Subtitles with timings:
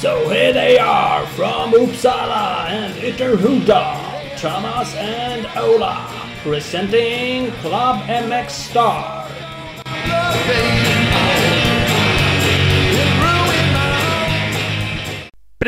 [0.00, 6.06] So here they are from Uppsala and Ytterhuda, Thomas and Ola,
[6.42, 9.26] presenting Club MX Star.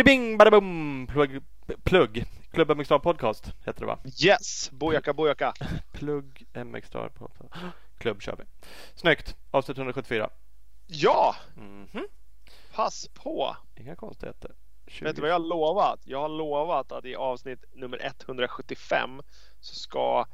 [0.08, 1.04] Bing badabum!
[1.04, 1.42] Plugg.
[1.84, 2.24] Plugg.
[2.58, 3.98] Klubb MX Podcast heter det va?
[4.24, 4.70] Yes!
[4.70, 5.52] Bojaka, bojaka.
[5.92, 7.54] Plugg MX Podcast.
[7.98, 8.44] Klubb kör vi.
[8.94, 9.36] Snyggt!
[9.50, 10.30] Avsnitt 174.
[10.86, 11.36] Ja!
[11.54, 12.06] Mhm.
[12.74, 13.56] Pass på!
[13.76, 14.50] Inga konstigheter.
[14.86, 15.04] 20.
[15.04, 16.00] Vet du vad jag har lovat?
[16.04, 19.22] Jag har lovat att i avsnitt nummer 175
[19.60, 20.26] så ska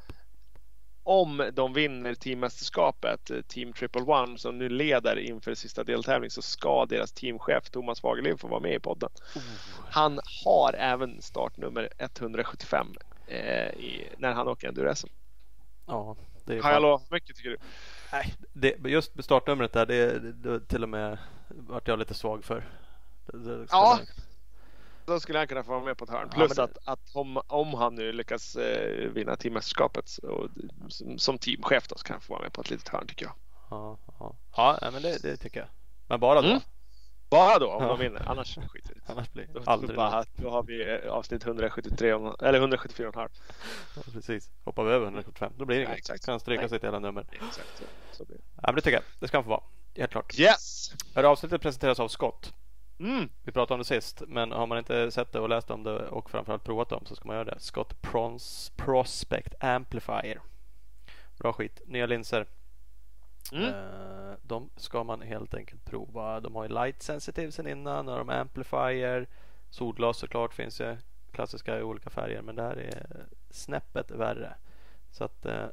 [1.07, 6.41] om de vinner teammästerskapet, eh, Team Triple One som nu leder inför sista deltävling så
[6.41, 9.09] ska deras teamchef Thomas Fagerlind få vara med i podden.
[9.35, 9.41] Oh.
[9.89, 12.87] Han har även startnummer 175
[13.27, 15.07] eh, i, när han åker enduro-SM.
[15.85, 17.57] Ja, det är Har jag lovat mycket tycker du?
[18.11, 21.17] Nej, det, just startnumret där, det, det, till och med
[21.49, 22.63] vart jag lite svag för.
[23.25, 23.99] Det, det Ja.
[25.05, 26.27] Då skulle han kunna få vara med på ett hörn.
[26.31, 30.49] Ja, Plus det- att, att om, om han nu lyckas eh, vinna teammästerskapet så-
[30.89, 33.25] som, som teamchef då så kan han få vara med på ett litet hörn tycker
[33.25, 33.33] jag.
[33.69, 33.97] Ja,
[34.55, 34.77] ja.
[34.81, 35.69] ja men det, det tycker jag.
[36.07, 36.47] Men bara då.
[36.47, 36.59] Mm.
[37.29, 37.89] Bara då om Ja.
[37.89, 39.01] de vinner, annars skiter det.
[39.11, 40.27] Annars blir det aldrig bara, något.
[40.35, 43.29] då har vi eh, avsnitt 173 och- eller 174 och halv.
[43.95, 44.49] Ja, Precis.
[44.63, 45.97] Hoppar vi över 175 då blir det inget.
[45.97, 46.25] exakt.
[46.25, 46.69] Kan stryka Nej.
[46.69, 47.25] sitt hela nummer.
[47.31, 47.83] Exakt så,
[48.17, 48.43] så blir det.
[48.55, 49.03] Ja, men det tycker jag.
[49.19, 49.63] Det ska han få vara.
[49.95, 50.39] Helt klart.
[50.39, 50.91] Yes!
[51.15, 52.53] Här avsnittet presenteras av Scott.
[52.99, 53.29] Mm.
[53.43, 56.07] Vi pratade om det sist, men har man inte sett det och läst om det
[56.07, 57.59] och framförallt provat dem så ska man göra det.
[57.59, 60.39] Scott Prons Prospect Amplifier.
[61.37, 61.81] Bra skit.
[61.85, 62.45] Nya linser.
[63.51, 63.69] Mm.
[63.69, 66.39] Eh, de ska man helt enkelt prova.
[66.39, 69.27] De har ju light sensitive sen innan och de har amplifier.
[69.69, 70.97] Solglas såklart finns ju.
[71.31, 74.55] Klassiska i olika färger men det här är snäppet värre.
[75.11, 75.67] Så att eh,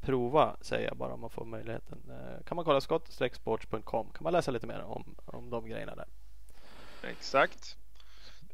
[0.00, 1.98] prova säger jag bara om man får möjligheten.
[2.10, 6.06] Eh, kan man kolla skott-sports.com kan man läsa lite mer om, om de grejerna där.
[7.02, 7.76] Exakt.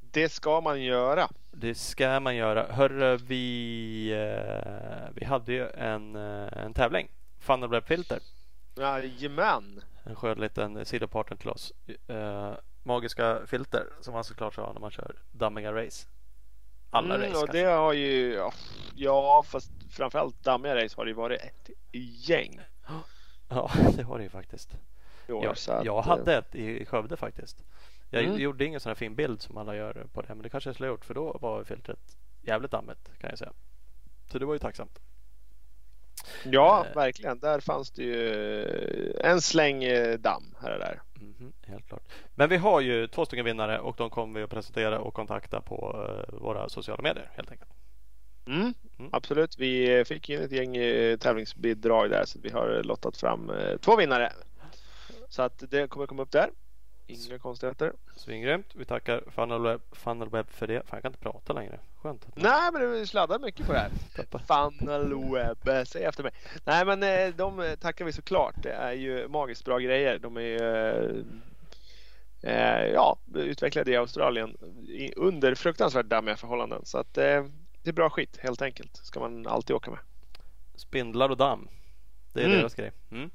[0.01, 1.29] Det ska man göra.
[1.51, 2.73] Det ska man göra.
[2.73, 7.09] Hörru, vi, eh, vi hade ju en, eh, en tävling.
[7.71, 8.19] Web Filter.
[8.77, 9.83] Jajamän!
[10.05, 11.73] En skön liten sidopartner till oss.
[12.09, 16.09] Eh, magiska filter som man såklart ska ha när man kör dammiga race.
[16.91, 17.65] Alla Mm, race och kanske.
[17.65, 18.41] det har ju,
[18.95, 21.71] ja, fast framförallt dammiga race har det ju varit ett
[22.29, 22.61] gäng
[23.49, 24.79] Ja, det har det ju faktiskt.
[25.29, 25.45] år.
[25.45, 27.65] Jag, jag eh, hade ett i Skövde faktiskt.
[28.11, 28.39] Jag Mm.
[28.41, 30.29] gjorde ingen sån här fin bild som alla gör på det.
[30.29, 31.99] Men det kanske jag skulle ha gjort för då var filtret
[32.43, 33.53] jävligt dammigt kan jag säga.
[34.33, 34.99] Så det var ju tacksamt.
[36.45, 36.95] Ja, Eh.
[36.95, 37.39] verkligen.
[37.41, 41.01] Där fanns det ju en släng eh, damm här och där.
[41.15, 42.03] Mhm, helt klart.
[42.35, 45.61] Men vi har ju två stycken vinnare och de kommer vi att presentera och kontakta
[45.61, 47.71] på eh, våra sociala medier helt enkelt.
[48.47, 49.11] Mm, Mm.
[49.13, 49.59] Absolut.
[49.59, 54.33] Vi fick ju ett gäng eh, tävlingsbidrag där så vi har lottat fram två vinnare.
[55.29, 56.51] Så att det kommer komma upp där.
[57.11, 57.93] Inga konstigheter.
[58.17, 58.67] Svingrymt.
[58.75, 60.83] Vi tackar Funnelweb, Funnelweb för det.
[60.87, 61.81] Fan, jag kan inte prata längre.
[62.03, 62.27] Skönt.
[62.35, 63.91] Nej, men det sladdar mycket på det här.
[64.47, 66.33] Funnelweb, säg efter mig.
[66.65, 68.55] Nej, men eh, de tackar vi såklart.
[68.63, 70.19] Det är ju magiskt bra grejer.
[70.19, 70.57] De är ju
[72.43, 74.57] eh, eh, ja, utvecklade i Australien
[75.17, 76.85] under fruktansvärt dammiga förhållanden.
[76.85, 77.45] Så att eh,
[77.83, 78.97] det är bra skit helt enkelt.
[78.97, 80.01] Ska man alltid åka med.
[80.77, 81.69] Spindlar och damm.
[82.33, 82.59] Det är Mm.
[82.59, 82.93] deras grej.
[83.11, 83.31] Mm.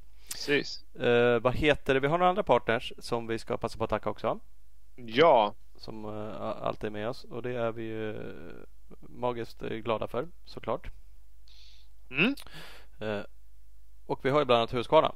[0.45, 0.83] Precis.
[0.95, 1.99] Eh, vad heter det?
[1.99, 4.39] Vi har några andra partners som vi ska passa på att tacka också.
[4.95, 7.23] Ja, Som eh, alltid är med oss.
[7.23, 8.53] Och det är vi ju eh,
[8.99, 10.87] magiskt eh, glada för såklart.
[12.09, 12.35] mm.
[12.99, 13.23] Eh,
[14.05, 15.15] och vi har ju bland annat Husqvarna.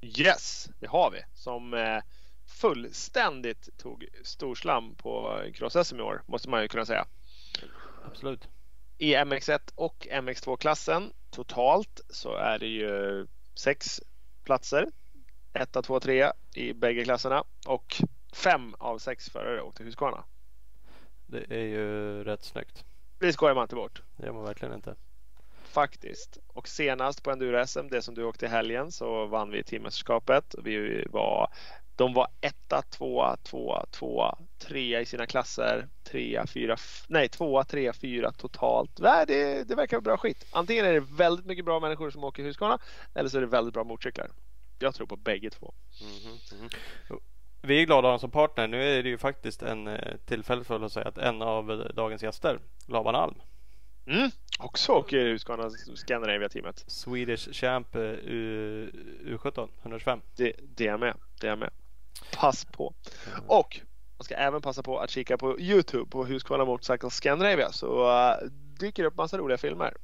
[0.00, 1.18] yes, det har vi.
[1.34, 2.02] Som eh,
[2.46, 7.06] fullständigt tog storslam på cross-SM i år, måste man ju kunna säga.
[8.06, 8.48] Absolut.
[8.98, 14.00] I MX1 och MX2-klassen totalt så är det ju sex
[14.48, 14.86] platser.
[15.52, 17.96] 1, 2, 3 i bägge klasserna och
[18.32, 20.24] fem av sex förare åkte Husqvarna.
[21.26, 22.84] Det är ju rätt snyggt.
[23.18, 24.02] Det skojar man inte bort.
[24.16, 24.94] Det gör man verkligen inte.
[25.62, 26.38] Faktiskt.
[26.46, 30.54] Och senast på Enduro-SM, det som du åkte i helgen, så vann vi teammästerskapet.
[30.64, 31.52] Vi var,
[31.98, 35.88] de var etta, tvåa, tvåa, tvåa, trea i sina klasser.
[36.04, 36.76] Trea, fyra,
[37.08, 38.98] nej tvåa, trea, fyra totalt.
[38.98, 40.46] Nej, det, det verkar bra skit.
[40.50, 42.78] Antingen är det väldigt mycket bra människor som åker Husqvarna
[43.14, 44.30] eller så är det väldigt bra motorcyklar.
[44.78, 45.74] Jag tror på bägge två.
[46.00, 46.70] Mhm, mhm.
[47.62, 48.68] Vi är glada att ha dem som partner.
[48.68, 51.78] Nu är det ju faktiskt en eh, tillfälle för att säga att en av eh,
[51.78, 53.34] dagens gäster, Laban Alm,
[54.06, 54.30] Mm.
[54.58, 56.84] Också åker Husqvarna Scandinavia-teamet.
[56.86, 58.90] Swedish Champ eh, U,
[59.24, 60.20] U17 125.
[60.36, 61.14] Det, det är med.
[61.40, 61.70] Det är med.
[62.32, 62.94] Pass på.
[63.46, 63.80] Och
[64.18, 68.48] man ska även passa på att kika på Youtube på Husqvarna Motorcycle Scandinavia så uh,
[68.78, 69.94] dyker det upp massa roliga filmer.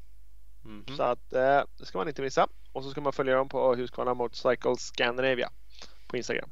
[0.65, 0.97] Mhm.
[0.97, 2.49] Så att eh, det ska man inte missa.
[2.73, 5.51] Och så ska man följa dem på Husqvarna Motorcycle Scandinavia
[6.07, 6.51] på Instagram.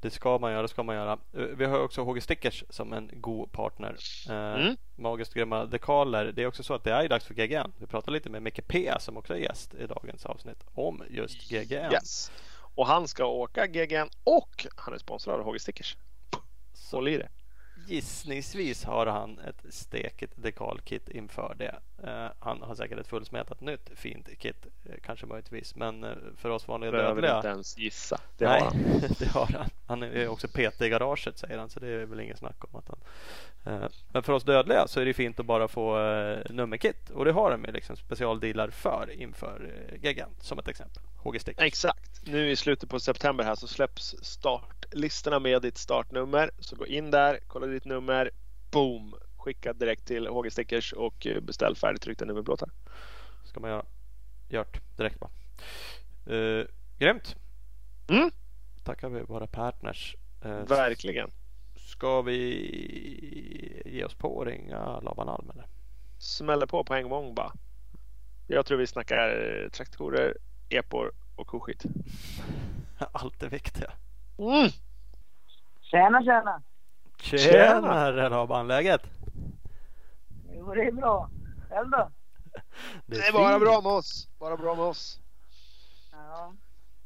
[0.00, 1.12] Det ska man göra, det ska man göra.
[1.12, 3.96] Eh, Vi har också HG Stickers som en god partner.
[4.28, 4.76] Eh, Mm.
[4.96, 6.24] Magiskt grymma dekaler.
[6.32, 7.72] Det är också så att det är dags för GGN.
[7.78, 11.50] Vi pratar lite med Micke P som också är gäst i dagens avsnitt om just
[11.50, 11.92] GGN.
[11.92, 12.32] Yes.
[12.74, 15.96] Och han ska åka GGN och han är sponsrad av HG Stickers.
[16.72, 17.28] Så Håll i det.
[17.86, 21.74] Gissningsvis har han ett stekigt dekalkit inför det.
[22.02, 25.76] Eh, han har säkert ett fullsmetat nytt fint kit, eh, kanske möjligtvis.
[25.76, 28.20] Men eh, för oss vanliga dödliga inte ens gissa.
[28.38, 28.80] Det Nej, har han.
[29.18, 29.70] det har han.
[29.86, 32.78] Han är också PT i garaget säger han så det är väl ingen snack om
[32.78, 32.98] att han.
[34.12, 35.98] Men för oss dödliga så är det fint att bara få
[36.50, 39.72] nummerkit och det har de ju liksom specialdealar för inför
[40.02, 41.02] eh, som ett exempel.
[41.16, 41.60] HG Stick.
[41.60, 42.26] Exakt.
[42.26, 44.14] Nu i slutet på september här så släpps
[44.84, 46.50] startlistorna med ditt startnummer.
[46.58, 48.30] Så gå in där, kolla ditt nummer,
[48.70, 49.14] boom!
[49.36, 52.70] Skicka direkt till HG Stickers och eh, beställ färdigtryckta nummerplåtar.
[53.44, 53.84] Ska man göra.
[54.48, 55.30] Gjort direkt bara.
[56.34, 56.66] Uh,
[56.98, 57.36] grymt.
[58.08, 58.30] Mm.
[58.84, 60.16] Tackar vi våra partners.
[60.44, 61.30] Eh, Verkligen.
[61.76, 65.66] ska vi ge oss på att ringa Laban Alm eller?
[66.18, 67.52] Smäller på på en gång bara.
[68.46, 70.36] Jag tror vi snackar traktorer,
[70.68, 71.82] epor och koskit.
[73.12, 73.92] Allt det viktiga.
[74.38, 74.68] Mm.
[75.80, 76.62] Tjena, tjena.
[77.20, 79.02] Tjenare Laban, läget?
[80.52, 81.30] Jo, det är bra.
[81.70, 82.10] Själv då?
[83.06, 83.60] Det är bara fint.
[83.62, 84.28] bra med oss.
[84.38, 85.20] Bara bra med oss.
[86.12, 86.52] Ja.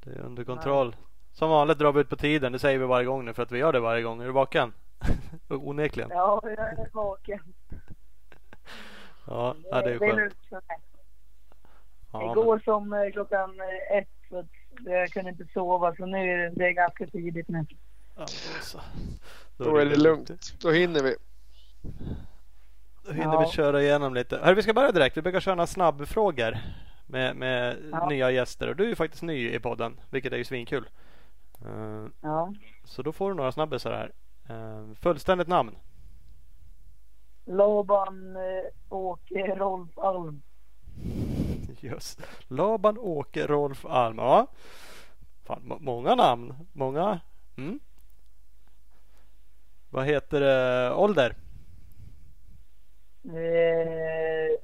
[0.04, 0.96] Det är under kontroll.
[1.32, 2.52] Som vanligt drar vi ut på tiden.
[2.52, 4.20] Det säger vi varje gång nu för att vi gör det varje gång.
[4.20, 4.72] Är du vaken?
[5.48, 6.10] Onekligen.
[6.10, 7.40] ja, jag är vaken.
[9.30, 10.16] Ja, ja, det är det är skönt.
[10.16, 10.78] lugnt för mig.
[12.12, 14.46] Ja, Igår som eh, klockan eh, ett så
[14.84, 17.66] jag kunde inte sova så nu är det, det är ganska tidigt nu.
[18.16, 18.26] ja,
[19.58, 19.64] då.
[19.64, 20.54] Då är det lugnt.
[20.62, 21.16] Då hinner vi.
[23.04, 23.50] Då hinner vi Ja.
[23.50, 24.38] köra igenom lite.
[24.38, 25.16] Hörru, vi ska börja direkt.
[25.16, 26.58] Vi brukar köra några snabbfrågor
[27.06, 28.08] med, med Ja.
[28.08, 28.68] nya gäster.
[28.68, 30.88] Och du är ju faktiskt ny i podden, vilket är ju svinkul.
[31.64, 32.54] Eh, Ja.
[32.84, 34.12] så då får du några snabbisar här.
[34.56, 35.76] Uh, fullständigt namn?
[37.44, 38.42] Laban eh,
[38.88, 40.42] Åke Rolf Alm.
[41.80, 42.22] Just.
[42.48, 44.18] Laban Åke Rolf Alm.
[44.18, 44.46] Ja.
[45.46, 46.54] Fan, må- många namn.
[46.72, 47.20] Många.
[47.56, 47.80] Mm.
[49.90, 50.92] Vad heter det?
[50.94, 51.34] Ålder?
[53.24, 54.58] Eh,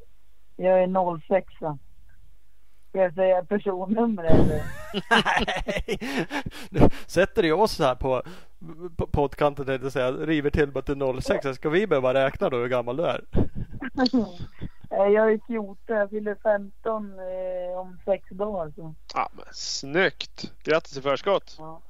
[0.57, 1.53] jag är 06.
[1.55, 4.63] Ska jag säga personnummer eller?
[5.11, 5.99] Nej!
[6.71, 8.23] Nu sätter du oss här på,
[8.97, 10.13] på poddkanten tänkte jag säga.
[10.13, 11.57] River till bara till 06.
[11.57, 13.25] Ska vi behöva räkna då hur gammal du är?
[14.99, 15.77] Eh, jag är 14.
[15.87, 18.73] Jag fyller 15 eh, om sex dagar.
[18.77, 18.95] Så.
[19.15, 20.53] Ja, men snyggt.
[20.65, 21.57] Grattis i förskott.
[21.59, 21.81] Ja,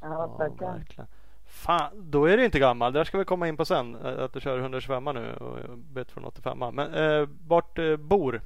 [0.00, 0.72] ja tackar.
[0.78, 1.06] verkligen.
[1.46, 2.92] Fan, då är du inte gammal.
[2.92, 3.94] Där ska vi komma in på sen.
[4.06, 6.58] eh, Att du kör 125 nu och bytt från 85.
[6.58, 8.42] Men eh, vart eh, bor?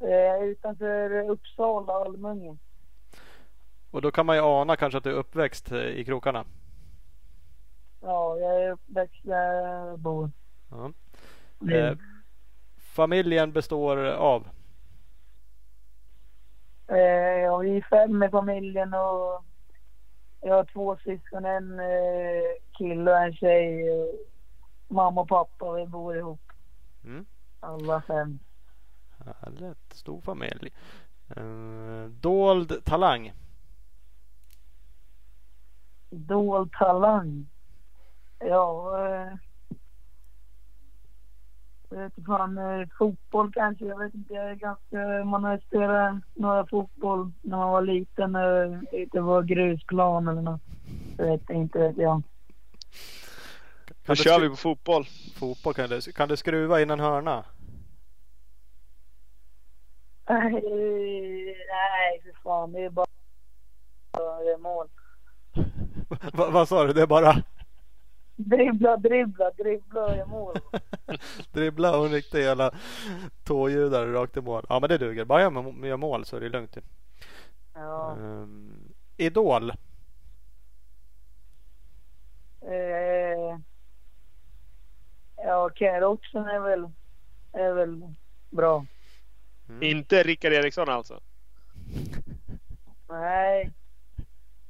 [0.00, 2.56] Eh, utanför Uppsala, Almunge.
[3.90, 6.44] Och då kan man ju ana kanske att du är uppväxt i krokarna.
[8.00, 10.30] Ja, jag är uppväxt där jag bor.
[10.70, 10.90] Ja.
[11.72, 11.96] Eh,
[12.78, 14.48] familjen består av?
[16.86, 19.44] Ja, vi är fem i familjen och
[20.40, 22.44] jag har två syskon, en eh,
[22.78, 23.84] kille och en tjej.
[24.88, 26.52] Mamma och pappa, vi bor ihop.
[27.04, 27.26] Mm.
[27.60, 28.38] Alla fem.
[29.18, 30.72] Härligt, stor familj.
[31.36, 33.32] Eh, dold talang?
[36.10, 37.46] Dold talang.
[38.38, 38.98] Ja,
[41.98, 43.84] eh, fotboll kanske.
[43.84, 48.34] Jag vet inte, jag är ganska, man har spelat några fotboll när man var liten.
[48.34, 50.60] eh, Det var grusplan eller något.
[51.18, 52.22] Jag vet inte, vet jag.
[54.06, 55.04] Då du kör vi på fotboll.
[55.38, 57.44] Fotboll kan du, kan du skruva in en hörna?
[60.28, 60.52] Nej,
[61.70, 62.72] nej för fan.
[62.72, 63.06] Det är bara
[64.12, 64.88] det är mål.
[66.32, 66.92] Va, vad sa du?
[66.92, 67.42] Det är bara
[68.36, 70.56] Dribbla, dribbla, dribbla och gör mål.
[71.52, 72.74] dribbla och en riktig jävla
[73.44, 74.66] tåljudare rakt i mål.
[74.68, 75.24] Ja men det duger.
[75.24, 76.76] Bara jag gör mål så är det lugnt.
[77.74, 78.16] Ja.
[78.18, 79.70] Um, Idol?
[82.60, 83.58] Eh,
[85.36, 86.90] ja, Ken Roxen är väl,
[87.52, 88.14] är väl
[88.50, 88.86] bra.
[89.68, 89.82] Mm.
[89.82, 91.20] Inte Rickard Eriksson alltså.
[93.08, 93.72] Nej,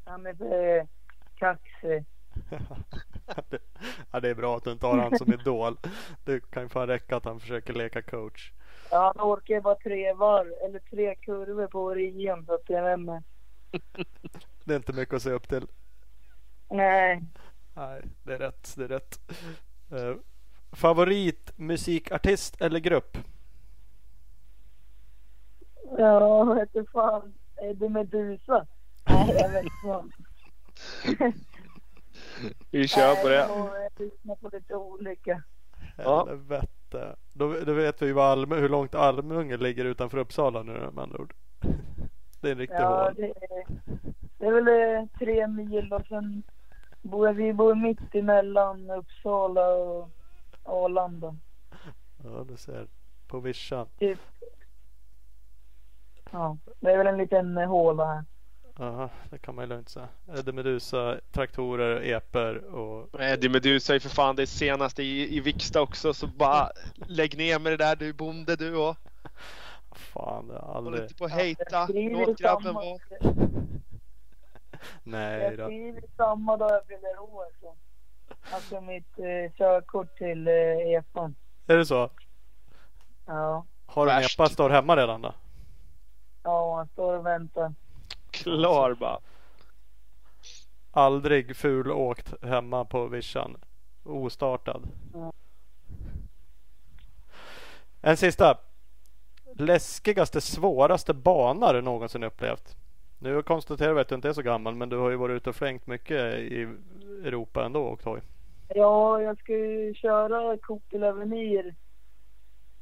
[0.04, 0.86] han är för
[1.34, 2.04] kaxig.
[4.10, 5.76] ja, det är bra att du inte har han som idol.
[6.24, 8.52] Det kan ju fan räcka att han försöker leka coach.
[8.90, 12.98] Ja, han orkar bara tre varv, eller tre kurvor på rian så att jag vet
[12.98, 13.22] inte.
[14.64, 15.66] Det är inte mycket att se upp till.
[16.70, 17.22] Nej,
[17.74, 18.74] Nej, det är rätt.
[18.76, 19.20] Det är rätt.
[19.92, 20.16] Uh,
[20.72, 23.18] favorit musikartist eller grupp?
[25.98, 27.34] Ja, vad fan.
[27.56, 28.66] Är det Medusa?
[29.04, 31.38] Nej, jag vet inte.
[32.70, 33.34] Vi kör på det.
[33.34, 35.42] Jag lyssnar på lite olika.
[35.96, 37.16] Helvete.
[37.32, 41.18] Då, då vet vi vad Alm, hur långt Almunge ligger utanför Uppsala nu med andra
[41.20, 41.34] ord.
[42.40, 43.14] Det är en riktig Ja, hål.
[43.16, 43.66] det är,
[44.38, 44.68] det är väl
[45.02, 46.42] eh, tre mil och sen
[47.02, 50.10] bor vi bor mitt emellan Uppsala och
[50.62, 51.36] Arlanda.
[52.24, 52.86] Ja, du ser.
[53.28, 53.86] På vischan.
[53.98, 54.18] Typ.
[56.30, 58.24] Ja, det är väl en liten eh, håla här.
[58.78, 60.08] Ja, det kan man ju lugnt säga.
[60.38, 63.20] Eddie Medusa, traktorer, eper och...
[63.20, 66.70] Eddie Medusa är för fan det senaste i, i Viksta också så bara
[67.06, 68.96] lägg ner med det där du bonde du och.
[69.92, 71.02] Fan, det har Håll aldrig...
[71.02, 71.86] inte på och hejta.
[71.88, 72.98] Jag Låt grabben vara.
[75.02, 75.64] Nej Jag då.
[75.66, 77.46] skriver samma dag jag fyller år.
[77.60, 77.74] Så.
[78.50, 80.54] Alltså mitt eh, körkort till eh,
[80.98, 81.34] EPAn.
[81.66, 82.10] Är det så?
[83.26, 83.64] Ja.
[83.86, 85.34] Har du en epa står hemma redan då?
[86.42, 87.74] Ja, han står och väntar.
[88.42, 89.18] Klar bara.
[90.90, 93.56] Aldrig ful åkt hemma på vischan.
[94.04, 94.82] Ostartad.
[98.02, 98.58] En sista.
[99.56, 102.76] Läskigaste, svåraste bana du någonsin upplevt?
[103.18, 105.50] Nu konstaterar vi att du inte är så gammal men du har ju varit ute
[105.50, 106.68] och flängt mycket i
[107.24, 108.20] Europa ändå och åkt hoj.
[108.68, 111.74] Ja, jag ska ju köra Coupé Avenir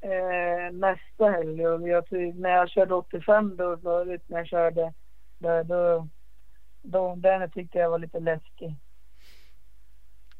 [0.00, 1.66] eh, nästa helg.
[1.66, 2.04] Och jag,
[2.34, 4.92] när jag körde 85 då förut, när jag körde,
[5.42, 6.08] då, då,
[6.82, 8.76] då, den tyckte jag var lite läskig.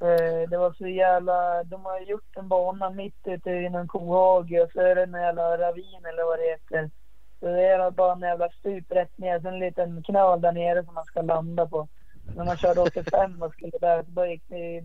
[0.01, 4.61] Eh, det var så jävla, de har gjort en bana mitt ute i någon kohage
[4.63, 6.91] och så är det en jävla ravin eller vad det heter.
[7.41, 10.85] Så det är bara en jävla stup rätt ner, sen en liten knöl där nere
[10.85, 11.89] som man ska landa på.
[12.37, 14.83] När man körde 85 och skulle där, då gick det i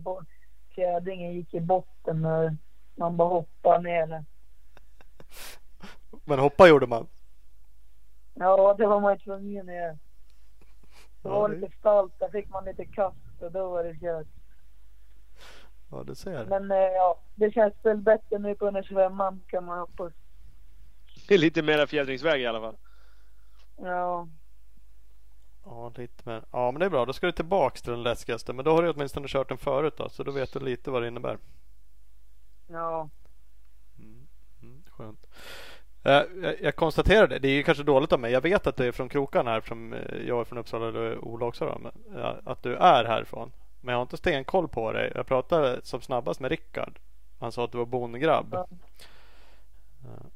[0.74, 2.50] fjädringen gick i botten och
[2.96, 4.24] man bara hoppade ner.
[6.24, 7.06] Men hoppa gjorde man.
[8.34, 9.98] Ja, det var man ju tvungen att göra.
[11.22, 13.94] Det Ja, var det- lite stalt, där fick man lite kast och då var det
[14.00, 14.26] kört.
[15.90, 16.46] Ja du ser.
[16.46, 20.12] Men eh, ja, det känns väl bättre nu på 125 kan man hoppas.
[21.28, 22.76] Det är lite mera fjädringsväg i alla fall.
[23.76, 24.28] Ja,
[25.64, 26.44] Ja, lite mer.
[26.52, 27.04] ja men det är bra.
[27.04, 28.52] Då ska du tillbaks till den läskigaste.
[28.52, 30.08] Men då har du åtminstone kört den förut då.
[30.08, 31.38] Så då vet du lite vad det innebär.
[32.66, 33.08] ja,
[34.62, 35.26] Mm, skönt.
[36.08, 36.22] Eh,
[36.60, 37.38] jag, konstaterar det.
[37.38, 38.32] Det är ju kanske dåligt av mig.
[38.32, 39.60] Jag vet att du är från krokan här.
[39.60, 41.64] Som eh, jag är från Uppsala och Ola också.
[41.64, 43.52] Då, men, ja, att du är härifrån.
[43.80, 45.12] Men jag har inte stenkoll på dig.
[45.14, 46.98] Jag pratade som snabbast med Rickard.
[47.38, 48.48] Han sa att du var bondgrabb.
[48.52, 48.66] Ja.
[50.04, 50.26] Eh,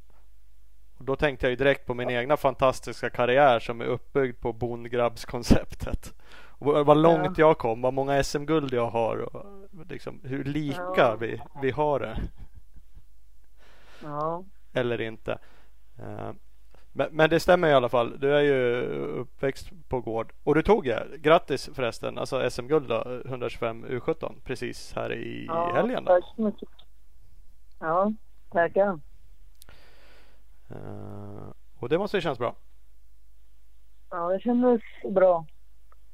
[0.99, 4.52] och då tänkte jag ju direkt på min egna fantastiska karriär som är uppbyggd på
[4.52, 6.14] bondgrabbskonceptet.
[6.35, 9.47] Och vad långt jag kom, vad många SM-guld jag har och
[9.88, 11.17] liksom hur lika Ja.
[11.17, 12.19] vi, vi har det
[14.02, 14.45] ja.
[14.73, 15.38] eller inte.
[15.99, 16.31] Eh,
[16.95, 18.19] Men, men det stämmer i alla fall.
[18.21, 18.83] Du är ju
[19.21, 20.33] uppväxt på gård.
[20.45, 25.73] Och du tog ja, grattis förresten, alltså SM-guld då, 125 U17 precis här i ja
[25.75, 26.05] helgen.
[26.05, 26.13] Då.
[26.13, 26.69] Tack så mycket.
[27.79, 28.13] Ja,
[28.51, 29.01] tackar.
[30.71, 32.55] Eh, Och det måste ju kännas bra.
[34.11, 34.83] Ja, det kändes
[35.15, 35.47] bra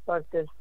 [0.06, 0.52] faktiskt.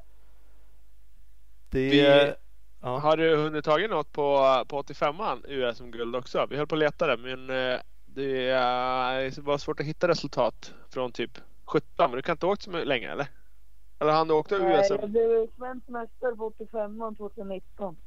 [1.70, 2.34] Det, Vi-
[2.82, 2.98] ja.
[3.00, 6.46] Har du hunnit tagit något på, på 85an USM-guld också?
[6.50, 7.80] Vi höll på att leta det men eh,
[8.18, 11.88] det eh, var svårt att hitta resultat från typ 17.
[11.98, 13.28] Men du kan inte ha åkt så länge eller?
[14.00, 17.98] Eller han du åkte Nej, USM jag blev svensk mästare på 85 2019.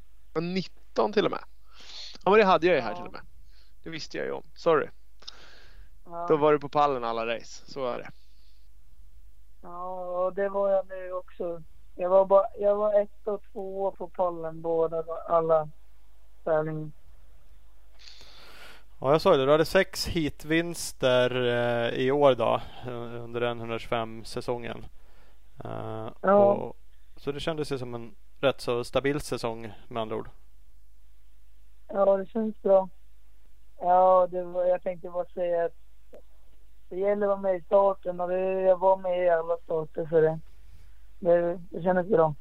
[0.41, 1.41] 19 till och med?
[2.25, 2.97] Ja men det hade jag ju här Ja.
[2.97, 3.21] till och med.
[3.83, 4.43] Det visste jag ju om.
[4.55, 4.89] Sorry.
[6.05, 6.27] Ja.
[6.29, 7.73] Då var du på pallen alla race.
[7.73, 8.11] Så är det.
[9.63, 11.63] Ja, och det var jag nu också.
[11.95, 15.69] Jag var, bara, jag var ett och två på pallen båda alla
[16.45, 16.91] tävlingar.
[19.01, 19.45] Ja, jag sa det.
[19.45, 24.85] Du hade sex hitvinster eh, i år då eh, under den 125 säsongen.
[25.65, 26.53] Eh, Ja.
[26.53, 26.77] och,
[27.17, 30.29] så det kändes ju som en rätt så stabil säsong med andra ord.
[31.89, 32.89] Ja, det känns bra.
[33.81, 35.73] Ja, det var, jag tänkte bara säga att
[36.89, 40.07] det gäller att vara med i starten och det, jag var med i alla starter
[40.11, 40.39] så det,
[41.19, 42.35] det, det kändes bra.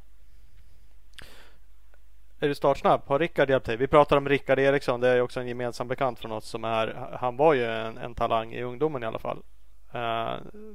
[2.39, 3.01] Är du startsnabb?
[3.05, 3.77] Har Rickard hjälpt dig?
[3.77, 4.99] Vi pratar om Rickard Eriksson.
[5.01, 7.07] Det är också en gemensam bekant från oss som är.
[7.19, 9.37] Han var ju en, en talang i ungdomen i alla fall.
[9.93, 10.33] Eh,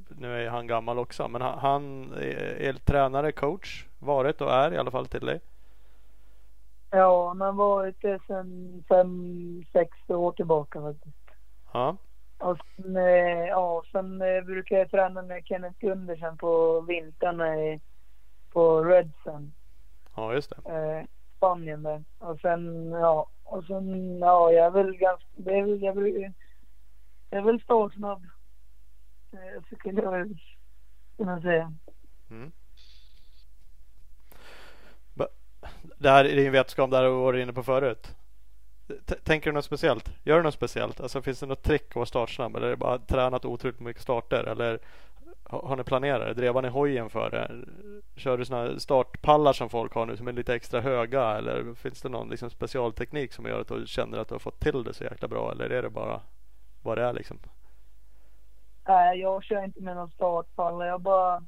[0.09, 1.29] nu är han gammal också.
[1.29, 3.85] Men han, han är, är tränare, coach.
[3.99, 5.41] Varit och är i alla fall till dig.
[6.91, 11.17] Ja, han har varit det sedan fem, sex år tillbaka faktiskt.
[11.73, 11.97] Ja.
[12.39, 17.81] Och sen, eh, ja, sen eh, brukar jag träna med Kenneth Gundersen på vintrarna i,
[18.53, 19.53] på Redsen.
[20.17, 20.73] ja, just det.
[20.73, 21.05] eh,
[21.45, 22.05] Spanien där.
[22.19, 26.33] Och sen, ja, och sen, ja, jag är väl ganska, det är väl, jag, vill,
[27.31, 28.25] jag är väl startsnabb.
[29.33, 30.39] eh, skulle jag väl
[31.17, 31.73] kunna säga.
[32.31, 32.53] Mm.
[35.99, 38.17] Det här är din vetskap där du var inne på förut.
[39.07, 40.11] T- Tänker du något speciellt?
[40.23, 41.01] Gör du något speciellt?
[41.01, 42.57] Alltså finns det något trick att vara startsnabb?
[42.57, 44.45] Eller är det bara tränat otroligt mycket starter?
[44.45, 44.79] Eller
[45.45, 46.35] har ni planerat det?
[46.35, 47.51] Drevar ni hojen för det?
[48.17, 51.23] Kör du här startpallar som folk har nu som är lite extra höga?
[51.23, 54.61] Eller finns det någon liksom specialteknik som gör att du känner att du har fått
[54.61, 55.53] till det så jäkla bra?
[55.53, 56.21] Eller är det bara
[56.83, 57.39] vad det är liksom?
[58.89, 60.87] Nej, jag kör inte med någon startpall.
[60.87, 61.43] Jag bara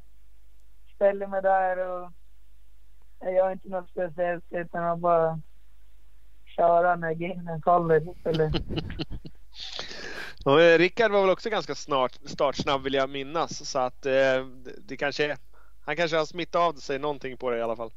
[0.95, 2.11] ställer mig där och
[3.21, 5.41] jag gör inte något speciellt utan jag bara
[6.45, 8.15] köra när grinen faller.
[8.25, 8.51] Eller,
[10.47, 13.71] Och, eh, Rickard var väl också ganska snart startsnabb vill jag minnas.
[13.71, 15.37] Så att eh, det, det kanske,
[15.81, 17.91] han kanske har smittat av sig någonting på det i alla fall.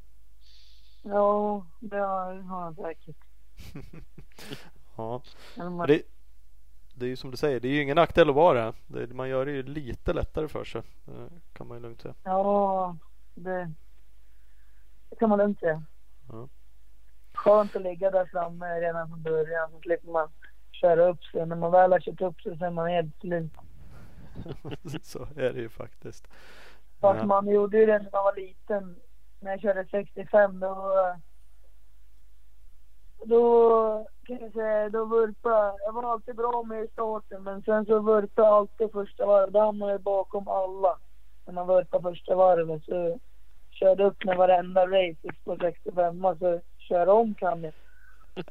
[1.03, 3.15] ja, det har han säkert.
[4.97, 5.21] Ja.
[5.87, 6.01] Det,
[6.93, 9.05] det är ju som du säger, det är ju ingen nackdel att vara det.
[9.05, 9.13] det.
[9.13, 10.81] Man gör det ju lite lättare för sig.
[11.05, 12.13] Det kan man ju lugnt säga.
[12.23, 12.97] ja,
[13.35, 13.71] det,
[15.09, 15.83] det kan man lugnt säga.
[16.31, 16.47] Ja.
[17.33, 20.29] Skönt att ligga där framme redan från början så slipper man
[20.79, 21.45] köra upp sig.
[21.45, 23.51] När man väl har kört upp sig så är man helt slut.
[25.03, 26.27] Så är det ju faktiskt.
[27.01, 27.25] Fast Ja.
[27.25, 28.95] man gjorde ju det när man var liten.
[29.39, 30.93] När jag körde 65 då...
[33.25, 35.93] Då kan jag säga, då vurpade jag.
[35.93, 39.53] var alltid bra med i starten men sen så vurpade jag alltid första varvet.
[39.53, 40.97] Då hamnade jag bakom alla.
[41.45, 43.19] När man vurpade första varvet så
[43.71, 47.73] körde upp med varenda race på 65 så köra om kan jag.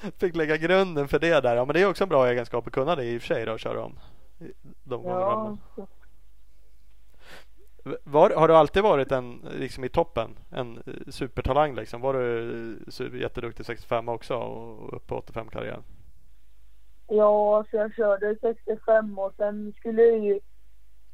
[0.18, 1.56] Fick lägga grunden för det där.
[1.56, 3.46] Ja men det är också en bra egenskap att kunna det i och för sig
[3.46, 3.98] då, att köra om.
[4.84, 5.04] De.
[5.04, 5.56] Ja,
[8.04, 10.30] Var, har du alltid varit en, liksom i toppen?
[10.50, 12.00] En supertalang liksom?
[12.00, 15.82] Var du jätteduktig 65 också och upp på 85 karriären?
[17.08, 20.40] Ja, så jag körde 65 och sen skulle jag ju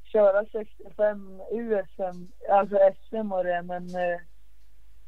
[0.05, 4.21] köra 65 USM, alltså SM och det, men eh,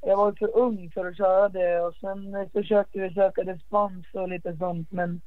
[0.06, 4.28] jag var för ung för att köra det och sen försökte vi söka dispens och
[4.28, 5.20] lite sånt men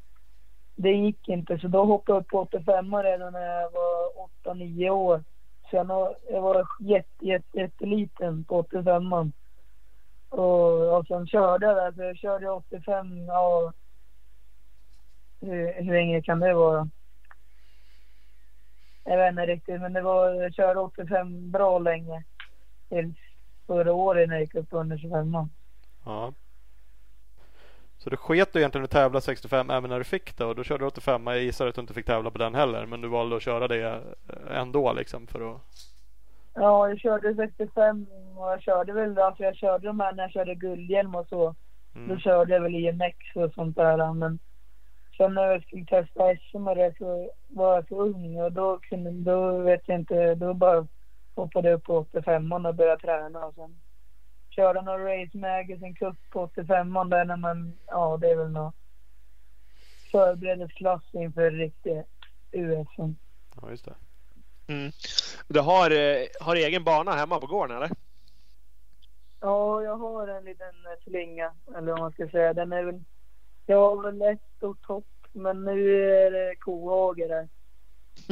[0.75, 4.89] det gick inte så då hoppade jag upp på 85 redan när jag var 8-9
[4.89, 5.23] år.
[5.69, 9.13] Så jag, jag var jätte, jätte, jätteliten på 85
[10.29, 13.73] och, och sen körde jag där, så jag körde 85 ja,
[15.41, 16.89] hur, hur länge kan det vara?
[19.03, 22.23] Jag vet inte riktigt, men det var, jag körde 85 bra länge.
[22.89, 23.17] Tills
[23.67, 25.33] förra året när jag gick upp under 25
[26.05, 26.33] Ja.
[27.97, 30.63] Så du sket du egentligen att tävla 65 även när du fick det och då
[30.63, 31.27] körde du 85.
[31.27, 33.67] Jag gissar att du inte fick tävla på den heller men du valde att köra
[33.67, 35.61] det eh, ändå liksom för att
[36.59, 40.31] Ja, jag körde 65 och jag körde väl, alltså jag körde de här när jag
[40.31, 41.55] körde guldhjälm och så.
[41.93, 42.19] Då mm.
[42.19, 44.13] körde jag väl IMX och sånt där.
[44.13, 44.39] Men
[45.17, 48.77] sen när jag skulle testa SM och det så var jag för ung och då
[48.77, 50.87] kunde, då vet jag inte, då bara
[51.37, 53.77] hoppade upp på 85 och började träna och sen
[54.49, 58.71] körde någon Race Magazine Cup på 85 där när man, ja det är väl någon
[60.11, 62.03] förberedelseklass inför riktig
[62.51, 63.15] USM.
[63.61, 63.95] Ja just det.
[64.67, 64.91] Mm.
[65.47, 67.89] Du har, eh, har egen bana hemma på gården eller?
[69.39, 70.73] Ja, jag har en liten
[71.03, 72.53] slinga, eller vad man ska säga.
[72.53, 73.03] Den är väl,
[73.65, 77.47] jag har väl ett stort hopp, men nu är det kohage där.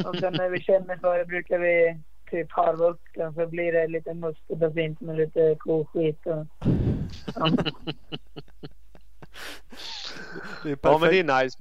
[0.08, 3.72] Och sen när vi känner för det brukar vi typ harva upp den så blir
[3.72, 6.26] det lite mustigt och fint med lite koskit.
[6.26, 6.46] Och,
[7.34, 7.50] ja.
[10.62, 11.58] Det är Ja men det är nice.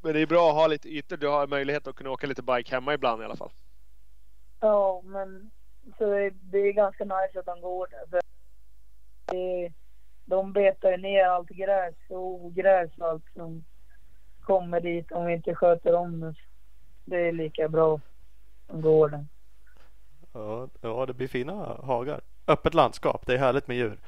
[0.00, 1.16] Men det är bra att ha lite ytor.
[1.16, 3.50] Du har möjlighet att kunna åka lite bike hemma ibland i alla fall.
[4.60, 5.50] ja, men
[5.98, 8.06] så det, det är ganska nice att de går där.
[8.10, 8.20] För
[9.26, 9.72] det,
[10.24, 13.64] de betar ju ner allt gräs och ogräs och allt som
[14.40, 16.34] kommer dit om vi inte sköter om det.
[17.04, 18.00] Det är lika bra
[18.66, 19.26] som går där.
[20.38, 22.20] Ja, ja, det blir fina hagar.
[22.46, 23.98] Öppet landskap, det är härligt med djur.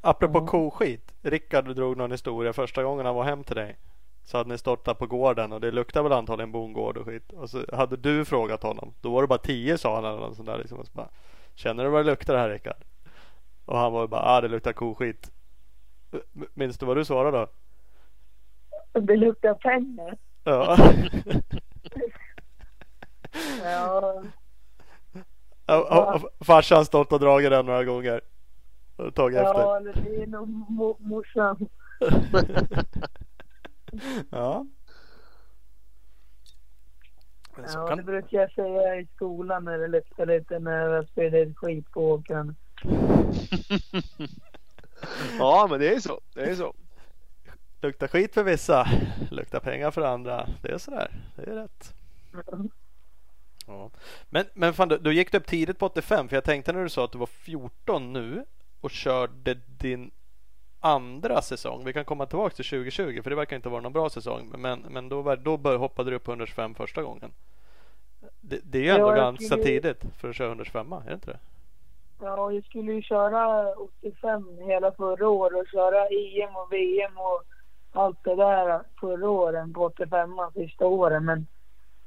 [0.00, 0.46] Apropå Ja.
[0.46, 1.12] koskit.
[1.22, 3.76] Rickard drog någon historia första gången han var hem till dig.
[4.24, 7.32] Så hade ni stått där på gården och det luktar väl antagligen bondgård och skit.
[7.32, 8.94] Och så hade du frågat honom.
[9.00, 10.58] Då var det bara tio sa han eller något sånt där.
[10.58, 10.78] Liksom.
[10.78, 11.08] Och så bara,
[11.54, 12.84] Känner du vad det luktar här Rickard?
[13.64, 15.30] Och han var bara, ah det luktar koskit.
[16.54, 17.38] Minns du vad du svarade
[18.92, 19.00] då?
[19.00, 20.16] Det luktar pengar.
[20.44, 20.76] Ja.
[23.64, 24.22] Ja,
[25.74, 28.20] Ja, Farsan stått och dragit den några gånger.
[28.96, 29.60] Och tagit efter.
[29.60, 31.68] ja det är nog mo- morsan.
[34.30, 34.66] Ja.
[37.56, 37.98] Ja, kan...
[37.98, 42.10] det brukar jag säga i skolan när det luktar lite när jag sprider skit på
[42.10, 42.54] åkern.
[45.38, 46.20] Ja men det är så.
[46.34, 46.74] Det är så.
[47.80, 48.86] Luktar skit för vissa,
[49.30, 50.48] luktar pengar för andra.
[50.62, 51.10] Det är sådär.
[51.36, 51.94] Det är rätt.
[53.66, 53.90] Ja.
[54.30, 56.88] Men, men fan, du, du gick upp tidigt på 85 för jag tänkte när du
[56.88, 58.44] sa att du var 14 nu
[58.80, 60.10] och körde din
[60.80, 61.84] andra säsong.
[61.84, 64.52] Vi kan komma tillbaka till 2020 för det verkar inte vara någon bra säsong.
[64.58, 67.32] Men, men då, då bör, hoppade du upp på 125 första gången.
[68.40, 71.14] Det, det är ju ändå Ja, ganska skulle- tidigt för att köra 125 är det
[71.14, 71.38] inte det?
[72.20, 77.42] Ja, jag skulle ju köra 85 hela förra året och köra EM och VM och
[77.92, 81.24] allt det där förra åren på 85 sista åren.
[81.24, 81.46] Men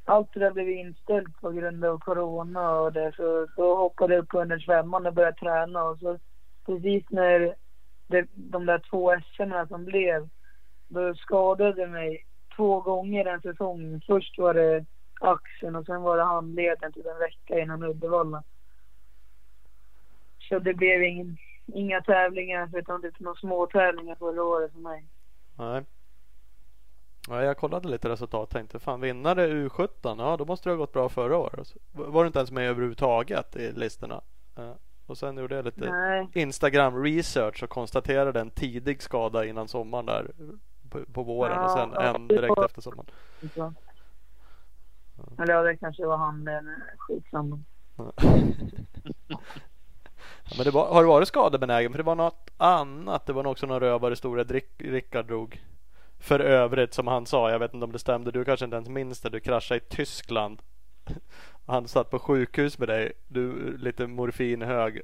[0.05, 3.13] allt det där blev inställt på grund av corona och det.
[3.15, 6.19] Så då hoppade jag upp på 125 och började träna och så
[6.65, 7.55] precis när
[8.07, 10.29] det, de där två SM som blev,
[10.87, 14.01] då skadade det mig två gånger en säsong.
[14.07, 14.85] Först var det
[15.19, 18.43] axeln och sen var det handleden typ en vecka innan Uddevalla.
[20.49, 25.05] Så det blev ingen, inga tävlingar förutom typ några små tävlingar förra året för mig.
[25.57, 25.83] Nej.
[27.29, 30.93] Ja, jag kollade lite resultat tänkte fan vinnare U17, ja då måste det ha gått
[30.93, 31.73] bra förra året.
[31.91, 34.21] Var du inte ens med överhuvudtaget i listorna?
[34.55, 34.75] Ja.
[35.05, 40.05] Och sen gjorde jag lite Nej, Instagram research och konstaterade en tidig skada innan sommaren
[40.05, 40.31] där
[40.89, 43.09] på, på våren och sen Ja, en direkt var- efter sommaren.
[43.55, 43.73] så.
[45.41, 46.43] Eller ja, det kanske var han.
[46.43, 47.59] men Skitsamma.
[47.95, 48.11] Ja,
[50.57, 51.91] men det var, har du varit skadebenägen?
[51.91, 53.25] För det var något annat.
[53.25, 54.43] Det var nog också någon rövare stora
[54.77, 55.61] Rickard drog.
[56.19, 58.31] För övrigt som han sa, jag vet inte om det stämde.
[58.31, 59.29] Du kanske inte ens minns det.
[59.29, 60.61] Du kraschade i Tyskland.
[61.67, 63.11] Han satt på sjukhus med dig.
[63.27, 65.01] Du lite morfinhög.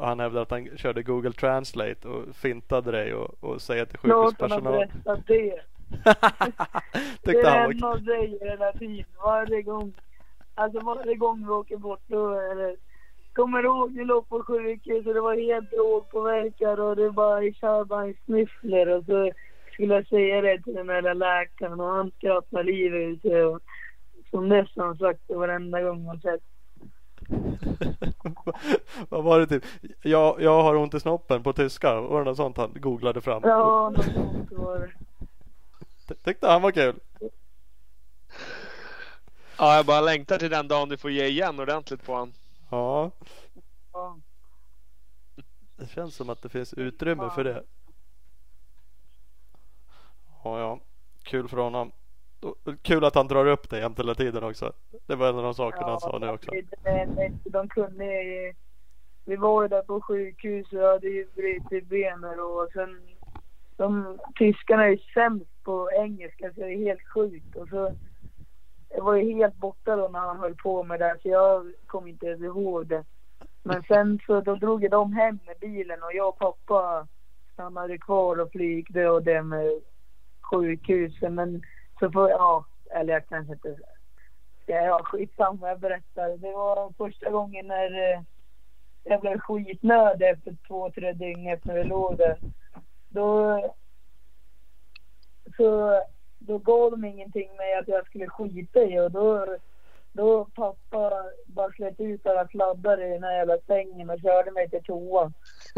[0.00, 4.62] Han hävdade att han körde Google Translate och fintade dig och, och säger till sjukhuspersonal.
[4.62, 5.60] berättat det.
[7.22, 9.04] Det är en av säger hela tiden.
[9.22, 9.92] Varje gång.
[10.54, 12.76] Alltså varje gång vi åker bort då är det.
[13.32, 17.44] Kommer du ihåg vi låg på sjukhus och det var helt drogpåverkad och det bara
[17.44, 19.32] jag kör bara en sniffler och så
[19.80, 23.44] skulle jag säga det till den där läkaren och han skrattade livet ur sig.
[23.44, 23.60] och
[24.30, 26.40] Som dess har han sagt det varenda gång han sett.
[29.08, 29.64] Vad var det typ?
[30.02, 32.00] Jag, jag har ont i snoppen på tyska.
[32.00, 33.42] Var det något sånt han googlade fram?
[33.44, 34.90] Ja, något sånt var det.
[36.08, 36.94] Ty- Tyckte han var kul.
[39.58, 42.32] Ja, jag bara längtar till den dagen du får ge igen ordentligt på han.
[42.70, 43.10] Ja,
[43.92, 44.16] Ja.
[45.76, 47.62] det känns som att det finns utrymme för det.
[50.44, 50.78] Ja, ja.
[51.22, 51.92] Kul för honom.
[52.82, 54.72] Kul att han drar upp det jämt hela tiden också.
[55.06, 56.50] Det var en av de sakerna han sa nu också.
[56.50, 58.54] det- det- De kunde ju-
[59.24, 63.00] Vi var ju där på sjukhus och hade ju brutit benet och sen
[63.76, 67.94] de tyskarna är ju sämst på engelska så det är helt sjukt och så
[68.88, 72.08] jag var ju helt borta då när han höll på med det så jag kom
[72.08, 73.04] inte ens ihåg det.
[73.62, 77.06] Men sen så då drog de hem med bilen och jag och pappa
[77.52, 79.80] stannade kvar och flygde och det med
[80.50, 81.62] sjukhuset men
[81.98, 83.76] så får ja, eller jag kanske inte
[84.70, 86.36] Ja, ja, skitsamma, jag berättar.
[86.36, 88.20] Det var första gången när eh,
[89.04, 92.38] jag blev skitnödig efter två, tre dygn efter vi låg där.
[93.08, 93.60] Då,
[95.56, 96.02] så,
[96.38, 99.56] då gav de ingenting med att jag skulle skita i och då,
[100.12, 101.12] då pappa
[101.46, 105.32] bara slet ut alla sladdar i den här jävla sängen och körde mig till toa.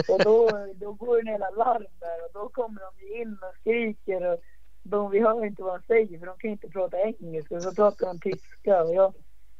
[0.09, 3.57] Och då, då går det en hela larm där och då kommer de in och
[3.61, 4.41] skriker och
[4.83, 8.07] de, vi hör inte vad de säger för de kan inte prata engelska så pratar
[8.07, 9.15] de tyska och jag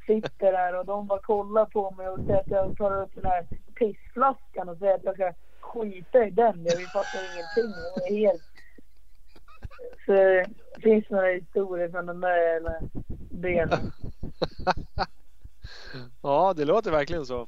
[0.05, 3.25] sitter där och de bara kollar på mig och säger att jag tar upp den
[3.25, 6.63] här pissflaskan och säger att jag ska skita i den.
[6.63, 7.73] Jag fattar ingenting.
[7.95, 8.43] Jag är helt...
[10.05, 12.79] Så det finns några historier från de där jävla
[13.31, 13.91] benen.
[16.21, 17.47] Ja, det låter verkligen så.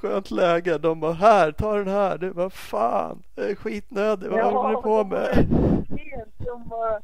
[0.00, 0.78] Skönt läge.
[0.78, 2.18] De bara här, ta den här.
[2.18, 3.22] Det var fan.
[3.58, 4.30] Skitnödig.
[4.30, 5.34] Vad håller du på med?
[5.98, 7.00] helt- bara...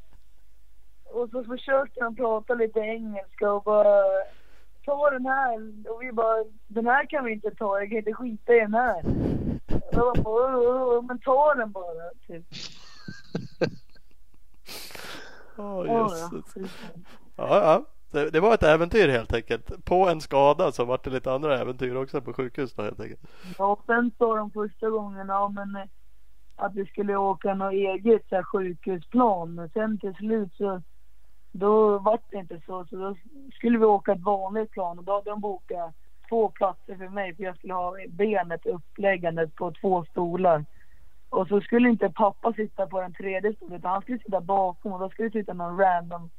[1.12, 4.03] Och så försökte de prata lite engelska och bara...
[4.85, 5.55] Ta den här.
[5.90, 7.79] Och vi bara, den här kan vi inte ta.
[7.81, 9.03] Jag kan inte skita i den här.
[9.92, 12.11] De bara, "Åh, åh, men ta den bara.
[12.27, 12.44] Typ.
[15.57, 16.55] Ja, Ja, jösses.
[16.57, 16.64] ja.
[17.37, 19.85] Ja, det, det var ett äventyr helt enkelt.
[19.85, 23.20] På en skada så vart det lite andra äventyr också på sjukhus då helt enkelt.
[23.59, 25.88] Ja, och sen sa de första gången ja, men, eh,
[26.57, 29.55] att vi skulle åka något eget så här, sjukhusplan.
[29.55, 30.83] Men sen till slut så
[31.53, 32.87] då var det inte så.
[32.90, 33.16] Så då
[33.55, 35.94] skulle vi åka ett vanligt plan och då hade de bokat
[36.29, 40.64] två platser för mig för jag skulle ha benet uppläggandet på två stolar.
[41.29, 44.92] Och så skulle inte pappa sitta på den tredje stolen utan han skulle sitta bakom
[44.92, 46.31] och då skulle det sitta någon random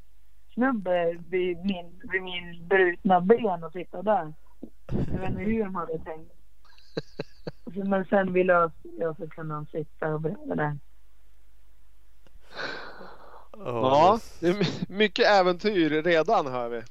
[0.54, 4.34] snubbe vid min, vid min brutna ben och sitta där.
[4.92, 6.34] Jag vet inte hur de hade tänkt.
[7.90, 10.78] Men sen vi löste det så kunde han sitta och berätta där.
[13.58, 16.82] Ja, det är my- mycket äventyr redan hör vi.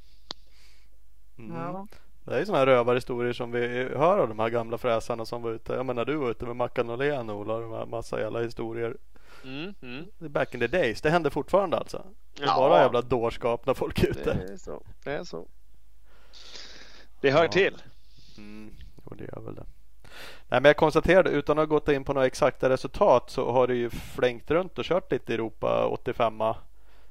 [1.38, 1.56] Mm.
[1.56, 1.86] Ja.
[2.24, 5.42] Det är ju sådana här rövarhistorier som vi hör av de här gamla fräsarna som
[5.42, 5.72] var ute.
[5.72, 6.98] Jag menar du var ute med Mackan och
[7.36, 7.58] Ola.
[7.58, 8.96] De här massa jävla historier.
[9.44, 10.06] Mm, mm.
[10.18, 11.00] Back in the days.
[11.00, 12.04] Det hände fortfarande alltså.
[12.36, 12.56] Det är Ja.
[12.56, 14.32] bara jävla dårskap när folk är Det ute.
[14.32, 14.82] är så.
[15.04, 15.46] Det är så.
[17.20, 17.48] Det hör Ja.
[17.50, 17.82] till.
[18.38, 18.74] Mm,
[19.04, 19.64] jo, det gör väl det.
[20.48, 23.66] Nej, men jag konstaterade utan att ha gått in på några exakta resultat så har
[23.66, 26.54] du ju flängt runt och kört lite i Europa 85 eh,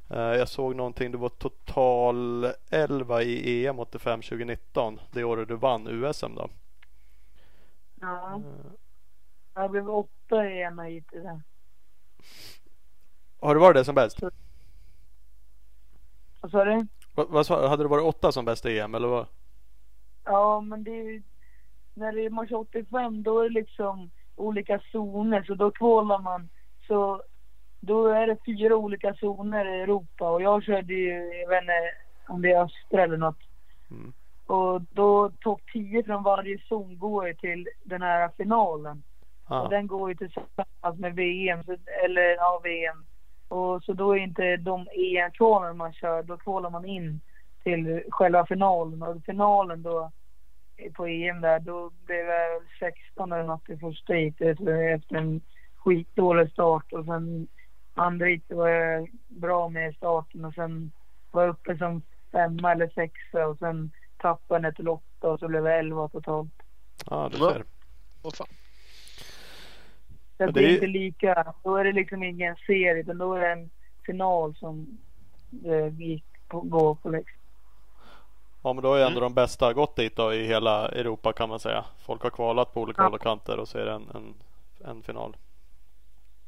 [0.09, 4.99] Jag såg någonting, du var total 11 i EM 85 2019.
[5.11, 6.49] Det året du vann USM då.
[8.01, 8.35] Ja.
[8.35, 8.71] Eh,
[9.53, 11.23] Jag blev åtta i ena hittills.
[13.39, 14.19] Har du varit det som bäst?
[16.41, 16.87] Vad sa du?
[17.15, 19.25] Vad, vad sa, hade du varit åtta som bäst i EM eller vad?
[20.25, 21.21] Ja, men det är ju...
[21.93, 25.43] När det är match 85 då är det liksom olika zoner.
[25.43, 26.49] Så då kvalar man.
[26.87, 27.21] Så
[27.79, 30.29] då är det fyra olika zoner i Europa.
[30.29, 31.91] Och jag körde ju, jag vet inte
[32.27, 33.39] om det är östra eller något.
[33.91, 34.13] Mm.
[34.45, 39.03] Och då topp 10 från varje zon går ju till den här finalen.
[39.45, 41.63] Och Ah, den går ju tillsammans med VM,
[42.03, 43.05] eller ja, VM.
[43.49, 47.21] Och så då är inte de EM-kvalen man kör, då kvalar man in
[47.63, 49.03] till själva finalen.
[49.03, 50.11] Och finalen då
[50.93, 54.59] på EM där, då blev jag 16 eller något i första heatet
[54.95, 55.41] efter en
[55.75, 56.93] skitdålig start.
[56.93, 57.47] Och sen
[57.93, 60.91] andra heatet var jag bra med i starten och sen
[61.31, 65.39] var jag uppe som femma eller sexa och sen tappade jag ner till åtta och
[65.39, 66.51] så blev jag elva totalt.
[67.05, 67.51] ah, du Ja.
[67.53, 67.63] ser.
[68.23, 68.47] Åh fan.
[70.45, 73.33] Så det det är ju- inte lika, då är det liksom ingen serie utan då
[73.33, 73.69] är det en
[74.05, 74.97] final som
[75.49, 77.35] det gick på, gå på liksom.
[78.63, 79.21] Ja men då är ändå Mm.
[79.21, 81.85] de bästa gått dit då i hela Europa kan man säga.
[82.05, 83.05] Folk har kvalat på olika Ja.
[83.05, 84.33] håll och kanter och så är det en, en,
[84.85, 85.35] en final.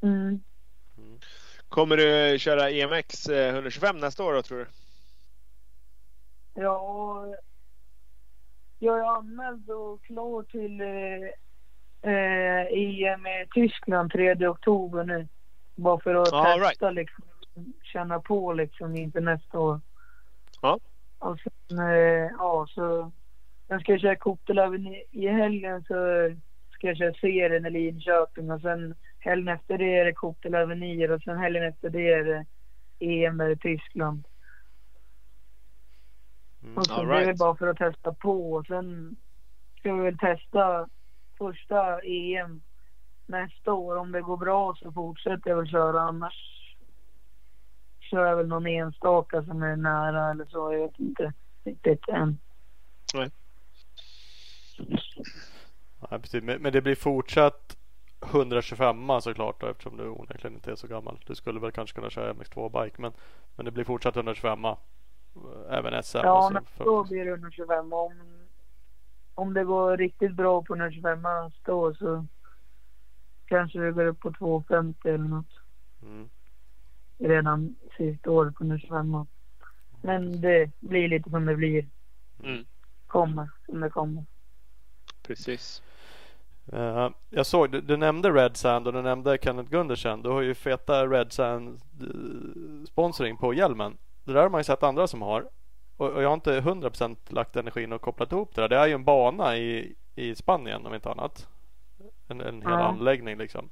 [0.02, 0.40] Mm.
[1.68, 4.66] Kommer du köra EMX eh, 125 nästa år då tror du?
[6.54, 7.26] Ja,
[8.78, 10.80] jag är anmäld och klar till
[12.02, 15.28] eh, EM i Tyskland 3 oktober nu.
[15.74, 17.24] Bara för att All testa liksom,
[17.82, 19.80] känna på liksom inför nästa år.
[20.62, 20.78] Ja.
[21.18, 23.12] Och sen, eh, ja så,
[23.68, 25.94] sen ska jag köra Kottelöven i, i helgen så
[26.70, 31.08] ska jag köra serien i Linköping och sen helgen efter det är det Kottelöven 9
[31.08, 32.46] och sen helgen efter det är det
[32.98, 34.24] EM i Tyskland.
[36.62, 36.76] Mm.
[36.76, 37.28] Och så det är right.
[37.28, 38.52] väl bara för att testa på.
[38.52, 39.16] Och sen
[39.78, 40.88] ska vi väl testa
[41.42, 42.60] första EM
[43.26, 43.96] nästa år.
[43.96, 46.00] Om det går bra så fortsätter jag väl köra.
[46.00, 46.34] Annars
[48.00, 50.72] kör jag väl någon enstaka som är nära eller så.
[50.72, 51.32] Jag vet inte
[51.64, 52.38] riktigt än.
[56.10, 56.42] Ja, precis.
[56.42, 57.76] Men, det blir fortsatt
[58.20, 61.18] 125 såklart då, eftersom du onekligen inte är så gammal.
[61.26, 63.12] Du skulle väl kanske kunna köra MX2 bike men,
[63.56, 64.76] men det blir fortsatt 125 eh,
[65.70, 66.18] även SM.
[66.18, 67.92] Ja, så men då blir det 125.
[67.92, 68.12] Om,
[69.34, 72.26] om det går riktigt bra på 125 nästa år så
[73.46, 75.60] kanske det går upp på 250 eller något.
[76.02, 76.28] mm.
[77.18, 79.26] Redan sista året på 125.
[80.02, 81.88] Men det blir lite som det blir.
[82.44, 82.64] Mm.
[83.06, 84.24] Kommer som det kommer.
[85.22, 85.82] Precis.
[86.72, 90.22] Eh, jag såg, du, du nämnde Red Sand och du nämnde Kenneth Gundersen.
[90.22, 93.96] Du har ju feta Red Sand eh, sponsring på hjälmen.
[94.24, 95.48] Det där har man ju sett andra som har.
[96.02, 98.68] Och, och jag har inte 100% lagt energin och kopplat ihop det där.
[98.68, 101.48] Det är ju en bana i, i Spanien om inte annat.
[102.28, 102.82] En, en hel Ja.
[102.82, 103.70] anläggning liksom.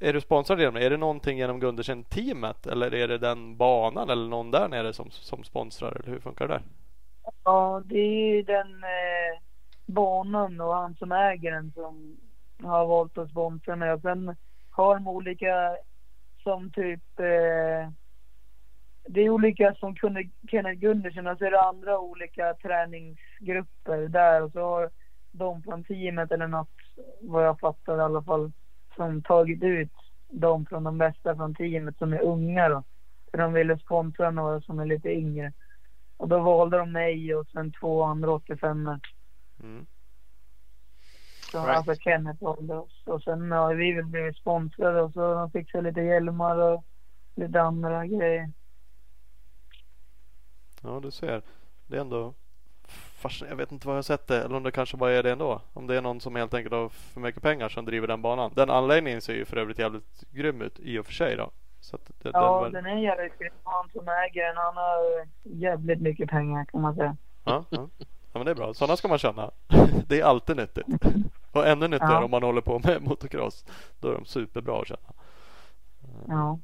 [0.00, 0.84] Är du sponsrad genom det?
[0.86, 5.10] Är det någonting genom Gundersen-teamet eller är det den banan eller någon där nere som,
[5.10, 5.92] som sponsrar?
[5.92, 6.62] Eller hur funkar det där?
[7.44, 9.40] Ja, det är ju den eh,
[9.86, 12.16] banan och han som äger den som
[12.62, 13.92] har valt att sponsra mig.
[13.92, 14.36] Och sen
[14.70, 15.76] har de olika
[16.42, 17.90] som typ eh,
[19.08, 24.42] det är olika som kunde Kenneth Gundersen och så är det andra olika träningsgrupper där
[24.42, 24.90] och så har
[25.32, 26.68] de från teamet eller något
[27.20, 28.52] vad jag fattar i alla fall
[28.96, 29.92] som tagit ut
[30.28, 32.84] de från de bästa från teamet som är unga då.
[33.30, 35.52] För de ville sponsra några som är lite yngre.
[36.16, 39.00] Och då valde de mig och sen två andra 85
[39.60, 39.86] Mm.
[41.52, 41.76] Så Right.
[41.76, 43.02] alltså Kenneth valde oss.
[43.06, 46.84] Och sen har vi väl blivit sponsrade och så de fixat lite hjälmar och
[47.34, 48.50] lite andra grejer.
[50.82, 51.42] Ja, du ser.
[51.86, 52.34] Det är ändå
[53.20, 53.52] fascinerande.
[53.52, 55.60] Jag vet inte vad jag sett det eller om det kanske bara är det ändå.
[55.72, 58.52] Om det är någon som helt enkelt har för mycket pengar som driver den banan.
[58.54, 61.50] Den anläggningen ser ju för övrigt jävligt grym ut i och för sig då.
[62.22, 63.52] Det, Ja, den, den är jävligt grym.
[63.64, 67.16] Han som äger den, han har jävligt mycket pengar kan man säga.
[67.44, 67.88] ja, ja.
[67.98, 68.74] ja, men det är bra.
[68.74, 69.50] Sådana ska man känna.
[70.08, 70.86] det är alltid nyttigt.
[71.52, 72.24] Och ännu nyttigare Ja.
[72.24, 73.64] om man håller på med motocross.
[74.00, 75.12] Då är de superbra att känna.
[76.28, 76.58] Ja.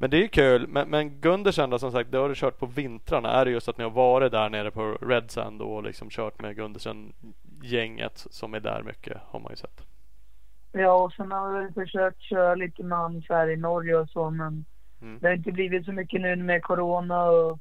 [0.00, 0.66] Men det är ju kul.
[0.68, 3.30] Men, men Gundersen då som sagt, det har du kört på vintrarna.
[3.32, 6.40] Är det just att ni har varit där nere på Red Sand och liksom kört
[6.42, 9.86] med Gundersen-gänget som är där mycket har man ju sett.
[10.72, 14.30] Ja, och sen har vi försökt köra lite man så här i Norge och så,
[14.30, 14.64] men
[15.00, 15.18] Mm.
[15.20, 17.58] det har inte blivit så mycket nu med corona och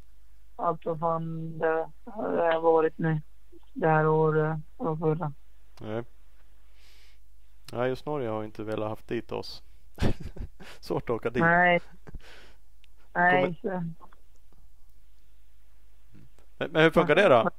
[0.56, 3.22] allt vad fan det har varit nu
[3.74, 5.34] det här året och förra.
[5.82, 6.04] Nej.
[7.74, 9.64] Nej, just Norge har inte velat haft dit oss.
[10.80, 11.44] Svårt att åka dit.
[11.44, 11.80] Nej.
[13.14, 13.60] Nej,
[16.58, 17.50] Men, men hur funkar det då?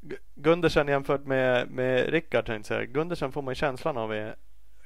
[0.00, 2.92] Gu- Gundersen jämfört med, med Rickard tänkte jag säga.
[2.92, 4.36] Gundersen får man ju känslan av är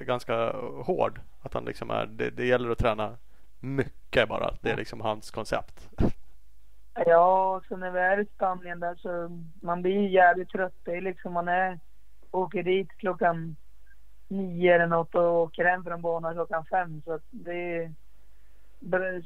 [0.05, 0.51] ganska
[0.83, 1.21] hård.
[1.41, 3.17] Att han liksom är, det, det gäller att träna
[3.59, 4.53] mycket bara.
[4.61, 5.89] Det är liksom hans koncept.
[6.93, 10.75] Ja, så när vi är i Spanien där så man blir jävligt trött.
[10.83, 11.79] Det är liksom man är,
[12.31, 13.55] åker dit klockan
[14.29, 17.01] nio eller något och åker hem från banan klockan fem.
[17.05, 17.91] Så att det
[18.79, 19.23] är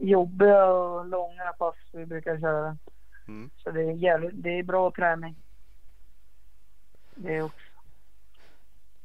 [0.00, 2.76] jobbiga och långa pass vi brukar köra.
[3.28, 3.50] Mm.
[3.56, 5.36] Så det är jävligt, det är bra träning.
[7.14, 7.70] Det är också.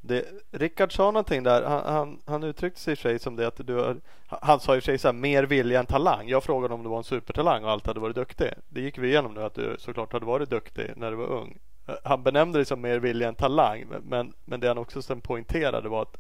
[0.02, 1.64] Det, Rickard sa någonting där.
[1.64, 4.82] Han, han, han uttryckte sig i sig som det att du har, Han sa i
[4.82, 6.28] sig så här, mer vilja än talang.
[6.28, 8.50] Jag frågade om du var en supertalang och allt hade varit duktig.
[8.70, 11.58] Det gick vi igenom nu att du såklart hade varit duktig när du var ung.
[12.04, 13.86] Han benämnde dig som mer vilja än talang.
[14.04, 16.18] men- Men, det han också sen poängterade var att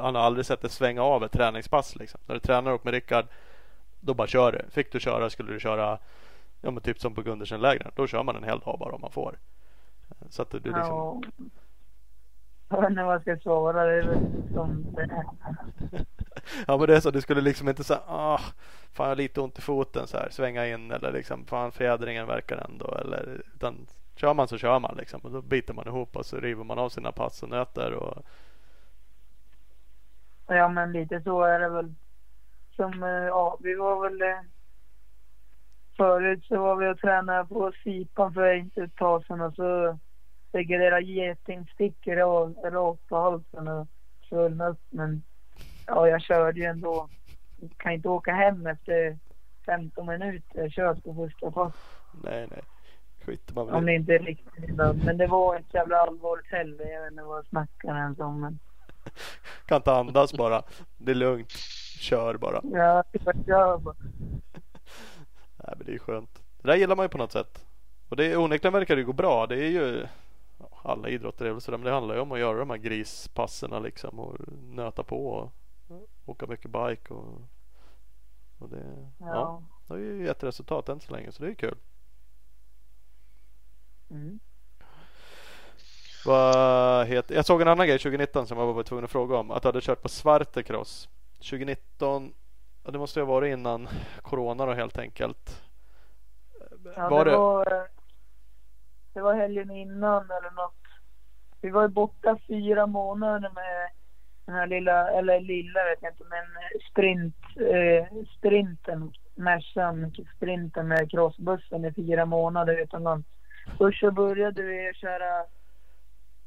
[0.00, 1.96] han har aldrig sett dig svänga av ett träningspass.
[1.96, 2.20] Liksom.
[2.26, 3.26] När du tränar upp med Rickard
[4.00, 4.62] då bara kör du.
[4.70, 5.98] Fick du köra skulle du köra
[6.60, 7.92] ja, men typ som på Gundersen-lägren.
[7.96, 9.38] Då kör man en hel dag bara om man får.
[10.30, 11.20] Så att du, du liksom, Ja.
[12.68, 13.84] Jag vet inte vad jag ska svara.
[13.84, 14.18] Det är väl
[14.54, 15.24] som det är.
[16.66, 18.38] Ja men det är så, du skulle liksom inte säga ah,
[18.92, 22.26] fan jag har lite ont i foten så här, svänga in eller liksom fan fjädringen
[22.26, 26.16] verkar ändå eller utan kör man så kör man liksom och då biter man ihop
[26.16, 28.22] och så river man av sina pass och nöter och
[30.46, 31.94] Ja, men lite så är det väl.
[32.76, 34.22] Som, eh, ja, vi var väl...
[34.22, 34.40] eh,
[35.96, 39.98] Förut så var vi och tränade på Sipan för inte ett tag sedan och så
[40.52, 42.16] fick jag deras getingstickor
[42.70, 43.86] rakt på halsen och
[44.28, 44.80] svullnade upp.
[44.90, 45.22] Men
[45.86, 47.08] ja, jag körde ju ändå.
[47.60, 49.18] Jag kan inte åka hem efter
[49.66, 50.60] 15 minuter.
[50.60, 51.74] Jag kört på första pass.
[52.24, 52.62] nej nej.
[53.26, 53.96] Skiter man Om väl det i.
[53.96, 54.92] inte är riktigt illa.
[54.92, 56.84] Men det var så jävla allvarligt heller.
[56.92, 58.40] Jag vet inte vad jag snackar ens om.
[58.40, 58.58] Men
[59.66, 60.62] Kan inte andas bara.
[60.98, 61.50] Det är lugnt.
[62.00, 62.60] Kör bara.
[62.62, 63.96] ja, jag kör bara.
[65.56, 66.42] Nej men det är skönt.
[66.62, 67.64] Det där gillar man ju på något sätt.
[68.08, 69.46] Och det är onekligen verkar det gå bra.
[69.46, 70.06] Det är ju
[70.82, 71.78] alla idrotter är väl sådär.
[71.78, 74.36] Men det handlar ju om att göra de här grispassen liksom och
[74.74, 75.52] nöta på och
[76.26, 77.42] åka mycket bike och,
[78.58, 79.26] och det, ja.
[79.26, 79.62] Ja.
[79.86, 81.76] Det har ju gett resultat än så länge så det är kul.
[84.10, 84.38] Mm.
[86.26, 89.50] Vad heter, jag såg en annan grej 2019 som jag var tvungen att fråga om.
[89.50, 91.08] Att du hade kört på Svartecross.
[91.38, 92.32] 2019,
[92.84, 93.88] ja, det måste ju ha varit innan
[94.22, 95.62] Corona då helt enkelt.
[96.96, 97.88] Ja, var det, det, var,
[99.12, 100.74] det var helgen innan eller något.
[101.60, 103.90] Vi var ju borta fyra månader med
[104.46, 111.10] den här lilla, eller lilla vet jag inte, men sprint, eh, sprinten, Mercan, sprinten med
[111.10, 113.26] crossbussen i fyra månader utomlands.
[113.78, 115.44] Först så började vi köra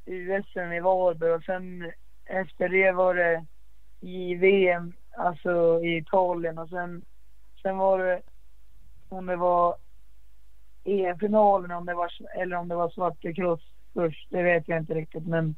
[0.06, 1.92] USM i Varberg och sen
[2.26, 3.46] efter det var det
[4.00, 7.02] JVM, alltså i Italien och sen,
[7.62, 8.22] sen var det
[9.10, 9.76] om det var
[10.84, 13.62] EM-finalen om det var, eller om det var Svarte Cross
[13.94, 14.28] först.
[14.30, 15.56] Det vet jag inte riktigt men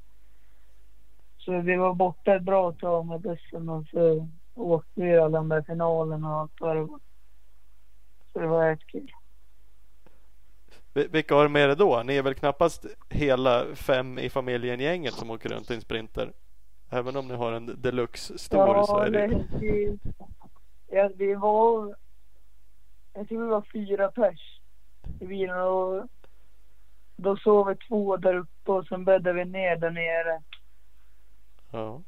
[1.37, 5.49] så vi var borta ett bra tag med bussen och så åkte vi alla de
[5.49, 6.99] där finalerna och allt vad det var.
[8.33, 9.11] Så det var rätt kul
[10.93, 12.03] vilka har du med dig då?
[12.03, 16.31] Ni är väl knappast hela fem i familjen gänget som åker runt i en sprinter?
[16.89, 19.97] Även om ni har en deluxe stor så Ja, är det vi,
[20.87, 21.95] ja, vi var,
[23.13, 24.59] jag tror vi var fyra pers
[25.19, 26.07] i bilen och
[27.15, 30.41] då sov vi två där uppe och sen bäddade vi ner där nere.
[31.71, 32.01] Ja.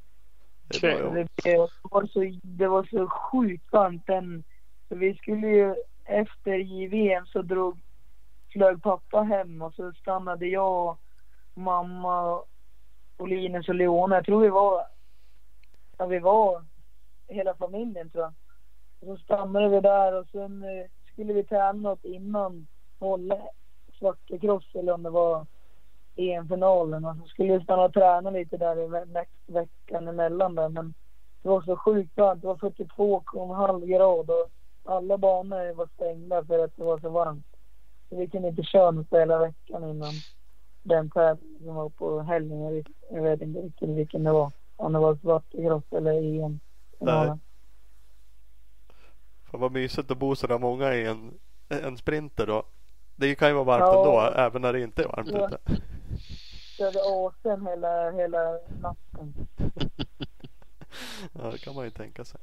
[0.68, 1.14] Det jobb.
[1.14, 4.44] Det, det, var så, det var så sjukt varmt den.
[4.90, 5.76] Vi skulle ju
[6.06, 7.78] efter JVM så drog,
[8.54, 10.98] flög pappa hem och så stannade jag,
[11.54, 12.42] mamma
[13.18, 14.16] och Linus och Leona.
[14.16, 14.86] Jag tror vi var,
[15.98, 16.64] ja vi var
[17.28, 18.34] hela familjen tror jag.
[19.00, 22.68] Och så stannade vi där och sen eh, skulle vi träna något innan
[23.00, 23.38] hålla
[24.00, 25.46] svartekross, eller om det var
[26.16, 29.08] EM-finalen och så skulle vi stanna och träna lite där i
[29.48, 30.94] veckan emellan där men
[31.42, 32.42] det var så sjukt varmt.
[32.42, 34.42] Det var 42,5 grader.
[34.84, 37.53] och alla banor var stängda för att det var så varmt.
[38.10, 40.14] Så vi kunde inte köra något hela veckan innan
[40.84, 42.84] den tävlingen som var på helgen.
[43.12, 44.52] Jag vet, inte riktigt vilken det var.
[44.76, 46.12] Om det var Svarte Cross eller
[46.44, 46.60] EM.
[47.00, 47.32] Nej.
[49.44, 51.40] Fan vad mysigt att bo sådär många i en,
[51.70, 52.64] en sprinter då.
[53.16, 54.00] Det kan ju vara varmt Ja.
[54.00, 55.48] ändå även när det inte är varmt Ja.
[55.48, 55.58] ute.
[56.78, 59.48] Körde asen hela, hela natten.
[61.34, 62.40] Ja det kan man ju tänka sig.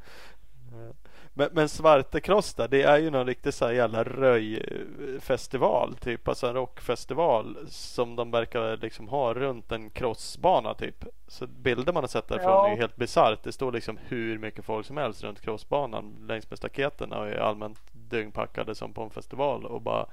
[1.35, 6.28] Men, men Svartekross där, det är ju någon riktig så här jävla röjfestival typ.
[6.28, 11.05] Alltså en rockfestival som de verkar liksom ha runt en crossbana typ.
[11.26, 12.66] Så bilder man har sett därifrån Ja.
[12.66, 13.43] är ju helt bisarrt.
[13.43, 17.37] Det står liksom hur mycket folk som helst runt crossbanan längs med staketen och är
[17.39, 20.07] allmänt dyngpackade som på en festival och bara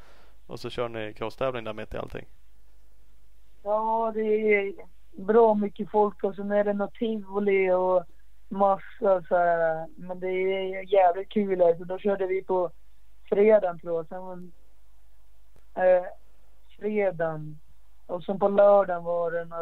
[0.47, 2.26] och så kör ni crosstävling där mitt i allting.
[3.63, 4.74] Ja, det är
[5.11, 8.03] bra mycket folk och sen är det något tivoli och
[8.50, 9.88] massa så här.
[9.95, 11.62] Men det är jävligt kul.
[11.62, 11.84] Alltså.
[11.84, 12.72] Då körde vi på
[13.30, 14.08] fredagen tror jag.
[14.08, 14.52] Sen
[15.76, 16.06] eh,
[16.80, 17.60] fredagen.
[18.06, 19.54] Och sen på lördagen var det en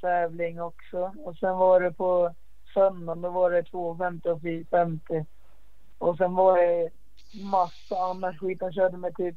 [0.00, 1.14] tävling också.
[1.24, 2.34] Och sen var det på
[2.74, 3.22] söndagen.
[3.22, 5.24] Då var det 250 och 450.
[5.98, 6.90] Och sen var det
[7.50, 8.60] massa annat skit.
[8.60, 9.36] Han körde med typ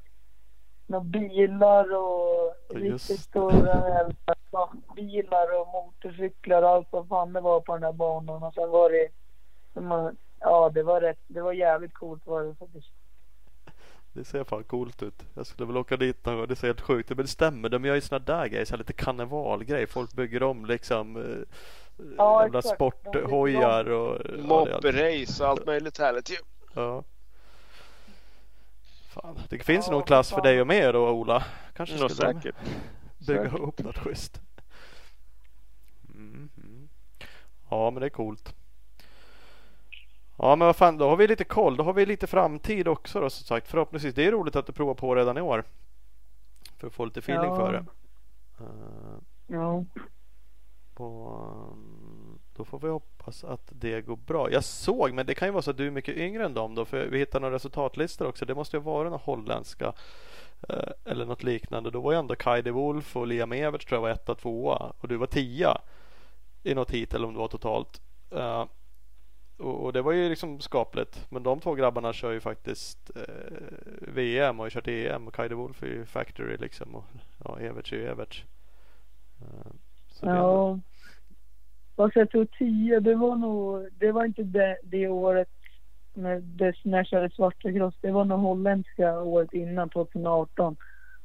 [0.92, 7.42] några bilar och just riktigt stora jävla bilar och motorcyklar och allt vad fan det
[7.42, 8.44] var på den här banan.
[8.44, 9.10] Och sen var det,
[9.82, 12.92] man, ja det var rätt, det var jävligt coolt var det faktiskt.
[14.14, 15.26] Det ser fan coolt ut.
[15.34, 16.48] Jag skulle väl åka dit någon gång.
[16.48, 17.18] Det ser helt sjukt ut.
[17.18, 17.70] Men det stämmer.
[17.70, 18.66] De gör ju såna där grejer.
[18.66, 19.86] Så här lite karnevalgrejer.
[19.88, 21.58] Folk bygger om liksom eh,
[22.18, 24.20] Ja, jävla sporthojar och.
[24.40, 26.36] Moppe-race och allt möjligt härligt ju.
[26.76, 27.04] Ja.
[29.14, 30.48] Fan, det finns Ja, nog klass för för fan.
[30.52, 31.44] dig och med då Ola.
[31.74, 32.56] Kanske Nå, skulle säkert.
[33.20, 33.60] bygga Säkert.
[33.60, 34.42] upp något schysst.
[36.16, 36.50] Mm.
[37.70, 38.56] Ja men det är coolt.
[40.38, 41.76] Ja men vad fan då har vi lite koll.
[41.78, 43.68] Då har vi lite framtid också då som sagt.
[43.68, 44.16] Förhoppningsvis.
[44.16, 45.64] Det är roligt att du provar på redan i år.
[46.78, 47.56] För att få lite feeling Ja.
[47.56, 47.86] för det.
[48.60, 49.86] Eh, Ja.
[50.94, 54.52] och, um, då får vi hoppas att det går bra.
[54.52, 56.76] Jag såg, men det kan ju vara så att du är mycket yngre än dem
[56.76, 56.86] då.
[56.86, 58.46] För vi hittade några resultatlistor också.
[58.46, 59.94] Det måste ju vara några holländska
[60.70, 61.92] eh, eller något liknande.
[61.92, 64.94] Då var ju ändå Kai de Wolf och Liam Everts tror jag var etta, tvåa
[65.00, 65.78] och du var tia
[66.64, 68.02] i något hit eller om det var totalt.
[68.32, 68.66] Eh,
[69.58, 71.26] och, och det var ju liksom skapligt.
[71.30, 73.24] Men de två grabbarna kör ju faktiskt eh,
[74.02, 75.32] VM och har kört EM.
[75.32, 77.04] Kai de Wolf är ju Factory liksom och
[77.44, 78.44] ja, Everts är ju Everts.
[80.10, 80.80] Så det är ändå- Ja.
[81.96, 85.50] Fast jag tror 10, det var nog, det var inte det, det året
[86.14, 87.96] när, det, när jag körde svarta cross.
[88.02, 90.76] Det var nog holländska året innan, 2018.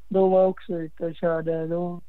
[0.08, 1.66] Då var jag också ute och körde.
[1.66, 2.00] Då,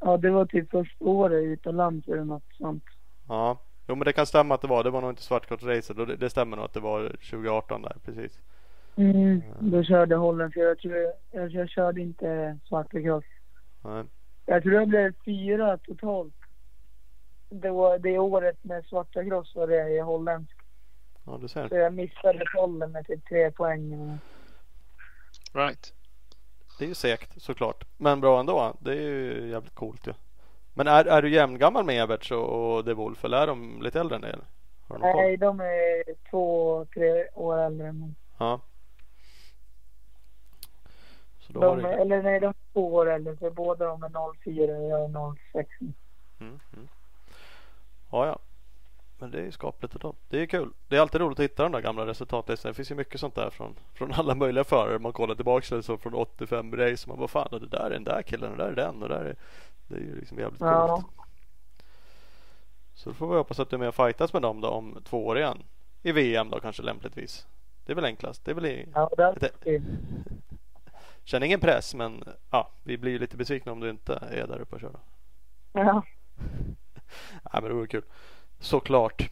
[0.00, 2.84] ja, det var typ första året utomlands eller något sånt.
[3.28, 3.58] Ja,
[3.88, 4.84] jo men det kan stämma att det var.
[4.84, 7.96] Det var nog inte svartkortsracet och det, det stämmer nog att det var 2018 där
[8.04, 8.40] precis.
[8.96, 10.60] Mm, då körde holländska.
[10.60, 13.24] Jag tror jag, jag, jag körde inte svarta cross.
[13.84, 14.04] Nej.
[14.46, 16.34] Jag tror jag blev fyra totalt.
[17.52, 20.56] Det var det året med svarta cross var det i holländsk.
[21.24, 21.68] Ja, du ser.
[21.68, 24.18] Så jag missade bollen med typ tre poäng.
[25.52, 25.92] Right.
[26.78, 27.84] Det är ju segt såklart.
[27.96, 28.76] Men bra ändå.
[28.80, 30.14] Det är ju jävligt coolt ju.
[30.74, 34.00] Men är, är du jämngammal med Everts och, och De Wolf eller är de lite
[34.00, 34.34] äldre än dig?
[34.88, 35.02] Har du?
[35.02, 38.14] Nej, de är två, tre år äldre än mig.
[38.38, 38.60] Ja.
[41.40, 41.88] Så då har De, du...
[41.88, 43.36] är, eller nej, de är två år äldre.
[43.36, 45.70] För båda de är 04 och jag är 06.
[46.40, 46.88] Mm, mm.
[48.12, 48.38] Ja, ja.
[49.18, 50.14] Men det är ju skapligt ändå.
[50.28, 50.72] Det är kul.
[50.88, 52.70] Det är alltid roligt att hitta de där gamla resultatlistorna.
[52.70, 54.98] Det finns ju mycket sånt där från, från alla möjliga förare.
[54.98, 57.08] Man kollar tillbaka eller så från 85 race.
[57.08, 59.08] Man bara fan, det där är den där killen och det där är den och
[59.08, 59.36] det där är...
[59.86, 60.72] Det är ju liksom jävligt coolt.
[60.72, 61.04] Ja.
[62.94, 64.98] Så då får vi hoppas att du är med och fightas med dem då om
[65.04, 65.62] två år igen.
[66.02, 67.46] I VM då kanske lämpligtvis.
[67.84, 68.44] Det är väl enklast.
[68.44, 68.88] Det är väl i...
[68.94, 69.82] Ja, det är Det-.
[71.24, 74.60] Känner ingen press men ja, vi blir ju lite besvikna om du inte är där
[74.60, 74.90] uppe och kör.
[74.92, 75.00] Då.
[75.72, 76.02] Ja.
[77.52, 78.04] Nej men det vore kul.
[78.60, 79.30] Såklart.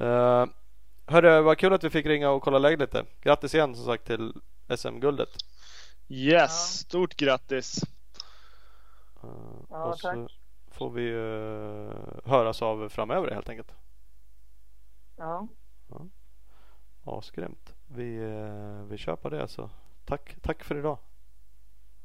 [0.00, 0.46] Uh,
[1.06, 3.04] hörru, vad kul att vi fick ringa och kolla läget lite.
[3.20, 4.34] Grattis igen som sagt till
[4.76, 5.28] SM-guldet.
[6.08, 6.48] Yes, Ja.
[6.48, 7.82] stort grattis.
[9.22, 9.28] Eh,
[9.70, 10.38] Ja, och så tack.
[10.70, 11.90] får vi uh,
[12.24, 13.74] höras av framöver helt enkelt.
[15.16, 15.48] Ja.
[17.04, 17.74] Asgrymt.
[17.86, 19.70] Vi, uh, vi kör på det så.
[20.04, 20.98] Tack, tack för idag.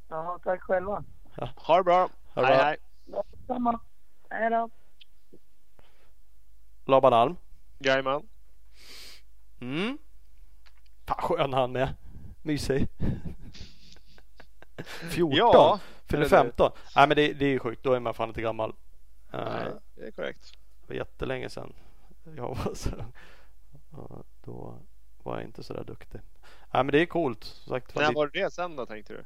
[0.08, 1.04] ja, tack själva.
[1.56, 2.10] Ha det bra.
[2.34, 2.66] Ha det hej bra.
[2.66, 2.78] hej.
[3.48, 3.80] Samma.
[4.30, 4.70] Hej då.
[6.86, 7.36] Laban Alm.
[7.80, 8.28] Jajamän.
[9.62, 9.98] Mm.
[11.08, 11.94] Fan skön han är.
[12.42, 12.88] Mysig.
[15.12, 15.38] 14.
[15.38, 16.44] Ja, Fyller eller hur?
[16.44, 16.72] 15.
[16.96, 17.84] Nej men det, det är ju sjukt.
[17.84, 18.74] Då är man fan inte gammal.
[19.34, 20.52] Eh, nej, det är korrekt.
[20.82, 21.74] Det var jättelänge sedan
[22.36, 22.90] jag var så
[23.92, 24.80] ja, Då
[25.24, 26.22] var jag inte så där duktig.
[26.74, 27.44] Nej men det är coolt.
[27.44, 29.26] Som sagt, När det- var det sen då tänkte du?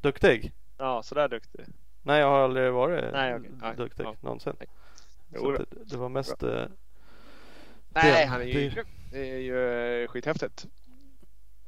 [0.00, 0.52] Duktig?
[0.76, 1.64] Ja, sådär duktig.
[2.06, 3.38] Nej jag har aldrig varit Nej.
[3.60, 3.76] Nej.
[3.76, 4.14] duktig Ja.
[4.20, 4.52] någonsin.
[5.38, 6.64] Så det, det var mest eh,
[7.88, 8.84] Nej, Det- han är ju det-.
[9.10, 10.66] Det är ju eh, skithäftigt.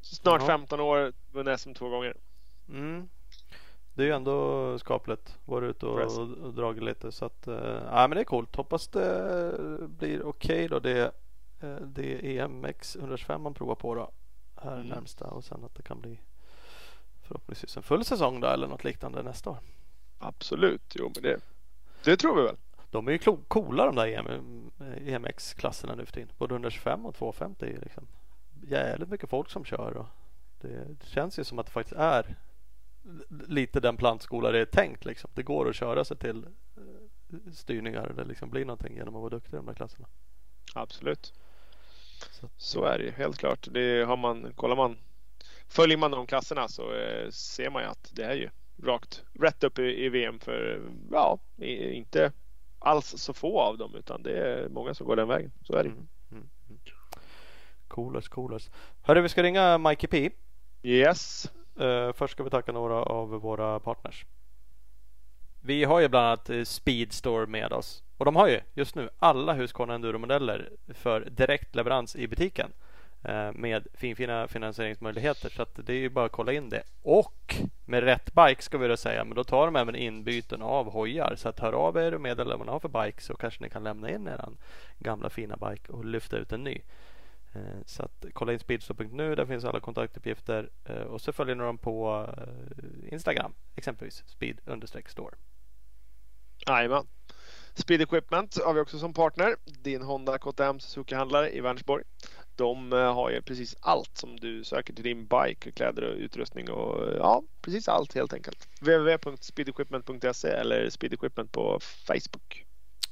[0.01, 0.47] Snart Ja.
[0.47, 2.15] 15 år, vunnit SM två gånger.
[2.69, 3.09] Mm.
[3.95, 5.39] Det är ju ändå skapligt.
[5.45, 6.19] Varit ute och, Press.
[6.19, 7.49] och, dragit lite så att.
[7.49, 7.55] Uh,
[7.91, 8.57] ja, men det är coolt.
[8.57, 9.55] Hoppas det
[9.89, 10.79] blir okej då.
[10.79, 11.13] Det,
[11.61, 14.11] eh, det är EMX 125 man provar på då.
[14.57, 14.87] Här Mm.
[14.87, 16.21] närmsta och sen att det kan bli
[17.23, 19.59] förhoppningsvis en full säsong då eller något liknande nästa år.
[20.19, 21.41] Absolut, jo men det,
[22.05, 22.57] det tror vi väl.
[22.91, 24.71] De är ju coola de där EM,
[25.07, 26.33] EMX-klasserna nu för tiden.
[26.39, 28.07] Både 125 och 250 är ju liksom
[28.63, 29.97] jävligt mycket folk som kör.
[29.97, 30.07] Och
[30.61, 32.37] det, känns ju som att det faktiskt är
[33.47, 35.05] lite den plantskola det är tänkt.
[35.05, 35.31] Liksom.
[35.35, 36.47] Det går att köra sig till
[36.77, 40.07] eh, styrningar eller liksom bli någonting genom att vara duktig i de där klasserna.
[40.75, 41.35] Absolut.
[42.31, 43.69] Så Så är det ju helt klart.
[43.71, 44.97] Det har man, kollar man,
[45.69, 48.51] följer man de klasserna så eh, ser man ju att det är ju
[48.83, 50.81] rakt rätt upp i, i VM för
[51.13, 52.33] ja, i- inte
[52.79, 55.53] alls så få av dem utan det är många som går den vägen.
[55.63, 55.89] Så är det.
[55.91, 56.81] Mm, mm, mm.
[57.89, 58.71] Coolers, coolers.
[59.03, 60.31] Hörru, vi ska ringa Mikey P.
[60.83, 61.53] Yes.
[61.81, 64.27] Eh, först ska vi tacka några av våra partners.
[65.61, 69.09] Vi har ju bland annat eh, Speedstore med oss och de har ju just nu
[69.19, 72.73] alla Husqvarna Enduro-modeller för direkt leverans i butiken
[73.23, 76.83] Eh, med finfina finansieringsmöjligheter så att det är ju bara att kolla in det.
[77.03, 80.93] Och med rätt bike ska vi då säga, men då tar de även inbyten av
[80.93, 83.65] hojar så att hör av er och meddela vad ni har för bike så kanske
[83.65, 84.45] ni kan lämna in er
[84.99, 86.81] gamla fina bike och lyfta ut en ny.
[87.53, 91.65] Eh, så att kolla in speedstore.nu, där finns alla kontaktuppgifter eh, och så följer ni
[91.65, 92.29] dem på
[93.11, 95.35] Instagram, exempelvis speed-store.
[96.67, 97.07] Jajamän.
[97.75, 99.57] Speed Equipment har vi också som partner.
[99.65, 102.05] Din Honda KTM Suzuki-handlare i Vänersborg.
[102.59, 106.71] De eh, har ju precis allt som du söker till din bike, kläder och utrustning
[106.71, 108.69] och eh, ja, precis allt helt enkelt.
[108.81, 112.65] www.speedequipment.se eller speedequipment på Facebook.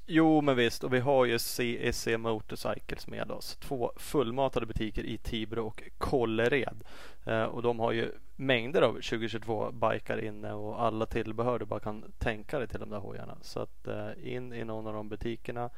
[0.06, 0.84] Jo, men visst.
[0.84, 3.56] Och vi har ju CEC Motorcycles med oss.
[3.56, 6.84] Två fullmatade butiker i Tibro och Kållered.
[7.24, 11.80] Eh, och de har ju mängder av 2022 bikar inne och alla tillbehör du bara
[11.80, 13.38] kan tänka dig till de där hojarna.
[13.42, 13.88] Så att
[14.22, 15.70] in i någon av de butikerna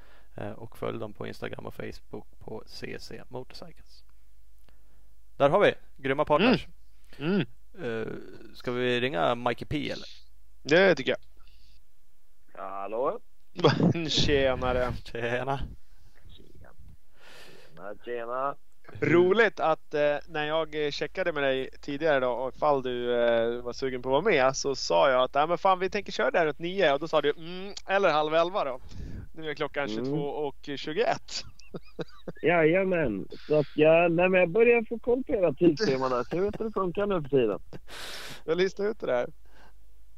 [0.57, 4.05] och följ dem på Instagram och Facebook på CEC Motorcycles.
[5.37, 6.67] Där har vi grymma partners.
[7.19, 7.47] Mm.
[7.83, 8.07] Eh,
[8.55, 10.09] ska vi ringa Mikey P eller?
[10.63, 11.19] Det tycker jag.
[12.63, 13.21] Hallå?
[14.09, 14.93] Tjenare!
[15.05, 15.61] Tjena!
[17.79, 18.57] Tjena, tjena.
[19.01, 23.63] Roligt att eh, när jag eh, checkade med dig tidigare då och ifall du eh,
[23.63, 26.13] var sugen på att vara med så sa jag att Nej, men fan vi tänker
[26.13, 28.81] köra där runt nio och då sa du mm, eller halv elva då.
[29.39, 30.05] Nu är klockan Mm.
[30.05, 31.19] 22 och 21.
[32.43, 33.27] Jajamän.
[33.47, 36.23] Så att jag, nej, men jag börjar få koll på era tidsscheman där.
[36.25, 37.59] Så jag vet hur det funkar nu för tiden.
[38.45, 39.27] Jag listade ut det där.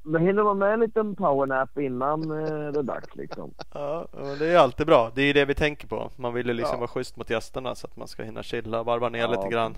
[0.03, 3.55] Men hinner man med en liten powernap innan eh, det är dags liksom?
[3.75, 5.13] Ja, men det är alltid bra.
[5.15, 6.11] Det är ju det vi tänker på.
[6.17, 6.79] Man vill ju liksom Ja.
[6.81, 9.75] vara schysst mot gästerna så att man ska hinna chilla, varva ner Ja, lite grann.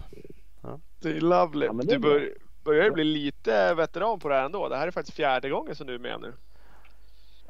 [1.03, 1.67] Det är lovely.
[1.67, 2.35] Ja, det är du bör,
[2.65, 4.69] börjar ju bli lite veteran på det här ändå.
[4.69, 6.33] Det här är faktiskt fjärde gången som du är med nu.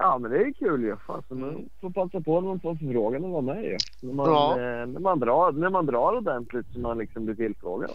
[0.03, 0.97] Ja men det är kul ju.
[0.97, 1.69] Fan, så man Mm.
[1.81, 3.79] får passa på när man får förfrågan att vara med ju.
[4.01, 4.53] När man, Ja.
[4.53, 7.91] eh, när man, drar, när man drar ordentligt så man liksom blir tillfrågad.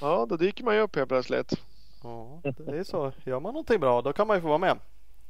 [0.00, 1.52] Ja, då dyker man ju upp helt plötsligt.
[2.02, 3.12] Ja, det är så.
[3.24, 4.78] Gör man någonting bra då kan man ju få vara med.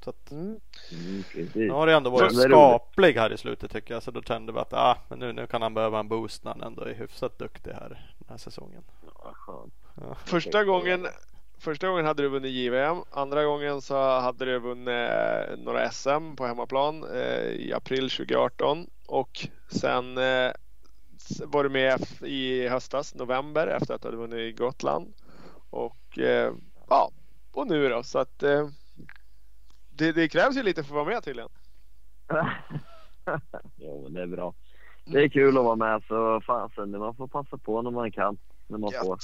[0.04, 0.56] Så att, Mm.
[0.92, 4.02] Mm, nu har det ändå varit skaplig här i slutet tycker jag.
[4.02, 6.50] Så då kände vi att ah, men nu, nu kan han behöva en boost när
[6.52, 7.88] han ändå är hyfsat duktig här
[8.18, 8.82] den här säsongen.
[9.24, 10.14] Ja.
[10.24, 11.06] Första gången,
[11.62, 12.96] första gången hade du vunnit JVM.
[13.10, 18.86] Andra gången så hade du vunnit eh, några SM på hemmaplan eh, i april 2018.
[19.06, 20.52] Och sen eh,
[21.44, 25.14] var du med i höstas, november, efter att du hade vunnit i Gotland.
[25.70, 26.18] Och
[26.88, 27.10] ja,
[27.52, 28.02] och nu då.
[28.02, 28.38] Så att
[29.90, 31.50] det, det krävs ju lite för att vara med tydligen.
[33.76, 34.54] jo men det är bra.
[35.04, 38.38] Det är kul att vara med så fasen man får passa på när man kan.
[38.66, 39.18] När man får.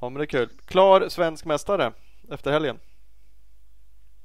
[0.00, 0.48] Ja men det är kul.
[0.64, 1.92] Klar svensk mästare
[2.30, 2.78] efter helgen.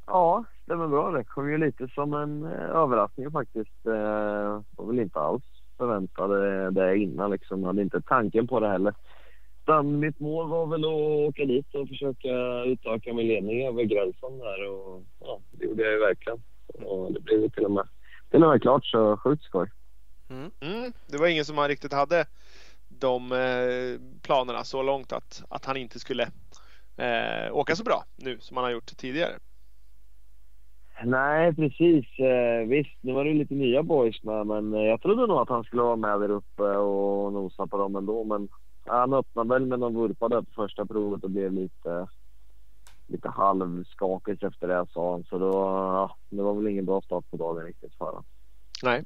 [0.06, 1.12] Ja, stämmer bra.
[1.12, 3.86] Det kom ju lite som en eh, överraskning faktiskt.
[3.86, 5.44] Eh, var väl inte alls
[5.78, 7.64] förväntade det innan liksom.
[7.64, 8.94] Hade inte tanken på det heller.
[9.64, 14.38] Utan mitt mål var väl att åka dit och försöka utöka min ledning över gränsen
[14.38, 16.42] där och ja, det gjorde jag ju verkligen.
[16.86, 17.88] Och det blev ju till och med,
[18.32, 19.72] till och med klart så sjukt skoj.
[20.30, 20.52] Mm.
[20.60, 22.26] Mm, det var ingen som han riktigt hade
[23.06, 26.24] de eh, planerna så långt att, att han inte skulle
[26.98, 29.34] eh, åka så bra nu som han har gjort tidigare.
[31.04, 32.20] Nej, precis.
[32.20, 35.64] Eh, visst, nu var det lite nya boys med, men jag trodde nog att han
[35.64, 38.24] skulle vara med där uppe och nosa på dem ändå.
[38.24, 38.48] Men
[38.86, 42.08] han öppnade väl med någon vurpa där på första provet och blev lite,
[43.08, 45.24] lite halvskakig efter det sa han.
[45.24, 48.24] Så då, ja, det var väl ingen bra start på dagen riktigt för honom.
[48.84, 49.04] Nej.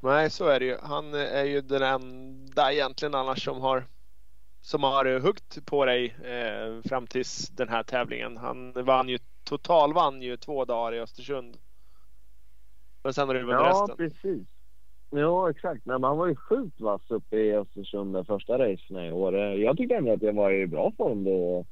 [0.00, 0.76] Nej, så är det ju.
[0.82, 3.84] Han är ju den enda egentligen annars som har
[4.62, 8.36] som har huggt på dig eh, fram tills den här tävlingen.
[8.36, 11.56] Han vann ju total vann ju två dagar i Östersund.
[13.02, 13.96] Men sen har du vunnit Ja, resten.
[13.96, 14.48] precis.
[15.10, 15.86] Ja, exakt.
[15.86, 19.36] Nej, men han var ju sjukt vass uppe i Östersund den första racen i år.
[19.38, 21.66] Eh, Jag tyckte ändå att jag var i bra form då.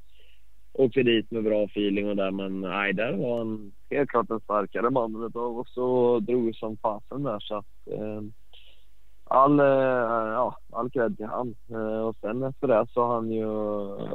[0.73, 4.39] Åkte dit med bra feeling och där, men nej, där var han helt klart den
[4.39, 8.21] starkare mannen utav oss och drog som fasen där så att eh,
[9.23, 11.55] all, eh, ja, all cred till han.
[11.69, 13.45] Eh, och sen efter det så har han ju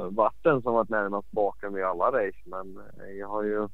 [0.09, 3.67] varit den som varit närmast bakom i alla race, men eh, jag har ju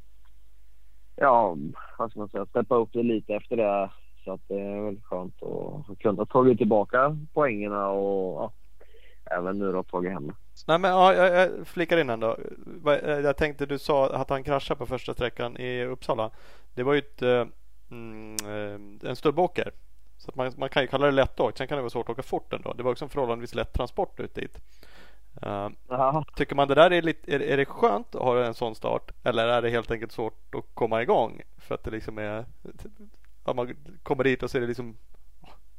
[1.15, 1.57] ja,
[1.97, 3.89] vad ska man säga, steppa upp det lite efter det.
[4.23, 8.51] Så att det är väl skönt att kunna tagit tillbaka poängerna och ja,
[9.38, 10.34] även nu då tagit hem det.
[10.67, 12.37] Nej men ja, jag, jag flikar in ändå.
[12.87, 16.31] Eh, Jag tänkte du sa att han kraschade på första sträckan i Uppsala.
[16.73, 17.45] Det var ju ett, eh,
[17.91, 19.71] mm, eh, en stubbåker.
[20.17, 21.57] Så att man, man kan ju kalla det lättåkt.
[21.57, 22.73] Sen kan det vara svårt att åka fort ändå.
[22.73, 24.59] Det var också en förhållandevis lätt transport ut dit.
[25.41, 28.75] Ja, tycker man det där är lite, är, är det skönt att ha en sån
[28.75, 29.11] start?
[29.23, 31.41] Eller är det helt enkelt svårt att komma igång?
[31.57, 32.45] För att det liksom är,
[33.43, 34.97] att man kommer dit och så är det liksom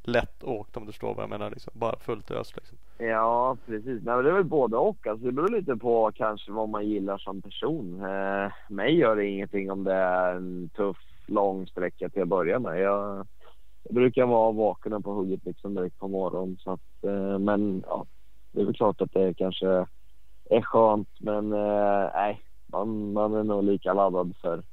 [0.07, 1.49] lätt åkt om du förstår vad jag menar.
[1.49, 1.73] Liksom.
[1.75, 2.77] Bara fullt ös liksom.
[2.97, 3.85] ja precis.
[4.03, 5.07] Nej, men det är väl både och.
[5.07, 8.05] Alltså, det beror lite på kanske vad man gillar som person.
[8.05, 12.59] Eh, mig gör det ingenting om det är en tuff, lång sträcka till att börja
[12.59, 12.79] med.
[12.79, 13.27] Jag,
[13.83, 16.57] jag brukar vara vaken och på hugget liksom direkt på morgonen.
[16.59, 18.05] Så att, eh, men ja,
[18.51, 19.85] det är väl klart att det kanske
[20.49, 21.09] är skönt.
[21.19, 24.63] Men eh, nej, man, man är nog lika laddad för,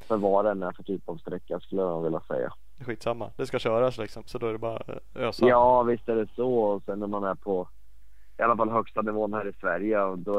[0.00, 2.52] för vad det än är för typ av sträcka skulle jag vilja säga.
[2.80, 3.30] Skitsamma.
[3.36, 4.22] Det ska köras liksom.
[4.26, 5.46] Så då är det bara att ösa.
[5.46, 6.54] Ja, visst är det så.
[6.54, 7.68] Och sen när man är på
[8.38, 10.34] i alla fall högsta nivån här i Sverige, och då,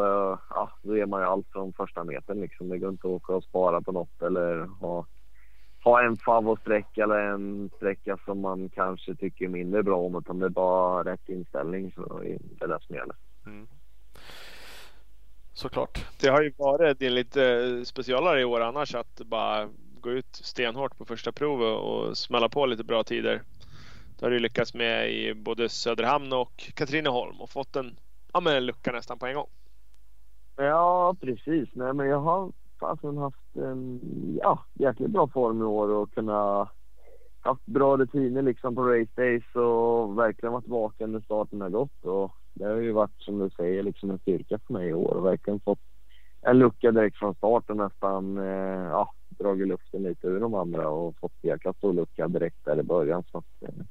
[0.50, 2.42] ja, då är man ju allt från första metern.
[2.42, 2.70] Liksom.
[2.70, 5.06] Det går inte att åka och spara på något eller ha,
[5.84, 10.16] ha en favoritsträcka eller en sträcka som man kanske tycker mindre bra om.
[10.16, 13.16] Utan det är bara rätt inställning så är det det som gäller.
[13.46, 13.68] Mm.
[15.54, 16.06] Såklart.
[16.22, 19.70] Det har ju varit din lite specialare i år annars att bara
[20.02, 23.42] gå ut stenhårt på första provet och smälla på lite bra tider.
[24.20, 27.96] Det har du lyckats med i både Söderhamn och Katrineholm och fått en,
[28.34, 29.48] ja, men en lucka nästan på en gång.
[30.56, 31.70] Ja, precis.
[31.74, 34.00] Nej, men jag har fasen haft en
[34.42, 36.70] ja, jäkligt bra form i år och kunnat
[37.42, 42.06] haft bra rutiner liksom på race days och verkligen varit vaken när starten har gått.
[42.06, 45.14] Och det har ju varit som du säger liksom en styrka för mig i år
[45.14, 45.80] och verkligen fått
[46.42, 51.16] en lucka direkt från starten nästan eh, ja, dragit luften lite ur de andra och
[51.20, 53.24] fått jäkla stor lucka direkt där i början.
[53.32, 53.84] Så att, eh,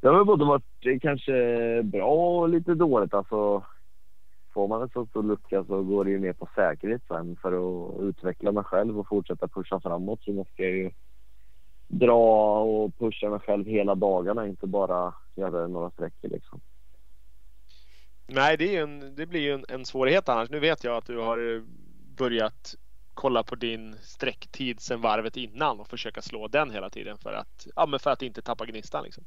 [0.00, 3.14] det har väl både varit eh, kanske bra och lite dåligt.
[3.14, 3.62] Alltså,
[4.54, 7.52] får man en så stor lucka så går det ju mer på säkerhet sen för
[7.52, 10.90] att utveckla mig själv och fortsätta pusha framåt så måste jag ju
[11.88, 16.60] dra och pusha mig själv hela dagarna, inte bara göra några sträckor liksom.
[18.26, 20.50] Nej, det, är ju en, det blir ju en, en svårighet annars.
[20.50, 21.62] Nu vet jag att du har
[22.16, 22.74] börjat
[23.16, 27.66] kolla på din sträcktid sedan varvet innan och försöka slå den hela tiden för att,
[27.76, 29.04] ja, men för att inte tappa gnistan.
[29.04, 29.24] Liksom.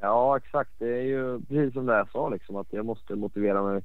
[0.00, 0.70] Ja, exakt.
[0.78, 3.82] Det är ju precis som det jag sa liksom att jag måste motivera mig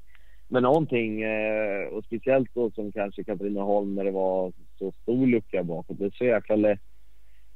[0.47, 5.63] med någonting eh, och speciellt då som kanske Katrineholm när det var så stor lucka
[5.63, 5.99] bakåt.
[5.99, 6.79] Det är så jäkla lätt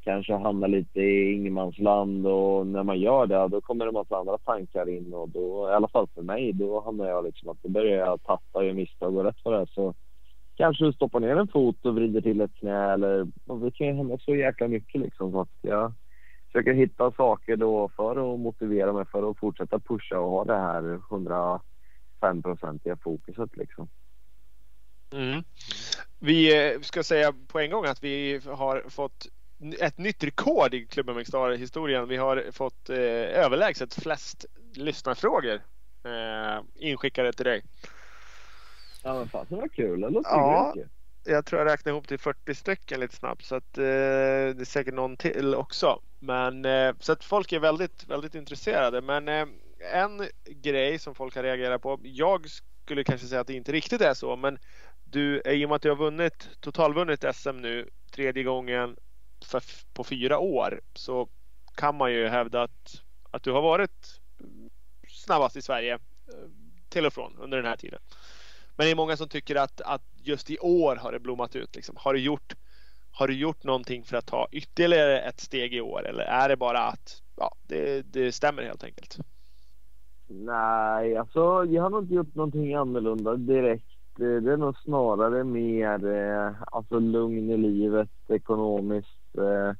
[0.03, 3.93] kanske att hamna lite i ingenmansland och när man gör det då kommer det en
[3.93, 7.49] massa andra tankar in och då, i alla fall för mig, då hamnar jag liksom
[7.49, 9.93] att då börjar jag tappa och misstag och rätt för det så
[10.55, 13.27] kanske du stoppar ner en fot och vrider till ett knä eller
[13.61, 15.93] det kan ju hända så jäkla mycket liksom så att jag
[16.45, 20.57] försöker hitta saker då för att motivera mig för att fortsätta pusha och ha det
[20.57, 20.99] här
[22.21, 23.87] 105-procentiga fokuset liksom.
[25.13, 25.43] Mm.
[26.19, 29.27] Vi eh, ska säga på en gång att vi har fått
[29.81, 31.25] ett nytt rekord i Klubben
[31.57, 32.97] historien Vi har fått eh,
[33.45, 35.61] överlägset flest lyssnarfrågor
[36.03, 37.61] eh, inskickade till dig.
[39.05, 40.73] Ja men fan det var kul, det låter Ja.
[40.75, 40.91] mycket.
[41.23, 44.65] Jag tror jag räknar ihop till 40 stycken lite snabbt så att eh, det är
[44.65, 46.01] säkert någon till också.
[46.19, 49.01] Men eh, så att folk är väldigt, väldigt intresserade.
[49.01, 49.47] Men eh,
[49.93, 51.99] en grej som folk har reagerat på.
[52.03, 52.45] Jag
[52.83, 54.57] skulle kanske säga att det inte riktigt är så, men
[55.03, 58.95] du, i och med att du har vunnit, totalvunnit SM nu tredje gången
[59.45, 61.29] för, på fyra år så
[61.75, 63.01] kan man ju hävda att,
[63.31, 64.21] att du har varit
[65.07, 65.99] snabbast i Sverige eh,
[66.89, 67.99] till och från under den här tiden.
[68.75, 71.75] Men det är många som tycker att, att just i år har det blommat ut.
[71.75, 71.95] Liksom.
[71.99, 72.53] Har, du gjort,
[73.11, 76.57] har du gjort någonting för att ta ytterligare ett steg i år eller är det
[76.57, 79.17] bara att ja, det, det stämmer helt enkelt?
[80.27, 83.85] Nej, alltså jag har nog inte gjort någonting annorlunda direkt.
[84.17, 89.37] Det är nog snarare mer eh, alltså lugn i livet, ekonomiskt.
[89.37, 89.73] Eh,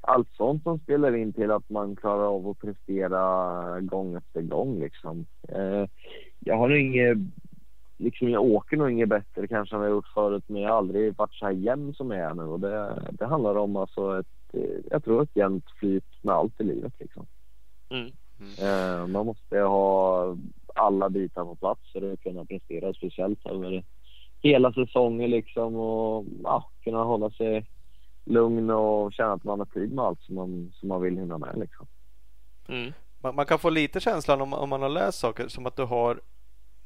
[0.00, 4.80] allt sånt som spelar in till att man klarar av att prestera gång efter gång
[4.80, 5.26] liksom.
[5.48, 5.86] Eh,
[6.38, 7.18] jag har nog inget,
[7.98, 11.16] liksom jag åker nog inget bättre kanske än jag gjort förut men jag har aldrig
[11.16, 14.26] varit så här jämn som jag är nu och det, det handlar om alltså ett,
[14.52, 17.26] eh, jag tror ett jämnt flyt med allt i livet liksom.
[17.90, 18.12] Mm.
[18.62, 20.36] Eh, man måste ha
[20.74, 23.84] alla bitar på plats för att kunna prestera speciellt över
[24.42, 27.66] hela säsongen liksom och ja, kunna hålla sig
[28.24, 31.38] lugn och känna att man har tid med allt som man, som man vill hinna
[31.38, 31.58] med.
[31.58, 31.86] Liksom.
[32.68, 32.92] Mm.
[33.20, 35.84] Man, man, kan få lite känslan om, om man har läst saker som att du
[35.84, 36.20] har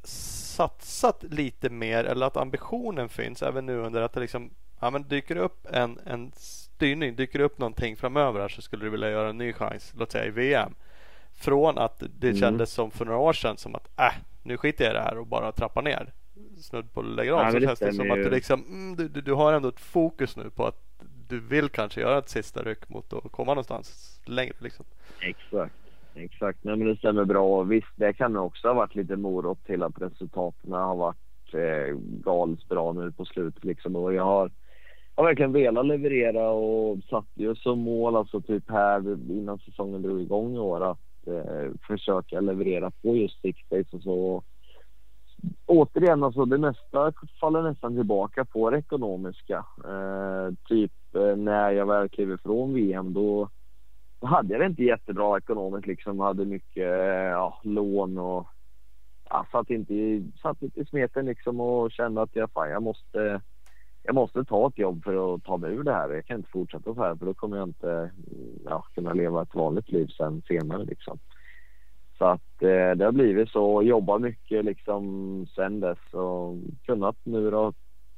[0.04, 4.50] satsat lite mer eller att ambitionen finns även nu under att det liksom
[4.80, 8.90] ja, men dyker upp en, en styrning, dyker upp någonting framöver här så skulle du
[8.90, 10.74] vilja göra en ny chans, låt säga i VM.
[11.34, 12.40] Från att det mm.
[12.40, 15.18] kändes som för några år sedan som att äh, nu skiter jag i det här
[15.18, 16.12] och bara trappar ner
[16.60, 17.44] snudd på lägga av.
[17.44, 18.12] Ja, så känns det som ju...
[18.12, 20.82] att du liksom, mm, du, du, du har ändå ett fokus nu på att
[21.28, 24.54] du vill kanske göra ett sista ryck mot att komma någonstans längre.
[24.58, 24.84] Liksom.
[25.20, 25.74] Exakt.
[26.14, 27.62] Exakt, Nej, men det stämmer bra.
[27.62, 32.68] Visst, det kan också ha varit lite morot till att resultaten har varit eh, galet
[32.68, 33.64] bra nu på slutet.
[33.64, 33.96] Liksom.
[33.96, 34.50] Och jag har,
[35.14, 40.20] har verkligen velat leverera och satt ju som mål, alltså typ här innan säsongen drog
[40.20, 44.42] igång i år, att eh, försöka leverera på just six days och så
[45.66, 49.64] återigen, alltså det mesta faller nästan tillbaka på det ekonomiska.
[49.84, 53.48] Eh, typ eh, när jag väl klev ifrån VM då
[54.26, 56.20] hade jag det inte jättebra ekonomiskt liksom.
[56.20, 58.46] Hade mycket eh, ja, lån och
[59.30, 62.82] ja, satt, inte i, satt inte i smeten liksom och kände att jag, fan, jag
[62.82, 63.40] måste
[64.02, 66.08] jag måste ta ett jobb för att ta mig ur det här.
[66.08, 68.12] Jag kan inte fortsätta så här för då kommer jag inte mm,
[68.64, 71.18] ja, kunna leva ett vanligt liv sen senare liksom.
[72.18, 73.82] Så att eh, det har blivit så.
[73.82, 76.56] Jobbat mycket liksom sen dess och
[76.86, 77.72] kunnat nu då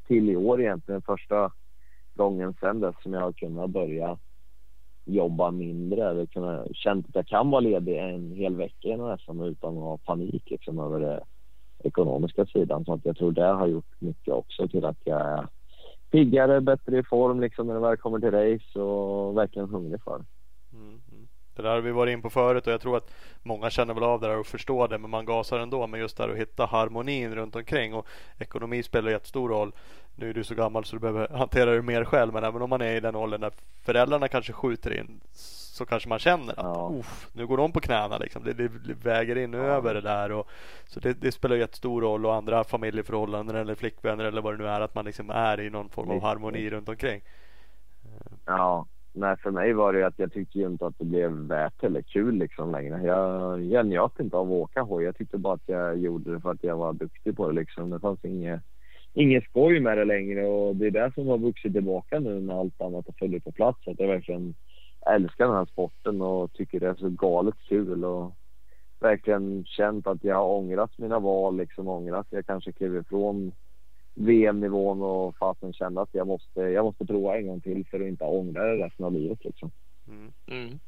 [0.06, 1.52] till i år egentligen första
[2.14, 4.18] gången sen dess som jag har kunnat börja
[5.04, 9.42] jobba mindre eller kunna känt att jag kan vara ledig en hel vecka i SM
[9.42, 11.20] utan att ha panik liksom över det
[11.84, 12.84] ekonomiska sidan.
[12.84, 15.46] Så att jag tror det har gjort mycket också till att jag är
[16.10, 20.18] piggare, bättre i form liksom när det väl kommer till race och verkligen hungrig för
[20.18, 20.24] det.
[21.56, 23.10] Det där har vi varit in på förut och jag tror att
[23.42, 25.86] många känner väl av det där och förstår det men man gasar ändå.
[25.86, 28.06] Men just där att hitta harmonin runt omkring och
[28.38, 29.72] ekonomi spelar jättestor roll.
[30.14, 32.70] Nu är du så gammal så du behöver hantera det mer själv men även om
[32.70, 33.52] man är i den åldern när
[33.82, 35.20] föräldrarna kanske skjuter in
[35.74, 36.92] så kanske man känner att ja.
[37.32, 38.44] nu går de på knäna liksom.
[38.44, 39.58] Det, det, det väger in ja.
[39.58, 40.32] över det där.
[40.32, 40.48] Och,
[40.86, 44.68] så det, det spelar jättestor roll och andra familjeförhållanden eller flickvänner eller vad det nu
[44.68, 47.22] är att man liksom är i någon form av harmoni runt omkring.
[48.44, 51.84] Ja, nej, för mig var det att jag tyckte ju inte att det blev värt
[51.84, 53.02] eller kul liksom längre.
[53.02, 55.04] Jag, jag njöt inte av att åka hoj.
[55.04, 57.90] Jag tyckte bara att jag gjorde det för att jag var duktig på det liksom.
[57.90, 58.60] Det fanns inget,
[59.12, 62.60] inget skoj med det längre och det är det som har vuxit tillbaka nu när
[62.60, 63.88] allt annat har följt på plats.
[63.88, 64.54] Att jag verkligen
[65.06, 68.36] älskar den här sporten och tycker det är så galet kul och
[69.00, 73.52] verkligen känt att jag har ångrat mina val, liksom ångrat att jag kanske klev ifrån
[74.14, 78.06] VM-nivån och fasen kände att jag måste, jag måste prova en gång till för att
[78.06, 79.44] inte ångra det resten av livet.
[79.44, 79.70] Liksom.
[80.08, 80.32] Mm.
[80.46, 80.78] Mm.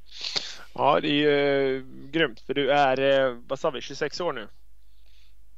[0.75, 4.33] Ja, det är ju uh, grymt för du är, uh, vad sa vi, 26 år
[4.33, 4.49] nu?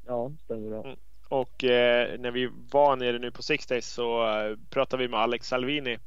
[0.06, 0.84] Ja, stämmer bra.
[0.84, 0.96] Mm.
[1.28, 4.26] Och uh, när vi var nere nu på Six Days så
[4.70, 5.98] pratade vi med Alex Salvini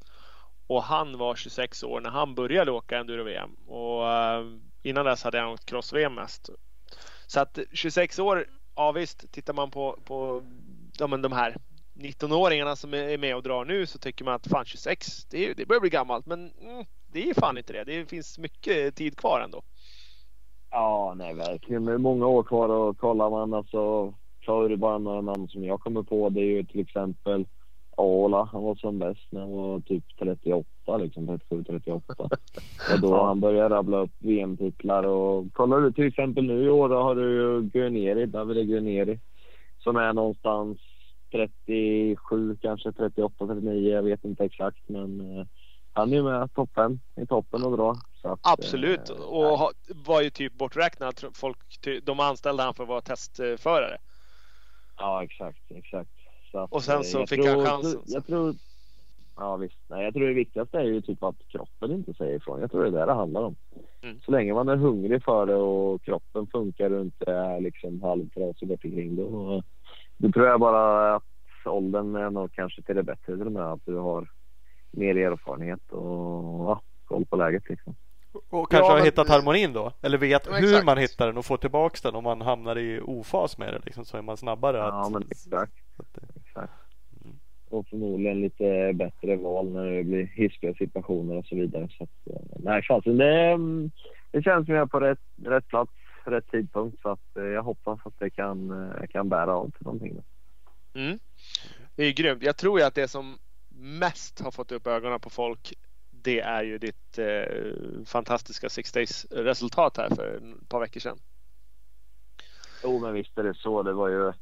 [0.68, 4.04] och han var 26 år när han började åka enduro-VM och
[4.82, 6.50] innan dess hade han åkt cross-VM mest.
[7.28, 8.46] Så att 26 år,
[8.76, 10.44] ja visst, tittar man på, på
[11.02, 11.56] ja, men de här
[11.94, 15.66] 19-åringarna som är med och drar nu så tycker man att fan 26, det, det
[15.66, 16.26] börjar bli gammalt.
[16.26, 17.84] Men mm, det är fan inte det.
[17.84, 19.62] Det finns mycket tid kvar ändå.
[20.72, 21.86] Ja, nej verkligen.
[21.86, 24.14] Det är många år kvar och kollar man alltså
[24.46, 26.30] förr bara några namn som jag kommer på.
[26.30, 27.46] Det är ju till exempel
[27.98, 28.50] Ola.
[28.52, 32.14] Han var som bäst när han var typ 38, liksom 37, 38.
[32.94, 36.90] Och då han började rabbla upp VM-titlar och kollar du till exempel nu i år
[36.90, 39.20] då har du ju Guarneri, Davide Guarneri
[39.80, 40.80] som är någonstans
[41.32, 43.94] 37, kanske 38, 39.
[43.94, 45.46] Jag vet inte exakt, men eh,
[45.94, 47.96] han är med topp 5 i toppen och bra.
[48.24, 51.24] Att, Absolut, eh, och ha, var ju typ borträknad.
[51.34, 51.58] Folk,
[52.04, 53.98] de anställde han för att vara testförare.
[54.98, 56.10] Ja, exakt, exakt.
[56.54, 58.02] Att, och sen så eh, fick tror, han chansen.
[58.06, 58.56] Jag tror,
[59.36, 59.78] ja visst.
[59.88, 62.62] Nej, jag tror det viktigaste är ju typ att kroppen inte säger ifrån.
[62.62, 63.56] Jag tror det är det det handlar om.
[64.02, 64.20] Mm.
[64.26, 68.68] Så länge man är hungrig för det och kroppen funkar och inte är liksom halvtrasig
[68.68, 69.64] bort omkring då,
[70.22, 71.24] då tror jag bara att
[71.66, 73.64] åldern är nog kanske till det bättre till och med.
[73.64, 74.28] Att du har
[74.92, 77.96] mer erfarenhet och ja, koll på läget liksom.
[78.50, 79.92] Och kanske ja, har hittat harmonin då?
[80.02, 80.86] Eller vet ja, hur exakt.
[80.86, 84.06] man hittar den och får tillbaks den om man hamnar i ofas med det liksom,
[84.06, 84.78] så är man snabbare.
[84.78, 85.12] Ja, att...
[85.12, 85.74] men exakt.
[86.36, 86.74] exakt.
[87.70, 91.88] och förmodligen lite bättre val när det blir hiskiga situationer och så vidare.
[91.98, 93.92] Så att, eh, nej, fasen, det, mm,
[94.32, 95.92] det känns som jag är på rätt, rätt plats,
[96.28, 97.02] rätt tidpunkt.
[97.02, 100.24] Så att, eh, jag hoppas att det kan, eh, kan bära av till någonting.
[100.94, 101.20] Mm.
[101.96, 102.44] Det är grymt.
[102.44, 103.38] Jag tror ju att det som
[103.70, 105.74] mest har fått upp ögonen på folk
[106.24, 111.18] det är ju ditt eh, fantastiska Six Days resultat här för ett par veckor sedan.
[112.84, 113.84] Jo, men visst är det så.
[113.84, 114.34] Det var ju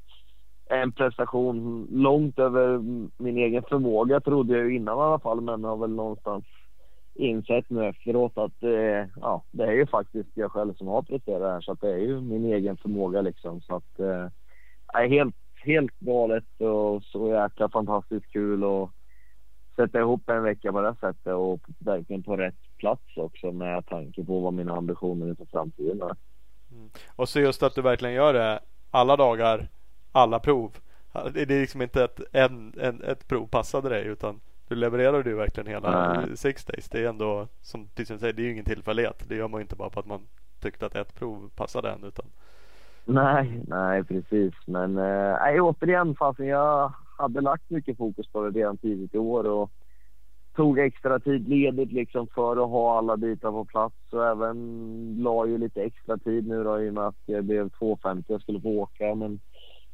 [0.65, 2.77] en prestation långt över
[3.17, 6.45] min egen förmåga trodde jag ju innan i alla fall, men har väl någonstans
[7.13, 11.51] insett nu efteråt att eh, ja, det är ju faktiskt jag själv som har presterat
[11.51, 13.61] här så att det är ju min egen förmåga liksom.
[13.61, 18.91] Så att eh, helt, helt galet och så jäkla fantastiskt kul och
[19.75, 24.23] sätta ihop en vecka på det sättet och verkligen på rätt plats också med tanke
[24.23, 26.15] på vad mina ambitioner för framtiden är.
[26.71, 26.89] Mm.
[27.15, 28.59] Och så just att du verkligen gör det
[28.91, 29.67] alla dagar,
[30.11, 30.71] alla prov.
[31.33, 34.39] Det är liksom inte ett, en, en, ett prov passade dig utan
[34.69, 36.37] du levererar du verkligen hela Nej.
[36.37, 36.89] six days.
[36.89, 39.23] Det är ändå som du säger, det är ju ingen tillfällighet.
[39.27, 40.27] Det gör man ju inte bara för att man
[40.59, 42.25] tyckte att ett prov passade en utan
[43.05, 44.53] Nej, nej precis.
[44.65, 49.43] Men äh, återigen fasen jag hade lagt mycket fokus på det redan tidigt i år
[49.43, 49.71] och
[50.55, 54.57] tog extra tid ledigt liksom för att ha alla bitar på plats och även
[55.19, 58.41] la ju lite extra tid nu då i och med att det blev 2.50 jag
[58.41, 59.15] skulle få åka.
[59.15, 59.39] Men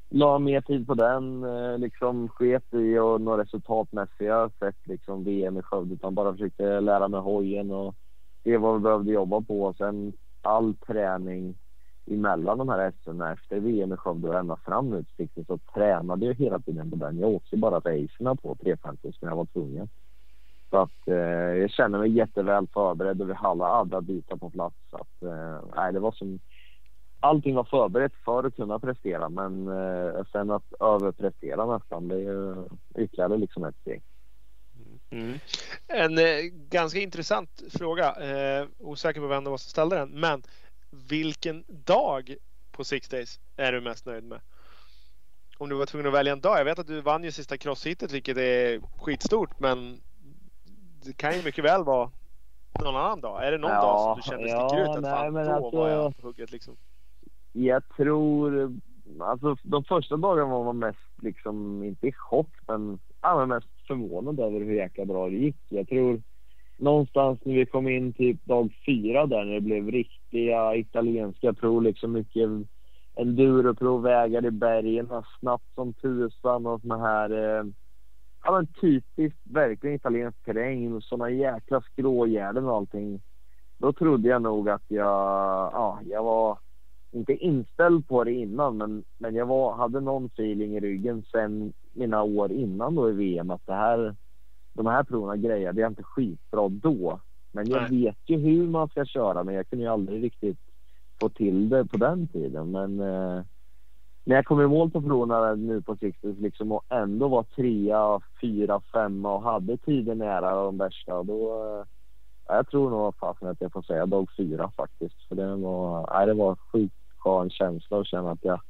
[0.10, 5.58] la mer tid på den, eh, liksom sket i och några resultatmässiga sätt liksom VM
[5.58, 7.96] i Skövde utan bara försökte lära mig hojen och
[8.44, 9.74] det var vad vi behövde jobba på.
[9.78, 11.56] Sen all träning
[12.06, 16.26] emellan de här SM efter VM i Skövde och ända fram nu till så tränade
[16.26, 17.20] jag hela tiden på den.
[17.20, 19.90] Jag åkte bara racerna på 350 när jag var tvungen.
[20.70, 21.16] Så att eh,
[21.60, 24.76] jag känner mig jätteväl förberedd och vi hade alla andra bitar på plats.
[24.90, 26.40] Så att, eh, nej, det var som...
[27.20, 32.66] Allting var förberett för att kunna prestera men eh, sen att överprestera nästan det är
[32.96, 34.02] ytterligare liksom ett steg.
[35.10, 35.40] Mm.
[35.88, 38.16] En eh, ganska intressant fråga.
[38.16, 40.10] Eh, osäker på vem det var som ställde den.
[40.10, 40.44] Men
[40.90, 42.36] vilken dag
[42.72, 44.40] på Six Days är du mest nöjd med?
[45.58, 46.60] Om du var tvungen att välja en dag.
[46.60, 50.02] Jag vet att du vann ju sista crosshitet vilket är skitstort men
[51.04, 52.12] det kan ju mycket väl vara
[52.84, 53.48] någon annan dag.
[53.48, 54.90] Är det någon ja, dag som du känner ja, sticker ut?
[54.90, 56.78] Att nej, fan, då alltså, var jag på hugget liksom.
[57.58, 58.74] Jag tror...
[59.20, 64.40] Alltså de första dagarna var man mest liksom, inte i chock men, ja, mest förvånad
[64.40, 65.58] över hur jäkla bra det gick.
[65.70, 66.22] Jag tror
[66.78, 71.84] någonstans när vi kom in typ dag fyra där när det blev riktiga italienska prov,
[71.84, 72.50] liksom mycket
[73.16, 77.66] enduroprov, vägar i bergen, snabbt som tusan och såna här eh,
[78.44, 80.94] ja, men typiskt verkligen italiensk terräng.
[80.94, 83.22] och Såna jäkla skrågärden och allting.
[83.78, 85.06] Då trodde jag nog att jag,
[85.74, 86.58] ja, jag var
[87.16, 91.74] inte inställd på det innan, men, men jag var, hade någon feeling i ryggen sen
[91.94, 94.16] mina år innan då i VM att det här,
[94.74, 97.20] de här proven grejade jag inte skitbra då.
[97.52, 98.02] Men jag Nej.
[98.02, 100.60] vet ju hur man ska köra, men jag kunde ju aldrig riktigt
[101.20, 102.72] få till det på den tiden.
[102.72, 103.44] Men eh,
[104.24, 108.20] när jag kom i mål på proven nu på Sixtus liksom och ändå var trea,
[108.42, 111.86] fyra, femma och hade tiden nära de värsta då eh,
[112.48, 115.28] jag tror nog fasen att jag får säga dag fyra faktiskt.
[115.28, 118.62] För det var, nej, det var sjukt skön känsla att känna att jag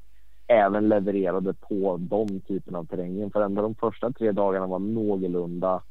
[0.48, 3.32] även levererade på de typerna av terrängen.
[3.32, 5.84] För ändå de första tre dagarna var någorlunda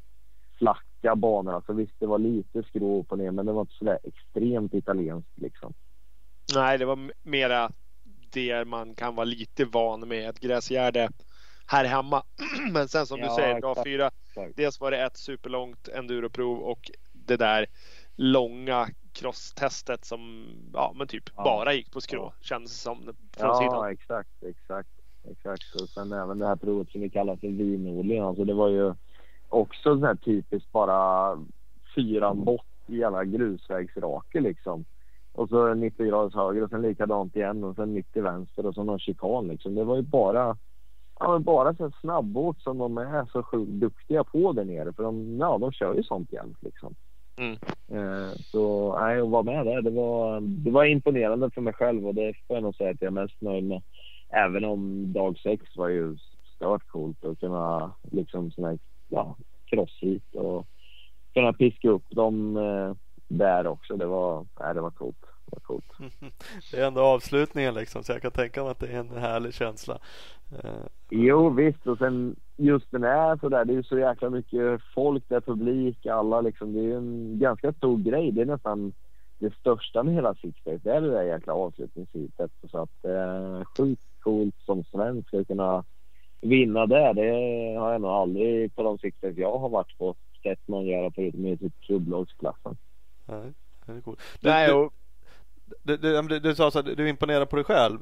[0.57, 1.53] flacka banor.
[1.53, 4.73] Alltså visst, det var lite skrov upp och ner, men det var inte sådär extremt
[4.73, 5.73] italienskt liksom.
[6.55, 7.71] Nej, det var mera
[8.33, 11.09] det man kan vara lite van med ett gräsgärde
[11.67, 12.23] här hemma.
[12.71, 14.11] Men sen som ja, du säger, dag fyra.
[14.55, 17.65] Dels var det ett superlångt enduroprov och det där
[18.15, 21.43] långa crosstestet som ja, men typ ja.
[21.43, 22.59] bara gick på skrå ja.
[22.59, 22.97] det som.
[23.37, 23.91] Från ja, sidan.
[23.91, 24.89] exakt, exakt,
[25.23, 25.81] exakt.
[25.81, 28.19] Och sen även det här provet som vi kallar för vinodling.
[28.19, 28.93] Alltså det var ju
[29.49, 31.37] också så här typiskt bara
[31.95, 34.85] fyran bort i alla grusvägsrake liksom.
[35.33, 38.83] Och så 90 graders höger och sen likadant igen och sen 90 vänster och så
[38.83, 39.75] någon chikan liksom.
[39.75, 40.57] Det var ju bara,
[41.19, 44.93] ja, men bara så snabbåt som de är så sjukt duktiga på där nere.
[44.93, 46.95] För de, ja, de kör ju sånt jämt liksom.
[47.37, 47.57] Mm.
[47.91, 52.07] Eh, så nej, att vara med där, det var, det var imponerande för mig själv
[52.07, 53.81] och det får jag nog säga att jag är mest nöjd med.
[54.29, 56.17] Även om dag sex var ju
[56.55, 60.67] stört coolt att kunna liksom såna här, ja, crossfit och
[61.33, 62.93] kunna piska upp dem eh,
[63.27, 63.97] där också.
[63.97, 65.25] Det var, nej, det var coolt.
[65.55, 66.13] Det, var coolt.
[66.71, 69.53] det är ändå avslutningen liksom så jag kan tänka mig att det är en härlig
[69.53, 69.99] känsla.
[70.53, 73.65] Uh, jo visst och sen just den är sådär.
[73.65, 76.73] Det är så jäkla mycket folk där, publik, alla liksom.
[76.73, 78.31] Det är en ganska stor grej.
[78.31, 78.93] Det är nästan
[79.39, 80.81] det största med hela Six Days.
[80.81, 82.51] Det är det där jäkla avslutningsheatet.
[82.71, 85.83] Så att eh, sjukt coolt som svensk att kunna
[86.41, 87.29] vinna det, det
[87.79, 91.45] har jag nog aldrig på de sikter jag har varit på sett någon göra förutom
[91.45, 92.77] i typ klubblagsklassen.
[93.25, 93.53] Nej,
[93.85, 94.19] det är coolt.
[94.41, 94.93] Nej, och,
[95.83, 97.99] du, du, du, du sa så att du imponerar på dig själv.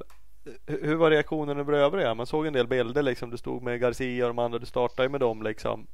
[0.65, 2.13] Hur var reaktionen över övriga?
[2.13, 3.29] Man såg en del bilder liksom.
[3.29, 4.59] Du stod med Garcia och de andra.
[4.59, 5.87] Du startade ju med dem liksom.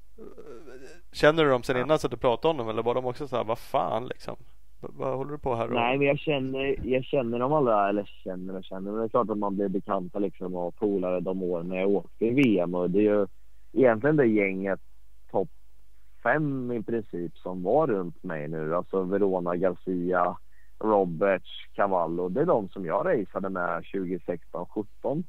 [1.12, 3.28] Känner du dem sen innan så att du pratade om dem eller var de också
[3.28, 4.36] så här, vad fan liksom?
[4.82, 5.74] Vad håller du på här och...
[5.74, 9.10] Nej, men jag känner, jag känner dem alla, eller känner och känner, men det är
[9.10, 12.76] klart att man blir bekanta liksom och polare de åren när jag åkte i VM
[12.76, 13.28] och det är ju
[13.74, 14.80] egentligen det gänget
[15.32, 15.50] topp
[16.24, 18.76] fem i princip som var runt mig nu.
[18.76, 20.38] Alltså Verona, Garcia,
[20.80, 22.30] Roberts, Cavallo.
[22.30, 25.24] Det är de som jag raceade med 2016, 17.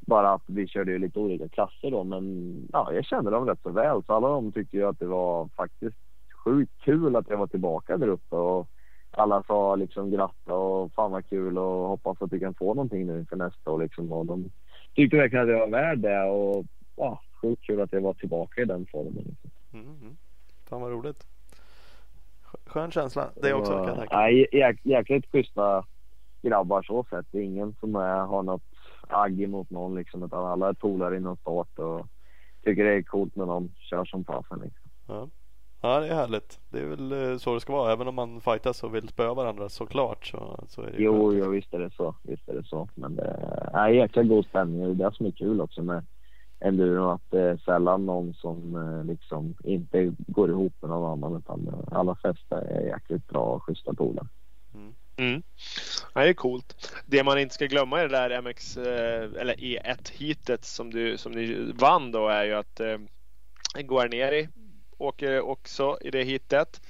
[0.00, 3.62] Bara att vi körde ju lite olika klasser då, men ja, jag kände dem rätt
[3.62, 4.02] så väl.
[4.06, 5.96] Så alla de tyckte ju att det var faktiskt
[6.44, 8.68] sjukt kul att jag var tillbaka där uppe och
[9.10, 13.06] alla sa liksom gratta och fan vad kul och hoppas att vi kan få någonting
[13.06, 14.12] nu inför nästa år liksom.
[14.12, 14.50] Och de
[14.94, 16.64] tyckte verkligen att jag var värd det och
[16.96, 19.24] ja, sjukt kul att jag var tillbaka i den formen.
[19.26, 19.50] Liksom.
[19.72, 19.86] Mm.
[19.86, 20.16] mm.
[20.68, 21.26] Fan vad roligt.
[22.52, 23.30] Skö- Skön känsla.
[23.42, 24.30] Det också kan jag tänka.
[24.30, 25.84] Jäk, jäkligt schyssta
[26.42, 27.26] grabbar så sett.
[27.30, 28.62] Det är ingen som är, har något
[29.08, 32.06] agg emot någon liksom utan alla är polare inom start och
[32.64, 34.90] tycker det är coolt när de kör som fasen liksom.
[35.08, 35.28] Ja.
[35.80, 36.60] ja, det är härligt.
[36.68, 37.92] Det är väl eh, så det ska vara.
[37.92, 41.44] Även om man fightas och vill spöa varandra såklart så, så är det Jo, skönt.
[41.44, 42.14] jo, visst är det så.
[42.22, 42.88] Visst är det så.
[42.94, 43.36] Men det
[43.72, 46.04] är jäkla god stämning och det är det som är kul också med
[46.60, 47.10] enduro.
[47.10, 51.84] Att det är sällan någon som eh, liksom inte går ihop med någon annan utan
[51.92, 54.26] alla fester är jäkligt bra och schyssta polare.
[55.16, 55.42] mm.
[56.14, 56.92] ja, det är coolt.
[57.06, 61.18] Det man inte ska glömma i det där MX eh, eller E1 heatet som du
[61.18, 62.98] som ni vann då är ju att eh,
[63.74, 64.48] Guarneri
[64.98, 66.80] åker också i det heatet.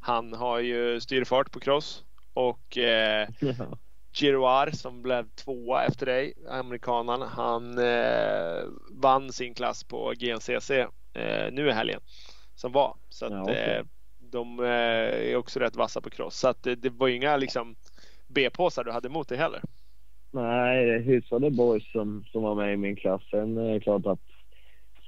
[0.00, 3.28] Han har ju styrfart på cross och eh,
[4.12, 11.52] Giroir som blev tvåa efter dig, amerikanen, han eh, vann sin klass på GNCC eh,
[11.52, 12.00] nu i helgen
[12.54, 12.96] som var.
[13.08, 13.84] Så att Ja, eh,
[14.18, 14.66] de eh,
[15.30, 16.36] är också rätt vassa på cross.
[16.38, 17.76] Så att det, det var ju inga liksom
[18.28, 19.62] B-påsar du hade emot dig heller.
[20.32, 23.22] Nej, hyfsade boys som, som var med i min klass.
[23.30, 24.29] Sen är det klart att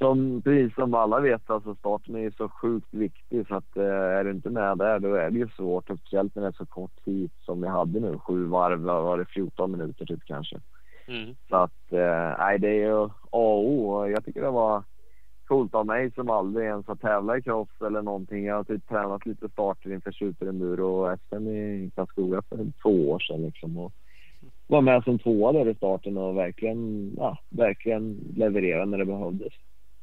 [0.03, 3.85] som, precis som alla vet, alltså starten är ju så sjukt viktig så att eh,
[3.85, 5.91] är du inte med där då är det ju svårt.
[5.91, 8.19] Och Speciellt när det är så kort tid som vi hade nu.
[8.19, 10.61] Sju varv, var det 14 minuter typ kanske.
[11.07, 11.35] Mm.
[11.49, 14.07] Så att eh, nej, det är ju A och O.
[14.07, 14.83] Jag tycker det var
[15.45, 18.45] coolt av mig som aldrig ens har tävlat i cross eller någonting.
[18.45, 23.19] Jag har typ tränat lite starter inför superenduro och SM i Karlskoga för två år
[23.19, 23.79] sedan liksom.
[23.79, 23.93] Och
[24.67, 29.53] var med som tvåa där i starten och verkligen, ja, verkligen leverera när det behövdes.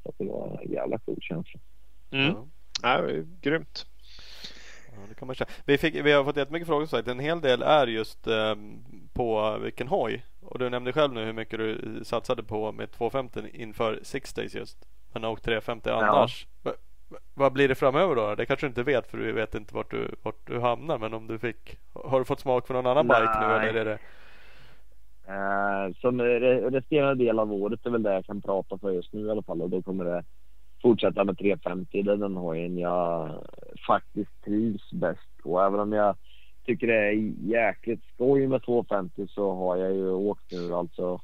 [0.04, 1.60] Så att det var en jävla cool känsla.
[2.12, 2.26] Mm.
[2.26, 2.48] Ja.
[2.82, 3.86] Ja, det är grymt.
[4.92, 5.50] Ja, det kan man säga.
[5.66, 7.08] Vi, fick, vi har fått jättemycket frågor som sagt.
[7.08, 8.84] En hel del är just ehm,
[9.14, 10.26] på vilken hoj.
[10.42, 14.56] Och du nämnde själv nu hur mycket du satsade på med 250 inför Six Days
[14.56, 14.78] just.
[15.14, 16.48] Men har åkt 350 annars.
[16.64, 16.74] Va,
[17.34, 18.36] vad blir det framöver då?
[18.36, 20.98] Det kanske du inte vet för du vet inte vart du, vart du hamnar.
[20.98, 21.78] Men om du fick.
[21.94, 23.22] Har du fått smak för någon annan Nej.
[23.22, 24.00] bike nu eller är det?
[25.30, 29.28] Eh, som resterande del av året är väl det jag kan prata för just nu
[29.28, 30.24] i alla fall och då kommer det
[30.82, 32.02] fortsätta med 350.
[32.04, 33.32] Det är den hojen jag
[33.88, 35.60] faktiskt trivs bäst på.
[35.60, 36.16] Även om jag
[36.66, 41.22] tycker det är jäkligt skoj med 250 så har jag ju åkt nu alltså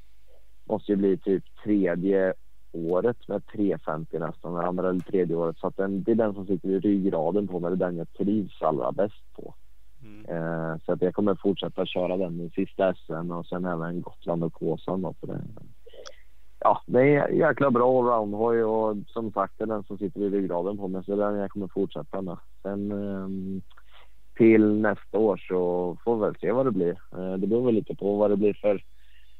[0.68, 2.34] måste ju bli typ tredje
[2.72, 5.58] året med 350 nästan, andra eller tredje året.
[5.58, 7.70] Så att den, det är den som sitter i ryggraden på mig.
[7.70, 9.54] Det är den jag trivs allra bäst på.
[10.02, 10.24] Mm.
[10.28, 14.44] Eh, så att jag kommer fortsätta köra den i sista SM och sen även Gotland
[14.44, 15.14] och Kåsan då.
[15.20, 15.40] För det,
[16.58, 20.20] ja, det är en jäkla bra allroundhoj och som sagt det är den som sitter
[20.20, 21.04] i ryggraden på mig.
[21.04, 22.36] Så det är den jag kommer fortsätta med.
[22.62, 23.62] Sen ehm,
[24.36, 26.98] till nästa år så får vi väl se vad det blir.
[27.16, 28.82] Eh, det beror väl lite på vad det blir för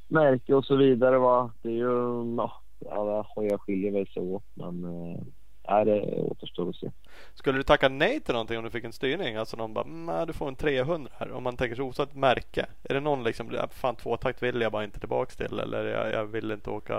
[0.09, 1.19] märke och så vidare.
[1.19, 1.51] Va?
[1.63, 2.53] Det är ju, ja,
[2.91, 5.21] alla hojar skiljer väl sig åt men eh,
[5.69, 6.91] nej, det återstår att se.
[7.35, 9.37] Skulle du tacka nej till någonting om du fick en styrning?
[9.37, 11.33] Alltså någon bara, "Mm, nej, du får en 300 här.
[11.33, 12.67] Om man tänker sig oavsett märke.
[12.83, 15.59] Är det någon liksom, "Ja, fan tvåtakt vill jag bara inte tillbaks till.
[15.59, 16.95] Eller jag, jag vill inte åka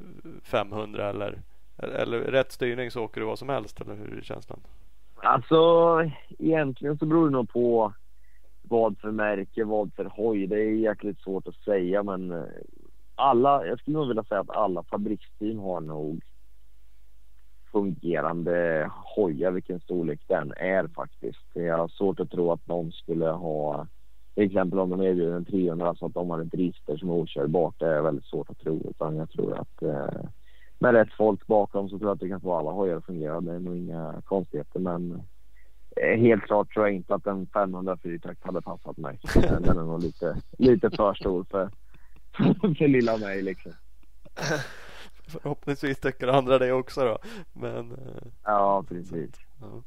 [0.00, 0.06] eh,
[0.42, 1.38] 500 eller,
[1.76, 3.80] eller rätt styrning så åker du vad som helst.
[3.80, 4.60] Eller hur är känslan?
[5.16, 5.56] Alltså
[6.38, 7.92] egentligen så beror det nog på
[8.62, 10.46] vad för märke, vad för hoj.
[10.46, 12.44] Det är jäkligt svårt att säga men eh,
[13.14, 16.20] alla, jag skulle nog vilja säga att alla fabriksteam har nog
[17.72, 21.46] fungerande hojar vilken storlek den är faktiskt.
[21.52, 23.86] Jag har svårt att tro att någon skulle ha
[24.34, 27.14] till exempel om de erbjuder en 300 så att de har ett register som är
[27.14, 27.74] okörbart.
[27.78, 30.24] Det är väldigt svårt att tro utan jag tror att eh,
[30.78, 33.40] med rätt folk bakom så tror jag att vi kan få alla hojar att fungera.
[33.40, 35.22] Det är nog inga konstigheter men
[35.96, 39.18] eh, helt klart tror jag inte att en 500 fyrtakt hade passat mig.
[39.34, 41.70] Den är nog lite, lite för stor för,
[42.78, 43.72] för lilla mig liksom.
[45.28, 47.18] Förhoppningsvis tycker andra det också då.
[47.52, 49.30] Men, eh, Ja, precis.
[49.60, 49.82] ja.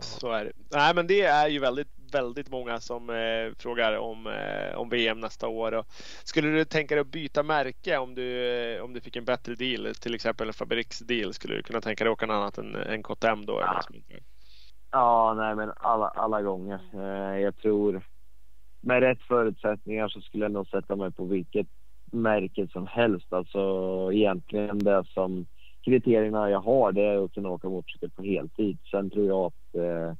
[0.00, 0.52] Så är det.
[0.70, 5.20] Nej, men det är ju väldigt, väldigt många som eh, frågar om, eh, om VM
[5.20, 5.72] nästa år.
[5.72, 5.86] Och
[6.24, 9.54] skulle du tänka dig att byta märke om du, eh, om du fick en bättre
[9.54, 11.34] deal, till exempel en fabriksdeal?
[11.34, 13.60] Skulle du kunna tänka dig att åka något annat än, än KTM då?
[13.60, 13.80] Ja.
[14.90, 16.80] Ja, nej men alla, alla gånger.
[16.94, 18.02] Eh, jag tror
[18.80, 21.66] med rätt förutsättningar så skulle jag nog sätta mig på vilket
[22.12, 23.32] märke som helst.
[23.32, 23.58] Alltså
[24.12, 25.46] egentligen det som
[25.84, 28.78] kriterierna jag har det är att kunna åka motorcykel på heltid.
[28.90, 30.14] Sen tror jag att, eh,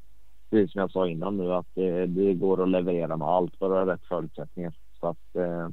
[0.51, 3.93] precis som jag sa innan nu, att det, det går att leverera med allt, bara
[3.93, 4.75] rätt förutsättningar.
[5.01, 5.69] Så att eh,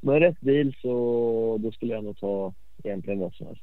[0.00, 2.54] med rätt bil så då skulle jag nog ta
[2.84, 3.62] egentligen vad som helst.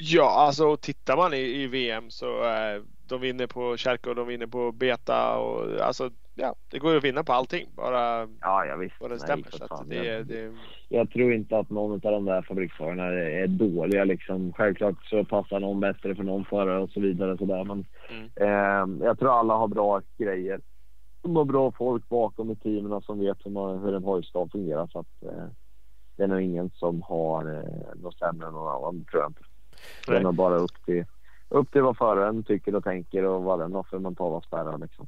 [0.00, 4.26] Ja, alltså tittar man i, i VM så eh, de vinner på Kärko och de
[4.26, 8.64] vinner på Beta och alltså ja, det går ju att vinna på allting bara, Ja,
[8.64, 8.98] jag visst.
[8.98, 9.42] bara det Nej, stämmer.
[9.44, 9.80] för Så fan.
[9.80, 10.52] att det, det,
[10.88, 14.04] jag tror inte att någon av de där fabriksförarna är, dåliga.
[14.04, 14.52] Liksom.
[14.52, 17.38] Självklart så passar någon bättre för någon förare och så vidare.
[17.38, 17.64] Så där.
[17.64, 18.30] Men Mm.
[19.00, 20.60] eh, jag tror alla har bra grejer.
[21.22, 24.88] De har bra folk bakom i teamen som vet hur, en hoj ska fungera.
[24.88, 25.44] Så att, eh,
[26.16, 29.40] det är nog ingen som har eh, något sämre än någon annan, tror jag inte.
[30.06, 30.22] Det är Nej.
[30.22, 31.04] nog bara upp till,
[31.48, 34.78] upp till vad föraren tycker och tänker och vad den har för mentala spärrar.
[34.78, 35.06] Liksom.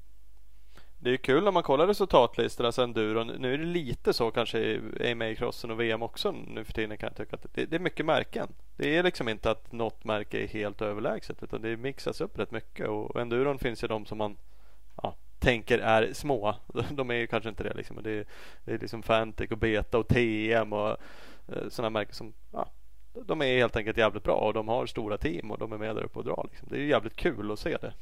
[1.02, 3.26] Det är ju kul när man kollar resultatlistorna sen enduron.
[3.26, 7.06] Nu är det lite så kanske i AMA-crossen och VM också nu för tiden kan
[7.06, 8.48] jag tycka att det, det är mycket märken.
[8.76, 12.50] Det är liksom inte att något märke är helt överlägset utan det mixas upp rätt
[12.50, 14.36] mycket och enduron finns ju de som man
[15.02, 16.54] ja, tänker är små.
[16.90, 18.02] De är ju kanske inte det liksom.
[18.02, 18.24] Det är,
[18.64, 20.90] det är liksom Fantic och Beta och TM och
[21.48, 22.68] eh, sådana märken som ja,
[23.12, 25.96] de är helt enkelt jävligt bra och de har stora team och de är med
[25.96, 26.48] där uppe och drar.
[26.50, 26.68] Liksom.
[26.70, 27.92] Det är ju jävligt kul att se det.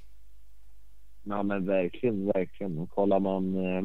[1.28, 2.86] Ja men verkligen, verkligen.
[2.86, 3.84] Kollar man, eh,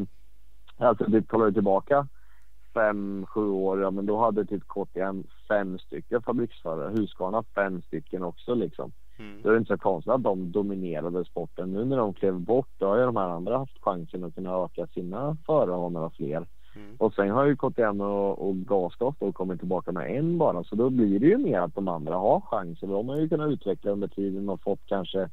[0.78, 2.08] alltså typ kollar du tillbaka
[2.74, 6.90] fem, sju år, ja men då hade typ KTM fem stycken fabriksförare.
[6.90, 8.92] Husqvarna fem stycken också liksom.
[9.20, 9.42] Mm.
[9.42, 11.74] Då är det inte så konstigt att de dominerade sporten.
[11.74, 14.64] Nu när de klev bort, då har ju de här andra haft chansen att kunna
[14.66, 16.48] öka sina förare och ha några fler.
[16.76, 16.96] Mm.
[16.98, 20.64] Och sen har ju KTM och, och Gasgas då kommit tillbaka med en bara.
[20.64, 22.90] Så då blir det ju mer att de andra har chansen.
[22.90, 25.30] De har ju kunnat utveckla under tiden och fått kanske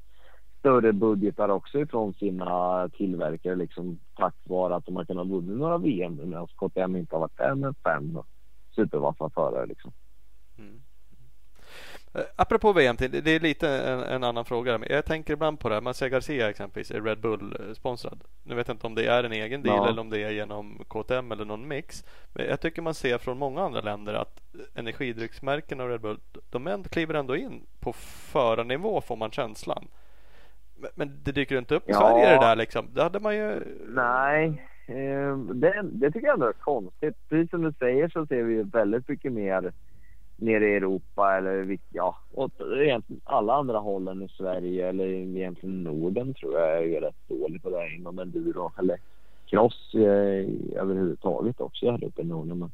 [0.60, 5.78] större budgetar också ifrån sina tillverkare liksom tack vare att de har kunnat vinna några
[5.78, 8.18] VM nu medan KTM inte har varit där med fem
[8.74, 9.92] supervassa förare liksom.
[10.58, 10.80] Mm.
[12.14, 14.78] Eh, Apropå VM, det är lite en, en annan fråga.
[14.78, 15.82] Men jag tänker ibland på det här.
[15.82, 18.24] Man ser Garcia exempelvis är Red Bull eh, sponsrad.
[18.42, 19.88] Nu vet jag inte om det är en egen deal Ja.
[19.88, 22.04] eller om det är genom KTM eller någon mix.
[22.32, 24.40] Men jag tycker man ser från många andra länder att
[24.74, 26.18] energidrycksmärken och Red Bull,
[26.50, 27.92] de kliver ändå in på
[28.32, 29.88] förarnivå får man känslan.
[30.94, 32.00] Men, det dyker inte upp i Ja.
[32.00, 32.88] Sverige det där liksom.
[32.94, 33.60] Det hade man ju.
[33.88, 37.14] Nej, eh, det, det tycker jag ändå är konstigt.
[37.28, 39.72] Precis som du säger så ser vi väldigt mycket mer
[40.36, 46.34] nere i Europa eller ja, åt egentligen alla andra hållen i Sverige eller egentligen Norden
[46.34, 48.98] tror jag är rätt dålig på det här inom enduro eller
[49.46, 52.58] cross eh, överhuvudtaget också här uppe i Norden.
[52.58, 52.70] Men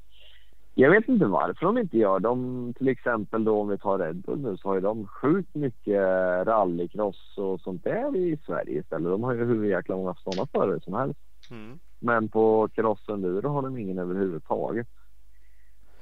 [0.79, 2.21] jag vet inte varför de inte gör.
[2.21, 5.55] De, till exempel då om vi tar Red Bull nu så har ju de sjukt
[5.55, 6.01] mycket
[6.47, 9.11] rallycross och sånt där i Sverige istället.
[9.11, 11.21] De har ju hur jäkla många sådana förare som helst.
[11.51, 11.79] Mm.
[11.99, 14.89] Men på cross enduro har de ingen överhuvudtaget.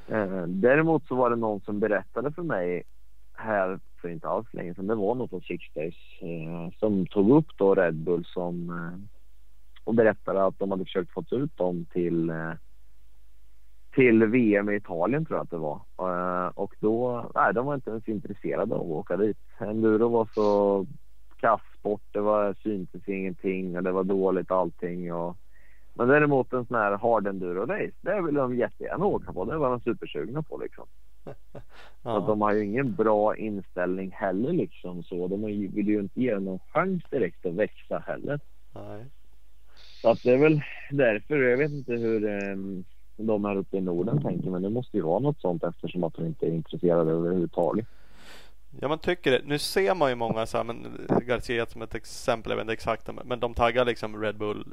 [0.06, 2.82] Eh, däremot så var det någon som berättade för mig
[3.32, 7.30] här för inte alls länge sedan, det var nog på Six Days, eh, som tog
[7.30, 8.98] upp då Red Bull som eh,
[9.84, 12.52] och berättade att de hade försökt få ut dem till eh,
[13.94, 15.80] till VM i Italien tror jag att det var.
[15.98, 19.36] Eh, och då, nej de var inte ens intresserade av att åka dit.
[19.58, 20.86] Enduro var så
[21.40, 25.36] kasssport, det var syntes ingenting och det var dåligt allting och
[25.96, 29.44] men däremot en sån här hard enduro race, det vill de jättegärna åka på.
[29.44, 30.86] Det var de supersugna på liksom.
[31.24, 31.64] Så att
[32.02, 32.24] Ja.
[32.26, 35.28] de har ju ingen bra inställning heller liksom så.
[35.28, 38.40] De vill ju inte ge någon chans direkt att växa heller.
[38.74, 39.04] Nej.
[40.02, 40.60] Så att det är väl
[40.90, 41.36] därför.
[41.36, 42.56] Jag vet inte hur eh,
[43.16, 46.14] de här uppe i Norden tänker men det måste ju vara något sånt eftersom att
[46.14, 47.86] de inte är intresserade överhuvudtaget.
[48.80, 49.40] Ja man tycker det.
[49.44, 50.86] Nu ser man ju många så här, men
[51.26, 54.64] Garcia som ett exempel, jag vet inte exakt men- de taggar liksom Red Bull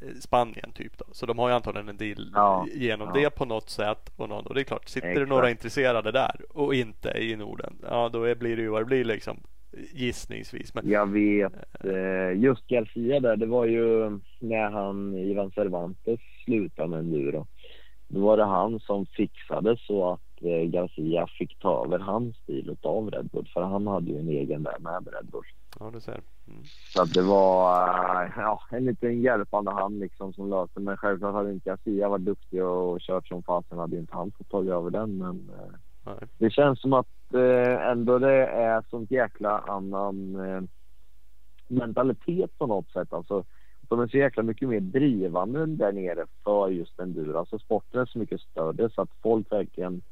[0.00, 1.04] eh, Spanien typ då.
[1.12, 3.20] Så de har ju antagligen en deal Ja, genom ja.
[3.20, 4.10] det på något sätt.
[4.16, 5.28] Och, någon, och det är klart, sitter det Exakt.
[5.28, 9.04] några intresserade där och inte i Norden, ja då blir det ju vad det blir
[9.04, 9.36] liksom
[9.94, 10.74] gissningsvis.
[10.74, 11.52] Men Jag vet
[11.84, 14.10] eh, just Garcia där, det var ju
[14.40, 17.46] när han, Ivan Cervantes slutade med enduro.
[18.08, 22.76] Då var det han som fixade så att eh, Garcia fick ta över hans stil
[22.82, 23.50] av Red Bull.
[23.54, 25.44] För han hade ju en egen där med Red Bull.
[25.80, 26.20] ja du ser.
[26.48, 26.62] Mm.
[26.94, 27.82] Så att det var
[28.24, 32.24] eh, ja, en liten hjälpande hand liksom som löste Men självklart hade inte Garcia varit
[32.24, 35.18] duktig och kört som fasen hade inte han fått ta över den.
[35.18, 36.28] Men eh, Nej.
[36.38, 40.62] Det känns som att eh, ändå det är sånt jäkla annan eh,
[41.68, 43.12] mentalitet på något sätt.
[43.12, 43.44] Alltså,
[43.88, 47.38] de är så jäkla mycket mer drivande där nere för just enduro.
[47.38, 50.02] Alltså sporten är så mycket större så att folk verkligen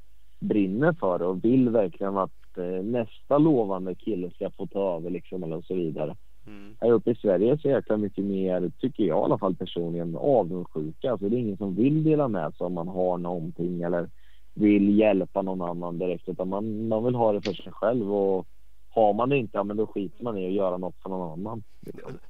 [0.40, 5.10] brinner för det och vill verkligen att eh, nästa lovande kille ska få ta över
[5.10, 6.16] liksom eller så vidare.
[6.46, 6.76] Mm.
[6.80, 10.16] Här uppe i Sverige är så jäkla mycket mer, tycker jag i alla fall personligen,
[10.16, 11.10] avundsjuka.
[11.10, 14.08] Alltså det är ingen som vill dela med sig om man har någonting eller
[14.54, 18.46] vill hjälpa någon annan direkt utan man, man vill ha det för sig själv och
[18.94, 21.32] har man det inte, ja men då skiter man i att göra något för någon
[21.32, 21.62] annan.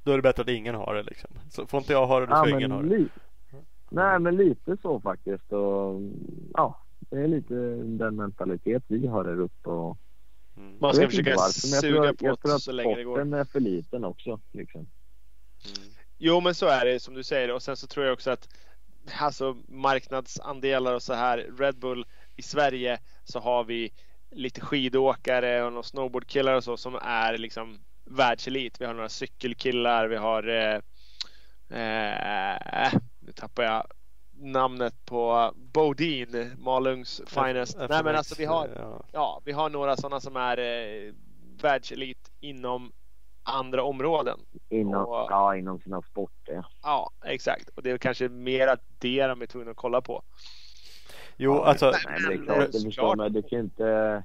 [0.02, 1.30] Då är det bättre att ingen har det liksom.
[1.50, 2.88] Så får inte jag ha det, då Ja, ska ingen ha det.
[2.88, 3.08] li-
[3.90, 6.00] Nej men lite så faktiskt och
[6.54, 7.54] ja, det är lite
[7.84, 9.98] den mentalitet vi har här uppe och
[10.56, 10.76] Mm.
[10.80, 12.96] Man ska försöka varför, men jag suga tror, på jag tror det att så länge
[12.96, 13.34] det går.
[13.34, 14.80] är för liten också liksom.
[14.80, 15.92] Mm.
[16.18, 18.48] Jo, men så är det som du säger och sen så tror jag också att
[19.20, 21.46] alltså marknadsandelar och så här.
[21.58, 23.92] Red Bull i Sverige så har vi
[24.34, 27.78] lite skidåkare och några snowboardkillar och så som är liksom
[28.10, 28.80] världselit.
[28.80, 30.06] Vi har några cykelkillar.
[30.08, 30.80] Vi har eh,
[31.70, 33.86] eh, nu tappar jag
[34.36, 37.76] namnet på Bodin, Malungs finest.
[37.80, 39.04] F- Nej, men alltså vi har ja.
[39.12, 41.12] ja, vi har några sådana som är eh,
[41.62, 42.92] världselit inom
[43.42, 44.40] andra områden.
[44.70, 46.64] Inom, Och- ja, inom sina sporter.
[46.82, 47.68] Ja, exakt.
[47.68, 50.22] Och det är kanske mer att det de är tvungna att kolla på.
[51.36, 51.90] Jo, Ja, alltså.
[51.90, 53.30] Nej, men det är klart, du förstår mig.
[53.30, 54.22] Du kan inte...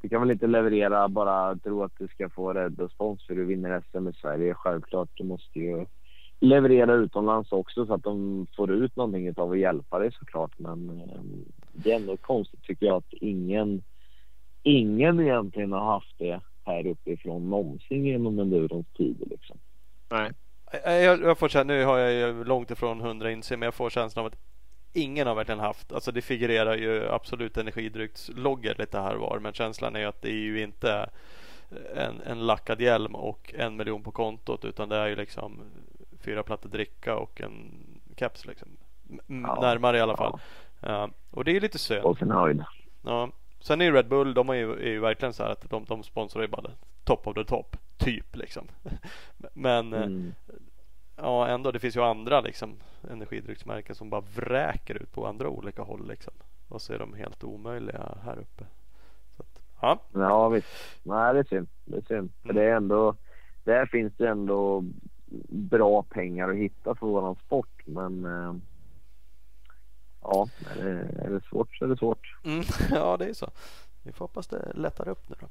[0.00, 3.44] Du kan väl inte leverera bara tro att du ska få rädd respons för du
[3.44, 4.54] vinner SM i Sverige.
[4.54, 5.86] Självklart, du måste ju
[6.40, 10.58] leverera utomlands också så att de får ut någonting av att hjälpa dig såklart.
[10.58, 11.20] Men eh,
[11.72, 13.82] det är ändå konstigt tycker jag att ingen,
[14.62, 19.56] ingen egentligen har haft det här uppifrån någonsin genom endurons tid liksom.
[20.10, 20.32] Nej.
[21.04, 23.90] Jag, jag får känna, nu har jag ju långt ifrån 100 inse men jag får
[23.90, 24.38] känslan av att
[24.92, 29.52] ingen har verkligen haft, alltså det figurerar ju absolut energidrycksloggor lite här och var men
[29.52, 31.10] känslan är ju att det är ju inte
[31.96, 35.60] en, en lackad hjälm och en miljon på kontot utan det är ju liksom
[36.20, 37.70] fyra plattor dricka och en
[38.16, 38.68] keps liksom.
[39.10, 40.40] M- Ja, Närmare i alla fall.
[40.80, 42.18] Ja, och det är lite synd.
[42.18, 42.64] Sin höjd.
[43.04, 43.30] Ja.
[43.60, 45.84] Sen är ju Red Bull, de är ju, är ju verkligen så här att de,
[45.84, 46.70] de sponsrar ju bara
[47.04, 47.76] top of the top.
[47.98, 48.68] Typ liksom.
[49.52, 50.34] Men eh, Mm.
[51.18, 52.74] Ja ändå, det finns ju andra liksom
[53.10, 56.32] energidrycksmärken som bara vräker ut på andra olika håll liksom.
[56.68, 58.64] Och så är de helt omöjliga här uppe.
[59.36, 60.00] Att, ja.
[60.12, 60.68] Ja visst.
[61.02, 61.68] Nej det är synd.
[61.84, 62.30] Det är synd.
[62.42, 62.56] För Mm.
[62.56, 63.14] det är ändå,
[63.64, 64.84] där finns det ändå
[65.48, 67.82] bra pengar att hitta för våran sport.
[67.86, 68.54] Men eh,
[70.22, 70.48] ja,
[70.80, 72.36] är det, är det svårt så är det svårt.
[72.44, 73.50] Mm, ja, det är så.
[74.02, 75.46] Vi får hoppas det lättar upp nu då.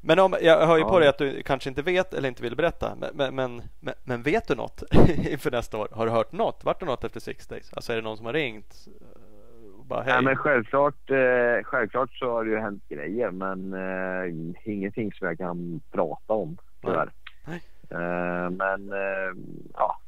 [0.00, 0.88] Men om, jag hör ju Ja.
[0.88, 2.96] på dig att du kanske inte vet eller inte vill berätta.
[3.14, 4.82] Men, men, men, men, vet du något
[5.30, 5.88] inför nästa år?
[5.92, 6.64] Har du hört något?
[6.64, 7.72] Vart det något efter Six Days?
[7.72, 8.86] Alltså är det någon som har ringt?
[8.86, 10.12] eh, bara hej?
[10.12, 14.34] Nej men självklart, eh, självklart så har det ju hänt grejer men eh,
[14.64, 17.10] ingenting som jag kan prata om tyvärr.
[17.46, 17.62] Nej.
[17.90, 19.32] Eh, men eh,
[19.74, 19.98] ja.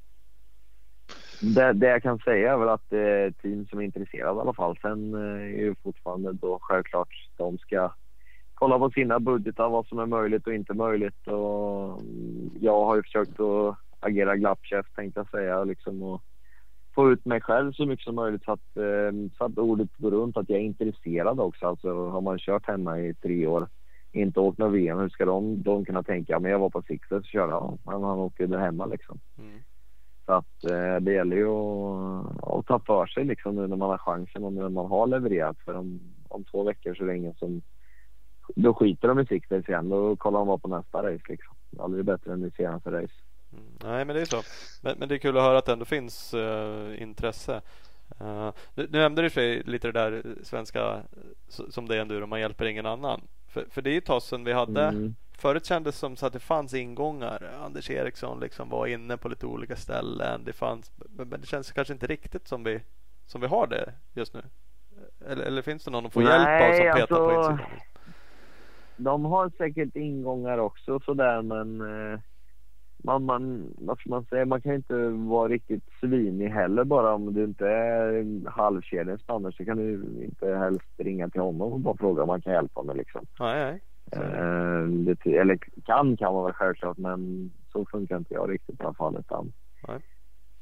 [1.41, 4.39] Det, det jag kan säga är väl att det är ett team som är intresserade
[4.39, 4.79] i alla fall.
[4.83, 7.93] Sen eh, är ju fortfarande då självklart de ska
[8.57, 11.27] kolla på sina budgetar, vad som är möjligt och inte möjligt.
[11.27, 16.23] Och mm, jag har ju försökt att agera glappkäft tänkte jag säga liksom och
[16.95, 20.11] få ut mig själv så mycket som möjligt så att, eh, så att ordet går
[20.11, 21.67] runt, att jag är intresserad också.
[21.67, 23.69] Alltså har man kört hemma i tre år,
[24.13, 27.19] inte åkt någon VM, hur ska de, de kunna tänka, men jag var på Sixers
[27.19, 29.19] och körde, ja, men han åker där hemma liksom.
[29.39, 29.59] Mm.
[30.27, 33.91] Så att eh, det gäller ju att, att ta för sig liksom nu när man
[33.91, 35.57] har chansen och när man har levererat.
[35.65, 37.63] För om, om två veckor så är det ingen som...
[38.55, 39.89] Då skiter de i Sixers igen.
[39.89, 41.55] Då kollar de bara på nästa race liksom.
[41.71, 43.15] Det aldrig bättre än i senaste race.
[43.53, 43.65] Mm.
[43.85, 44.43] Nej men det är så.
[44.83, 47.61] Men, men det är kul att höra att det ändå finns eh, intresse.
[48.21, 52.27] Uh, nu, nu nämnde du sig lite det där svenska eh, som det är enduro,
[52.27, 53.21] man hjälper ingen annan.
[53.49, 55.15] För, för det är ju ett tag sedan vi hade Mm.
[55.39, 57.53] Förut kändes det som så att det fanns ingångar.
[57.65, 60.45] Anders Eriksson liksom var inne på lite olika ställen.
[60.45, 62.81] Det fanns, men det känns kanske inte riktigt som vi,
[63.27, 64.43] som vi har det just nu.
[65.27, 67.71] Eller, eller finns det någon att få Nej, hjälp av som petar på alltså- insidan?
[68.97, 72.21] De har säkert ingångar också sådär men eh,
[73.05, 77.35] man, man, vad ska man säga, man kan inte vara riktigt svinig heller bara om
[77.35, 79.95] du inte är halvkedjens Anders så kan du
[80.25, 83.27] inte helst ringa till honom och bara fråga om man kan hjälpa mig liksom.
[83.41, 83.81] Nej, nej.
[84.13, 88.85] Eh, det, eller kan kan man väl självklart men så funkar inte jag riktigt i
[88.85, 89.17] alla fall.
[89.19, 89.53] Utan,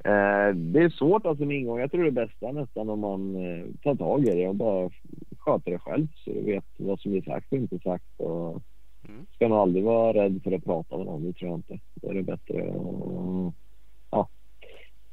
[0.05, 1.81] eh, det är svårt alltså med ingång.
[1.81, 4.91] Jag tror det är bästa nästan om man eh, tar tag i det och bara
[5.45, 8.05] sköter det själv så du vet vad som är sagt och inte sagt.
[8.17, 8.63] Och
[9.09, 9.27] Mm.
[9.35, 11.79] ska nog aldrig vara rädd för att prata med någon, det tror jag inte.
[11.95, 13.55] Då är det bättre att
[14.11, 14.29] ja,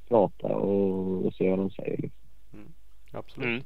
[0.08, 1.98] prata och, och se vad de säger.
[1.98, 2.20] Liksom.
[3.12, 3.46] Absolut.
[3.46, 3.64] Mm.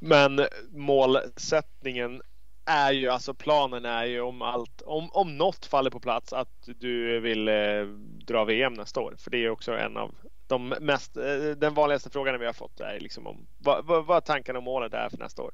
[0.00, 2.22] Men målsättningen
[2.64, 6.68] är ju, alltså planen är ju om allt, om, om något faller på plats att
[6.80, 7.84] du vill eh,
[8.26, 9.14] dra VM nästa år.
[9.18, 10.14] För det är också en av
[10.46, 14.24] de mest, eh, den vanligaste frågan vi har fått är liksom om vad, vad, vad
[14.24, 15.50] tankarna och målet är för nästa år.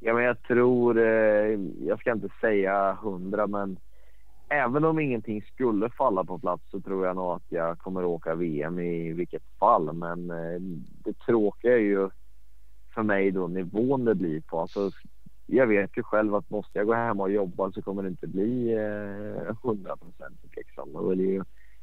[0.00, 3.78] Ja, men jag tror, eh, jag ska inte säga hundra, men
[4.48, 8.34] även om ingenting skulle falla på plats så tror jag nog att jag kommer åka
[8.34, 9.92] VM i vilket fall.
[9.92, 10.60] Men eh,
[11.04, 12.10] det tråkiga är ju
[12.94, 14.60] för mig då nivån det blir på.
[14.60, 14.90] Alltså,
[15.46, 18.26] jag vet ju själv att måste jag gå hem och jobba så kommer det inte
[18.26, 20.40] bli eh, hundra procent.
[20.56, 20.96] liksom.
[20.96, 21.42] Och det är ju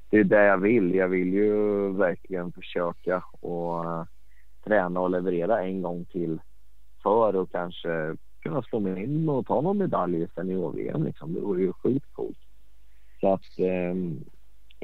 [0.09, 0.95] det, är det jag vill.
[0.95, 4.03] Jag vill ju verkligen försöka och eh,
[4.63, 6.39] träna och leverera en gång till
[7.05, 11.03] för att kanske kunna slå mig in och ta någon medalj i senior-VM.
[11.03, 11.33] Liksom.
[11.33, 12.37] Det vore ju sjukt coolt.
[13.19, 13.95] Så att eh,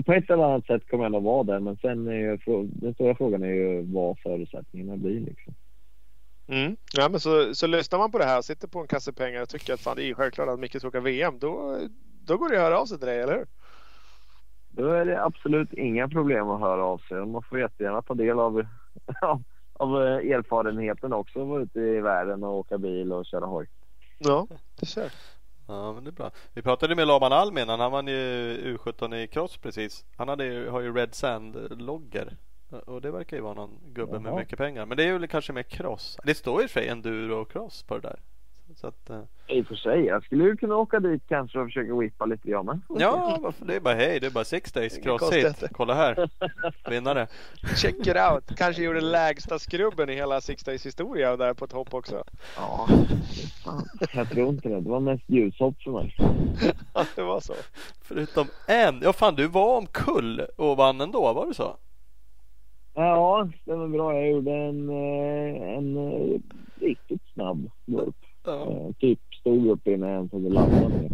[0.05, 1.59] på ett eller annat sätt kommer jag nog vara där.
[1.59, 5.19] Men sen är ju, den stora frågan är ju vad förutsättningarna blir.
[5.19, 5.53] Liksom.
[6.47, 6.75] Mm.
[6.93, 9.41] Ja, men så, så lyssnar man på det här och sitter på en kasse pengar
[9.41, 11.39] och tycker att fan, det är självklart att Micke ska åka VM.
[11.39, 11.77] Då,
[12.25, 13.45] då går det att höra av sig till dig, eller hur?
[14.69, 17.25] Då är det absolut inga problem att höra av sig.
[17.25, 18.65] Man får jättegärna ta del av,
[19.81, 21.43] av eh, erfarenheten också.
[21.45, 23.67] Vara ute i världen och åka bil och köra hoj.
[24.17, 24.47] Ja,
[24.79, 25.11] det kör.
[25.67, 26.31] Ja men det är bra.
[26.53, 27.79] Vi pratade med Laban Alm innan.
[27.79, 30.05] Han vann ju U17 i cross precis.
[30.17, 32.37] Han hade ju, har ju Red Sand-loggor.
[32.85, 34.19] Och det verkar ju vara någon gubbe Jaha.
[34.19, 34.85] med mycket pengar.
[34.85, 36.17] Men det är väl kanske mer cross.
[36.23, 38.19] Det står ju för sig enduro och cross på det där.
[38.81, 39.21] Så att, uh...
[39.47, 40.05] I och för sig.
[40.05, 42.79] Jag skulle ju kunna åka dit kanske och försöka whippa lite grann med.
[42.89, 44.19] Ja, det är bara hej.
[44.19, 45.69] Det är bara six days cross-hit.
[45.71, 46.29] Kolla här.
[46.89, 47.27] Vinnare.
[47.75, 48.57] Check it out.
[48.57, 52.23] Kanske gjorde lägsta skrubben i hela six days historia där på ett hopp också.
[52.55, 52.87] Ja,
[54.13, 54.81] jag tror inte det.
[54.81, 56.15] Det var mest ljushopp för mig.
[56.93, 57.53] ja, det var så.
[58.01, 58.99] Förutom en.
[59.03, 61.33] Ja, fan du var omkull och vann ändå.
[61.33, 61.75] Var det så?
[62.93, 64.15] Ja, det var bra.
[64.15, 66.39] Jag gjorde en, eh, en, en eh,
[66.79, 68.15] riktigt snabb burp.
[68.51, 68.93] Ja.
[68.99, 71.09] Typ stod upp innan jag ens hade landat ner.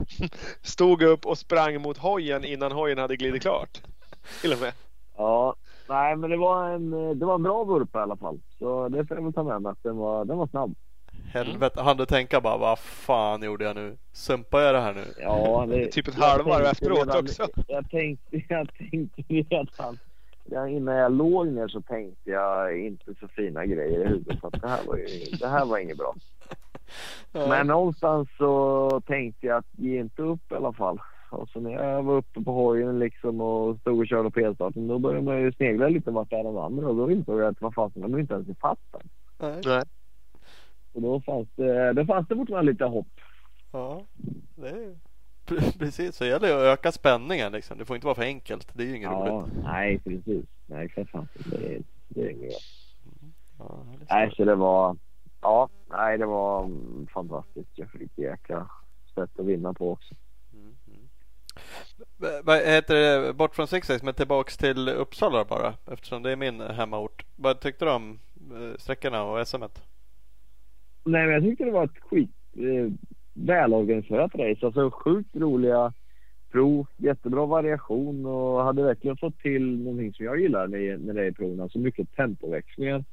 [0.62, 3.82] Stod upp och sprang mot hojen innan hojen hade glidit klart.
[4.42, 4.74] Till och med.
[5.18, 5.56] Ja,
[5.90, 8.40] nej men det var en, det var en bra vurpa i alla fall.
[8.60, 10.76] Så det får jag väl ta med mig att den var, den var snabb.
[11.34, 13.98] Helvete, hann du tänka bara vad fan gjorde jag nu?
[14.12, 15.06] Sumpar jag det här nu?
[15.20, 17.48] Ja, det, typ ett halvvarv efteråt redan, också.
[17.68, 19.68] Jag tänkte, jag tänkte redan
[20.52, 24.40] innan jag låg ner så tänkte jag inte så fina grejer i huvudet.
[24.42, 25.06] Så det, här var ju,
[25.40, 26.16] det här var inget bra.
[27.50, 31.00] Men någonstans så tänkte jag att ge inte upp i alla fall.
[31.30, 34.88] Och så när jag var uppe på hojen liksom och stod och körde på elstarten
[34.88, 37.62] då började man ju snegla lite vart är de andra och då insåg jag att
[37.62, 38.80] vad fasen, de är inte ens ifatt.
[39.40, 39.84] Nej.
[40.94, 43.08] Och då fanns det, då fanns det fortfarande lite hopp.
[43.72, 44.04] Ja,
[44.56, 44.96] det är
[45.80, 47.78] Precis, så gäller det att öka spänningen liksom.
[47.78, 48.70] Det får inte vara för enkelt.
[48.74, 49.64] Det är ju inget ja, roligt.
[49.64, 50.46] Nej, precis.
[50.66, 51.28] Nej, för fan.
[51.34, 52.54] Det är, det är inget
[53.60, 54.98] ja, Nej, så det var...
[55.42, 56.70] Ja, nej, det var
[57.14, 57.70] fantastiskt.
[57.76, 58.70] Jag fick jäkla
[59.16, 60.16] sätt att vinna på också.
[60.54, 62.44] Mm, mm.
[62.44, 66.62] Vad heter det, bort från Six men tillbaks till Uppsala bara eftersom det är min
[66.62, 67.26] hemmaort.
[67.36, 68.20] Vad tyckte du om
[68.52, 69.64] eh, sträckorna och SM?
[69.64, 69.82] -et?
[71.04, 72.92] Nej, men jag tyckte det var ett skit eh,
[73.46, 74.66] välorganiserat race.
[74.66, 75.94] Alltså sjukt roliga
[76.52, 81.26] prov, jättebra variation och hade verkligen fått till någonting som jag gillar när, när det
[81.26, 81.60] är proven.
[81.60, 83.04] Alltså mycket tempoväxlingar.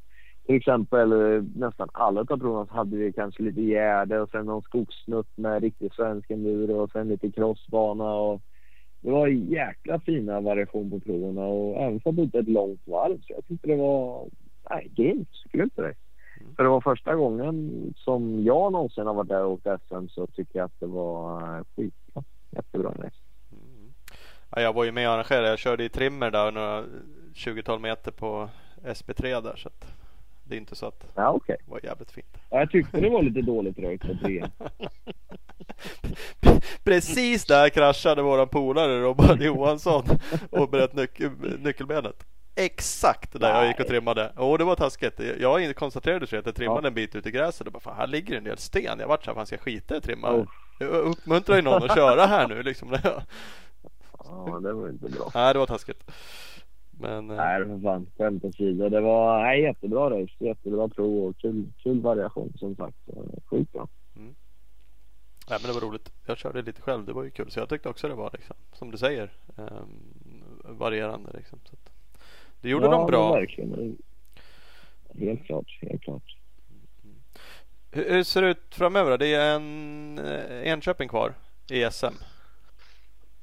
[0.47, 1.09] Till exempel
[1.57, 5.63] nästan alla av proven så hade vi kanske lite gärde och sen någon skogssnutt med
[5.63, 8.41] riktig svensk enduro och sen lite crossbana och
[9.01, 13.33] det var jäkla fina variation på proven och även fått ut ett långt varv så
[13.33, 14.29] jag tyckte det var
[14.71, 15.29] nej, grymt.
[15.53, 16.04] Grymt race.
[16.57, 20.27] För det var första gången som jag någonsin har varit där och åkt SM så
[20.27, 22.23] tycker jag att det var skitbra.
[22.51, 23.17] Jättebra race.
[23.53, 23.93] Mm.
[24.51, 25.49] Ja, jag var ju med och arrangerade.
[25.49, 26.85] Jag körde i trimmer där några
[27.35, 28.49] 20-tal meter på
[28.83, 29.95] SB3 där så att
[30.45, 31.57] det är inte så att ja, okay.
[31.65, 32.37] det var jävligt fint.
[32.51, 34.45] Ja, jag tyckte det var lite dåligt röjt på tre.
[36.85, 40.05] Precis där kraschade våran polare Robert Johansson
[40.51, 41.11] och bröt nyc
[41.59, 42.27] nyckelbenet.
[42.57, 43.51] Exakt där Nej.
[43.51, 44.33] jag gick och trimmade.
[44.37, 45.21] Och det var taskigt.
[45.41, 46.89] Jag konstaterade sig att jag trimmade ja.
[46.89, 48.99] en bit ut i gräset och bara fan, här ligger en del sten.
[48.99, 50.35] Jag vart så här, fan ska jag skita i att trimma?
[50.35, 50.47] Oh.
[50.79, 52.89] Jag uppmuntrar ju någon att köra här nu liksom.
[54.25, 55.31] ja, det var inte bra.
[55.35, 56.11] Nej, det var taskigt.
[57.01, 58.07] Men, eh, nej, för fan.
[58.19, 58.89] Skämt åsido.
[58.89, 60.35] Det var nej, jättebra race.
[60.39, 62.97] Jättebra prov och kul, kul variation som sagt.
[63.51, 63.89] Sjukt bra.
[64.17, 64.35] Mm.
[65.51, 66.13] Nej, men det var roligt.
[66.27, 67.05] Jag körde lite själv.
[67.05, 67.51] Det var ju kul.
[67.51, 71.31] Så jag tyckte också det var liksom, som du säger, um, varierande.
[71.35, 71.59] Liksom.
[71.65, 71.94] Så att,
[72.65, 73.33] det gjorde ja, de bra.
[73.33, 73.97] verkligen.
[75.19, 76.37] Helt klart, helt klart.
[77.91, 79.19] Hur, hur ser det ut framöver?
[79.19, 81.35] Det är en eh, Enköping kvar
[81.71, 82.15] i SM.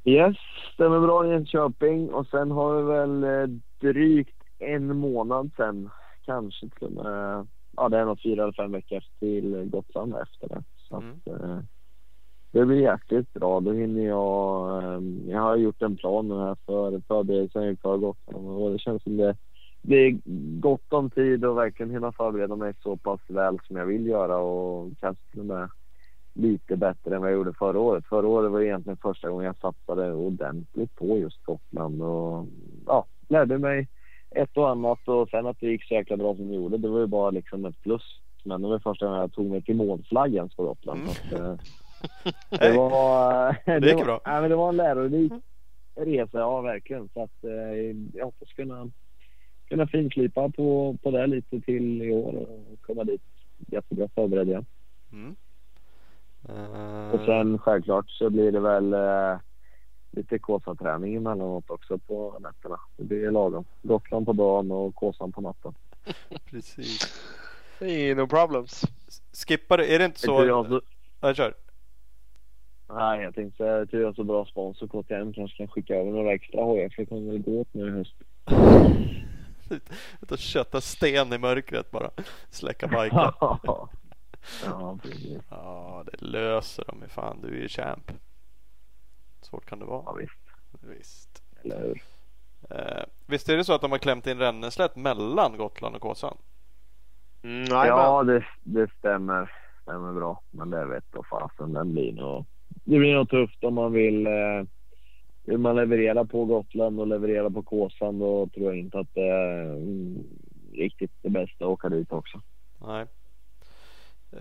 [0.04, 0.36] Yes,
[0.74, 3.48] stämmer bra i Enköping och sen har vi väl eh,
[3.80, 5.90] drygt en månad sen
[6.26, 10.48] kanske till och med, ja det är nog fyra eller fem veckor till Gotland efter
[10.48, 10.64] det.
[10.78, 11.22] Så Mm.
[11.26, 11.60] att, eh,
[12.52, 13.60] det blir jäkligt bra.
[13.60, 18.48] Då hinner jag, eh, jag har gjort en plan nu här för förberedelsen inför Gotland
[18.48, 19.36] och det känns som det
[19.82, 20.20] blir
[20.60, 24.38] gott om tid och verkligen hinna förbereda mig så pass väl som jag vill göra
[24.38, 25.70] och kanske till och med
[26.34, 28.06] lite bättre än vad jag gjorde förra året.
[28.06, 32.46] Förra året var egentligen första gången jag satsade ordentligt på just Gotland och
[32.86, 33.88] ja, lärde mig
[34.36, 36.88] ett och annat och sen att det gick så jäkla bra som det gjorde, det
[36.88, 38.04] var ju bara liksom ett plus.
[38.44, 41.00] Men det var första gången jag tog mig till målflaggan på Gotland.
[41.00, 41.14] Mm.
[41.30, 41.66] Så att, eh,
[42.50, 43.56] det var...
[43.80, 44.22] Det gick var, bra.
[44.26, 45.32] Nej, men det var en lärorik
[45.96, 47.10] resa, ja verkligen.
[47.14, 48.92] Så att eh, jag hoppas kunna,
[49.70, 53.22] kunna finslipa på, på det lite till i år och komma dit
[53.68, 54.66] jättebra förberedd igen.
[55.12, 55.36] Mm.
[56.50, 59.40] Eh, Och sen självklart så blir det väl eh,
[60.12, 62.80] lite Kåsa-träning emellanåt också på nätterna.
[62.98, 63.66] Det blir lagom.
[63.82, 65.74] Gotland på dagen och Kåsan på natten.
[66.50, 67.22] Precis.
[67.80, 68.82] Det är no problems.
[69.48, 70.46] Skippar du, är det inte Så...
[70.46, 70.82] Jag så,
[71.24, 71.54] Ja, kör.
[72.96, 74.88] Nej, jag tänkte säga att jag har så bra sponsor.
[74.88, 77.88] KTM kanske kan skicka över några extra hojar för det kommer väl gå åt nu
[77.88, 78.16] i höst.
[80.22, 82.10] Ut och kötta sten i mörkret bara.
[82.50, 83.10] Släcka biken.
[84.66, 85.40] ja, precis.
[85.50, 87.42] Ja, det löser de ju fan.
[87.42, 88.12] Du är ju champ.
[89.42, 90.16] Svårt kan det Ja, vara.
[90.16, 90.34] visst.
[90.98, 91.44] Visst.
[91.64, 92.02] Eller hur?
[92.70, 96.38] Eh, visst är det så att de har klämt in ränneslätt mellan Gotland och Kåsan?
[97.44, 99.52] Mm, Ja, det, det stämmer.
[99.82, 100.42] stämmer bra.
[100.52, 101.74] Men det vet då fasen.
[101.74, 102.46] Den blir nog...
[102.84, 104.28] Det blir nog tufft om man vill...
[104.28, 104.64] Eh,
[105.44, 109.28] vill man leverera på Gotland och leverera på Kåsan då tror jag inte att det
[109.28, 110.24] är mm,
[110.74, 112.42] riktigt det bästa att åka dit också.
[112.88, 113.06] Nej.
[114.32, 114.40] Eh,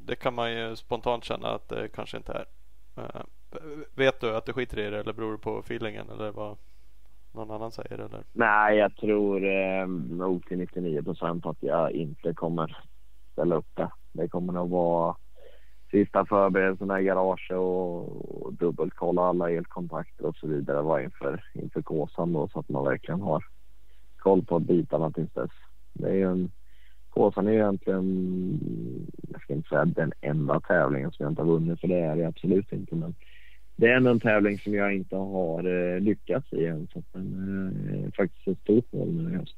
[0.00, 2.44] det kan man ju spontant känna att det kanske inte är.
[2.96, 3.22] Eh,
[3.94, 6.56] vet du att du skiter i det eller beror det på feelingen eller vad
[7.32, 8.24] någon annan säger eller?
[8.32, 12.76] Nej, jag tror eh, nog till 99 procent att jag inte kommer
[13.32, 13.90] ställa upp det.
[14.12, 15.16] Det kommer nog vara
[15.94, 21.82] sista förberedelserna i garaget och, och dubbelkolla alla elkontakter och så vidare var inför, inför
[21.82, 23.44] Kåsan då så att man verkligen har
[24.16, 25.50] koll på bitarna tills dess.
[25.92, 26.50] Det är ju en,
[27.10, 28.60] Kåsan är ju egentligen,
[29.32, 32.16] jag ska inte säga den enda tävlingen som jag inte har vunnit för det är
[32.16, 33.14] det absolut inte men
[33.76, 36.88] det är ändå en tävling som jag inte har eh, lyckats i än.
[36.92, 37.28] Så att den
[37.88, 39.56] eh, är faktiskt ett stort mål nu i höst.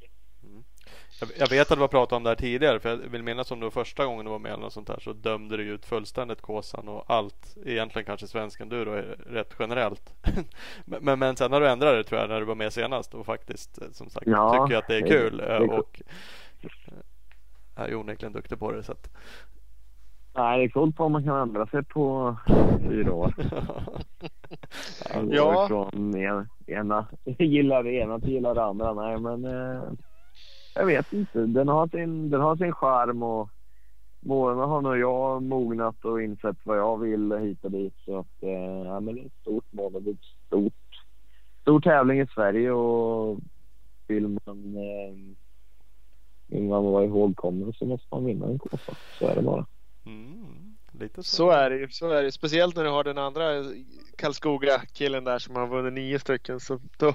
[1.20, 3.50] Jag, jag vet att du har pratat om det här tidigare för jag vill minnas
[3.50, 5.62] om det var första gången du var med eller något sånt där så dömde du
[5.62, 10.14] ut fullständigt Kåsan och allt egentligen kanske svensk enduro är rätt generellt.
[10.84, 13.14] men, men, men sen har du ändrat det tror jag när du var med senast
[13.14, 16.02] och faktiskt eh, som sagt Ja, tycker att det är kul eh, det är och
[16.62, 19.10] eh, är ju onekligen duktig på det så att
[20.34, 22.36] Nej, det är coolt vad man kan ändra sig på
[22.88, 23.34] fyra år.
[25.30, 25.68] Ja.
[25.68, 28.94] från en, ena, gillar det ena till gillar det andra.
[28.94, 29.82] Nej, men eh,
[30.76, 31.46] jag vet inte.
[31.46, 33.50] Den har sin, den har sin charm och
[34.20, 37.94] målen har nog jag mognat och insett vad jag vill hit och dit.
[38.04, 40.72] Så att, eh, ja, men det är ett stort mål och ett stort,
[41.62, 43.38] stor tävling i Sverige och
[44.06, 45.36] vill man, eh,
[46.46, 48.94] vill man vara ihågkommen så måste man vinna en kåsa.
[49.18, 49.66] Så är det bara.
[50.06, 51.36] mm, lite så.
[51.36, 51.88] Så är det ju.
[51.90, 52.32] Så är det.
[52.32, 53.44] Speciellt när du har den andra
[54.18, 56.60] Karlskoga-killen där som har vunnit nio stycken.
[56.60, 57.12] Så då,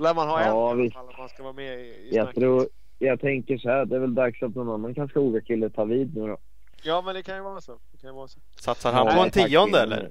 [0.00, 0.96] då lär man ha Ja, en i visst.
[0.96, 2.40] alla fall om man ska vara med i, i Jag snacket.
[2.40, 2.68] tror,
[2.98, 6.26] jag tänker så här, det är väl dags att någon annan Karlskoga-kille tar vid nu
[6.26, 6.36] då.
[6.82, 7.72] Ja, men det kan ju vara så.
[7.92, 8.40] Det kan ju vara så.
[8.60, 10.10] Satsar han på en tionde eller?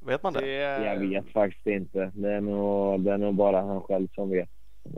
[0.00, 0.40] Vet man det?
[0.40, 2.10] Det är, Jag vet faktiskt inte.
[2.14, 4.48] Det är nog, det är nog bara han själv som vet.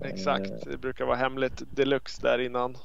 [0.04, 0.50] Exakt.
[0.50, 2.76] Eh, Det brukar vara hemligt deluxe där innan.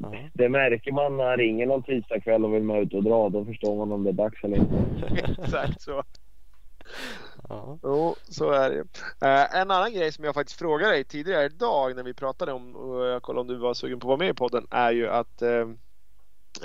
[0.00, 0.14] Ja.
[0.34, 3.28] Det märker man när han ringer någon tisdagkväll och vill man ut och dra.
[3.28, 4.76] Då förstår man om det är dags eller inte.
[5.42, 6.02] Exakt så.
[7.50, 7.78] Ja.
[7.82, 8.78] Jo, så är det.
[9.26, 12.76] Eh, en annan grej som jag faktiskt frågade dig tidigare idag när vi pratade om
[12.76, 15.08] och jag kollade om du var sugen på att vara med i podden är ju
[15.08, 15.68] att eh,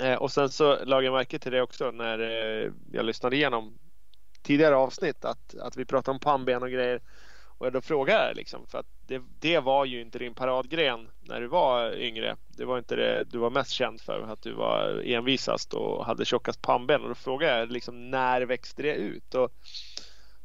[0.00, 3.78] eh och sen så lade jag märke till det också när eh, jag lyssnade igenom
[4.42, 7.00] tidigare avsnitt att, att vi pratade om pannben och grejer.
[7.58, 11.40] Och då frågade jag liksom för att det, det var ju inte din paradgren när
[11.40, 12.36] du var yngre.
[12.48, 16.24] Det var inte det du var mest känd för att du var envisast och hade
[16.24, 17.02] tjockast pannben.
[17.02, 19.34] Och då frågade jag liksom när växte det ut?
[19.34, 19.52] Och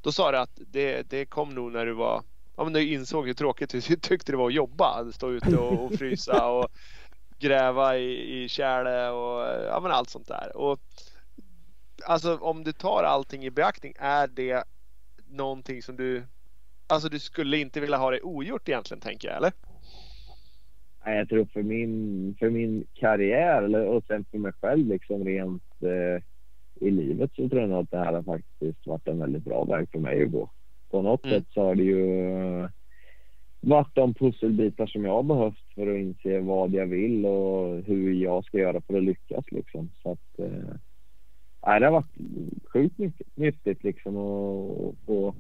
[0.01, 2.23] då sa du att det, det kom nog när du var
[2.55, 5.11] Ja men du insåg hur tråkigt du tyckte det var att jobba.
[5.11, 6.67] Stå ute och, och frysa och
[7.39, 10.57] gräva i, i kärle och ja men allt sånt där.
[10.57, 10.79] Och
[12.05, 14.63] Alltså om du tar allting i beaktning, är det
[15.27, 16.23] någonting som du
[16.87, 19.51] Alltså du skulle inte vilja ha det ogjort egentligen tänker jag eller?
[21.05, 25.63] Nej, jag tror för min, för min karriär och sen för mig själv liksom rent
[25.81, 26.23] eh,
[26.81, 29.89] i livet så tror jag att det här har faktiskt varit en väldigt bra väg
[29.91, 30.49] för mig att gå.
[30.91, 31.39] På något Mm.
[31.39, 32.67] sätt så har det ju
[33.61, 38.13] varit de pusselbitar som jag har behövt för att inse vad jag vill och hur
[38.13, 39.89] jag ska göra för att lyckas liksom.
[40.03, 42.15] Så att, eh, det har varit
[42.73, 42.99] sjukt
[43.35, 45.33] nyttigt liksom att få,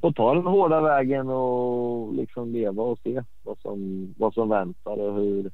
[0.00, 4.96] få ta den hårda vägen och liksom leva och se vad som, vad som väntar
[5.00, 5.50] och hur,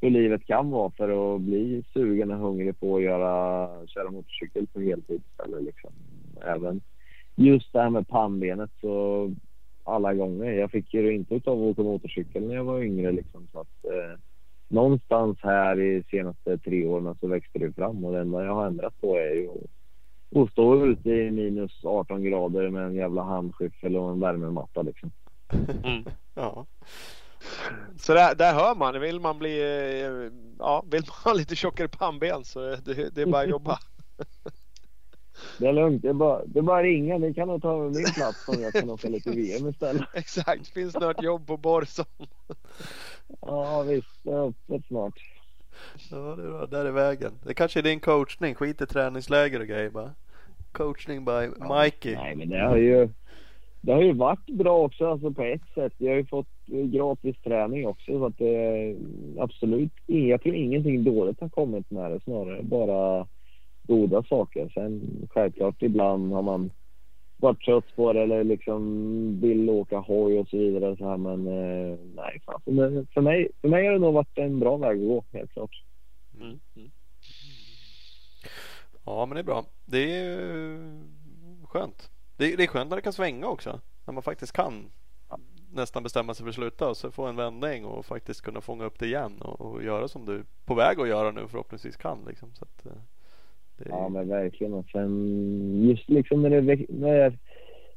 [0.00, 4.66] hur livet kan vara för att bli sugen och hungrig på att göra, köra motorcykel
[4.66, 5.90] på heltid istället liksom.
[6.42, 6.80] Även
[7.34, 9.30] just det här med pannbenet så
[9.84, 10.52] alla gånger.
[10.52, 13.84] Jag fick ju inte utav att åka motorcykel när jag var yngre liksom så att
[13.84, 14.18] eh,
[14.68, 18.66] någonstans här i senaste tre åren så växte det fram och det enda jag har
[18.66, 19.48] ändrat på är ju
[20.34, 25.10] att stå ute i minus 18 grader med en jävla handskyffel och en värmematta liksom.
[25.84, 26.04] Mm.
[26.34, 26.66] Ja.
[27.98, 31.88] Så där, där hör man, vill man bli, eh, ja, vill man ha lite tjockare
[31.88, 33.78] pannben så det, det är bara att jobba.
[35.58, 37.18] Det är lugnt, det är bara, det är bara ringa.
[37.18, 40.02] Ni kan nog ta över min plats om jag kan åka lite VM istället.
[40.14, 42.04] Exakt, finns snart jobb på Borson.
[43.40, 45.14] Ja visst, det är öppet snart.
[46.10, 46.66] Ja, det är bra.
[46.66, 47.32] Där är vägen.
[47.42, 48.54] Det kanske är din coachning.
[48.54, 50.14] Skit i träningsläger och grejer bara.
[50.72, 52.14] Coachning by Mikey.
[52.14, 53.08] Nej men det har ju
[53.80, 55.92] det har ju varit bra också alltså på ett sätt.
[55.96, 58.96] Jag har ju fått Eh, gratis träning också så att det är
[59.38, 63.26] absolut jag tror ingenting dåligt har kommit med det snarare bara
[63.82, 64.70] goda saker.
[64.74, 66.70] Sen självklart ibland har man
[67.36, 71.46] varit trött på det eller liksom vill åka hoj och så vidare så här men
[71.46, 72.60] eh, nej fan.
[72.64, 75.24] För mig, för mig, för mig har det nog varit en bra väg att gå
[75.32, 75.84] helt klart.
[76.40, 76.60] Mm.
[76.76, 76.90] Mm.
[79.04, 79.64] Ja, men det är bra.
[79.84, 82.10] Det är eh, skönt.
[82.36, 83.80] Det är, det är skönt när det kan svänga också.
[84.06, 84.90] När man faktiskt kan
[85.72, 88.84] nästan bestämma sig för att sluta och så få en vändning och faktiskt kunna fånga
[88.84, 91.96] upp det igen och, och göra som du är på väg att göra nu förhoppningsvis
[91.96, 92.18] kan.
[92.28, 92.48] Liksom.
[92.54, 92.92] Så att, eh,
[93.76, 93.88] det.
[93.88, 97.38] Ja men verkligen och sen just liksom när det, när,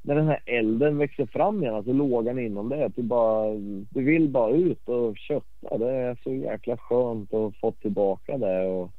[0.01, 2.85] när den här elden växer fram igen, alltså lågan inom det.
[2.85, 3.53] Att du bara,
[3.89, 5.77] du vill bara ut och kötta.
[5.77, 8.91] Det är så jäkla skönt att få tillbaka det och,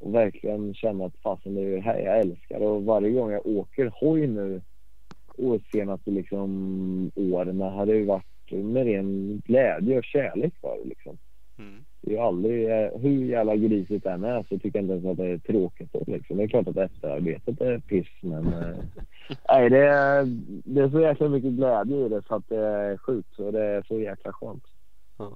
[0.00, 2.60] och verkligen känna att fasen det är det här jag älskar.
[2.60, 4.60] Och varje gång jag åker hoj nu
[5.46, 10.88] och senaste liksom åren har det ju varit med ren glädje och kärlek för det
[10.88, 11.18] liksom.
[11.58, 11.84] Mm.
[12.02, 15.06] Det är aldrig, eh, hur jävla grisigt det än är så tycker jag inte ens
[15.06, 15.92] att det är tråkigt.
[15.92, 16.36] Då, liksom.
[16.36, 18.76] Det är klart att efterarbetet är piss men eh,
[19.48, 20.24] nej, det, är,
[20.64, 23.64] det är så jäkla mycket glädje i det så att det är sjukt och det
[23.64, 24.64] är så jäkla skönt.
[25.18, 25.32] Ja.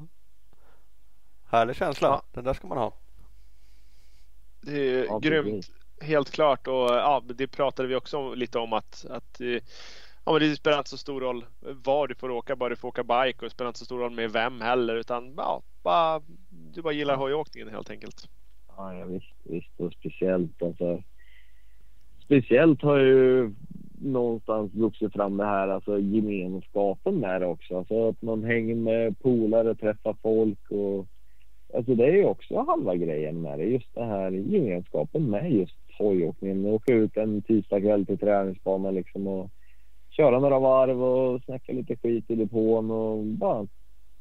[1.51, 2.09] Härlig känsla.
[2.09, 2.23] Ja.
[2.33, 2.95] Den där ska man ha.
[4.63, 5.45] Det är Ja, grymt.
[5.47, 5.71] precis.
[6.01, 9.63] Helt klart och ja, det pratade vi också lite om att, att eh,
[10.25, 12.89] ja, men det spelar inte så stor roll var du får åka, bara du får
[12.89, 16.21] åka bike och det spelar inte så stor roll med vem heller utan ja, bara,
[16.75, 18.29] du bara gillar hojåkningen helt enkelt.
[18.77, 21.03] Ja, ja visst, visst och speciellt alltså.
[22.25, 23.53] Speciellt har ju
[24.01, 27.79] någonstans vuxit fram det här alltså gemenskapen där också.
[27.79, 31.07] Alltså att man hänger med polare, träffar folk och
[31.75, 33.65] alltså det är ju också halva grejen med det.
[33.65, 36.67] Just det här gemenskapen med just hojåkningen.
[36.67, 39.51] Åka ut en tisdagkväll till träningsbanan liksom och
[40.11, 43.67] köra några varv och snacka lite skit i depån och bara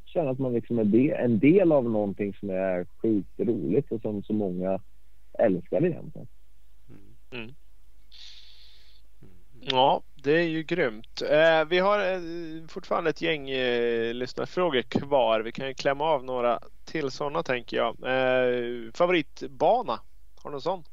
[0.06, 4.24] känna att man liksom är en del av någonting som är sjukt roligt och som
[4.24, 4.80] så många
[5.40, 6.28] älskar egentligen.
[6.90, 7.02] Mm.
[7.32, 7.44] Mm.
[7.44, 7.56] mm.
[9.62, 11.22] Ja, det är ju grymt.
[11.22, 15.40] Eh, vi har eh, fortfarande ett gäng eh, lyssnarfrågor kvar.
[15.40, 17.95] Vi kan ju klämma av några till sådana tänker jag.
[18.04, 20.00] Eh, favoritbana?
[20.44, 20.84] Har du någon sån?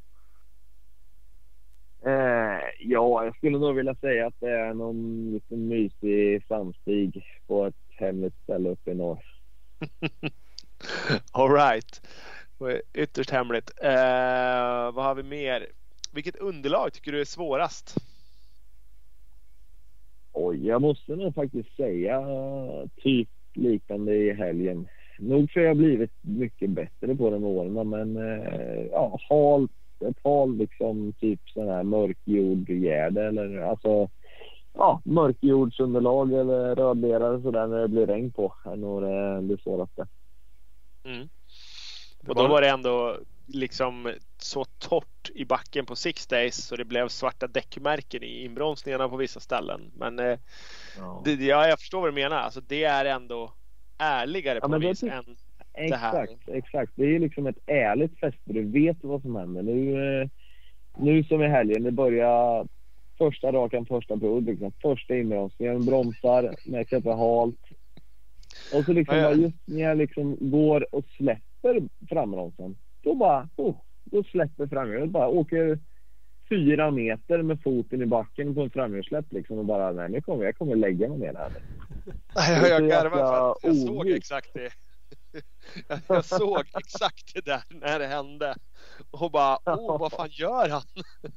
[2.07, 7.67] Eh, ja, jag skulle nog vilja säga att det är någon liten mysig samstig på
[7.67, 9.25] ett hemligt ställe uppe i norr.
[11.33, 12.03] All right.
[12.95, 13.71] Ytterst hemligt.
[13.83, 15.67] Eh, vad har vi mer?
[16.13, 17.95] Vilket underlag tycker du är svårast?
[20.33, 22.23] Oj, jag måste nog faktiskt säga
[22.97, 24.89] typ liknande i helgen.
[25.19, 29.71] Nog för jag blivit mycket bättre på de åren, men eh, ja, halt,
[30.03, 34.09] ett hal liksom typ sån här mörkjordgärde eller alltså
[34.73, 40.07] ja, mörkjordsunderlag eller rödlerare sådär när det blir regn på är nog det, det svåraste.
[41.05, 41.29] Mm.
[42.29, 43.17] Och då var- det ändå
[43.47, 49.09] liksom så torrt i backen på Six Days så det blev svarta däckmärken i inbromsningarna
[49.09, 49.91] på vissa ställen.
[49.97, 50.39] Men eh,
[50.99, 51.23] Ja.
[51.25, 52.37] det, ja, jag förstår vad du menar.
[52.37, 53.53] Alltså, det är ändå
[53.99, 55.37] ärligare Ja, på men något det vis än
[55.89, 56.23] det här.
[56.23, 56.93] Exakt, exakt.
[56.95, 58.41] Det är ju liksom ett ärligt fäste.
[58.45, 59.63] Du vet vad som händer.
[59.63, 60.29] Nu, eh,
[60.97, 62.67] nu som i helgen, det börjar
[63.19, 64.45] första rakan, första provet.
[64.45, 64.73] Liksom.
[64.83, 67.61] Första inbromsningen, bromsar, märker att det är halt.
[68.75, 69.33] Och så liksom Ja, ja.
[69.33, 73.75] just när jag liksom går och släpper frambromsen, då bara, oh,
[74.05, 75.11] då släpper framhjulet.
[75.11, 75.79] Bara åker
[76.49, 80.45] fyra meter med foten i backen på en framhjulssläpp liksom och bara, nej nu kommer
[80.45, 81.53] jag kommer lägga mig ner här.
[82.61, 84.71] Jag, jag garvar för att jag såg exakt det.
[86.09, 88.55] Jag, såg exakt det där när det hände.
[89.11, 90.83] Och bara, oh vad fan gör han?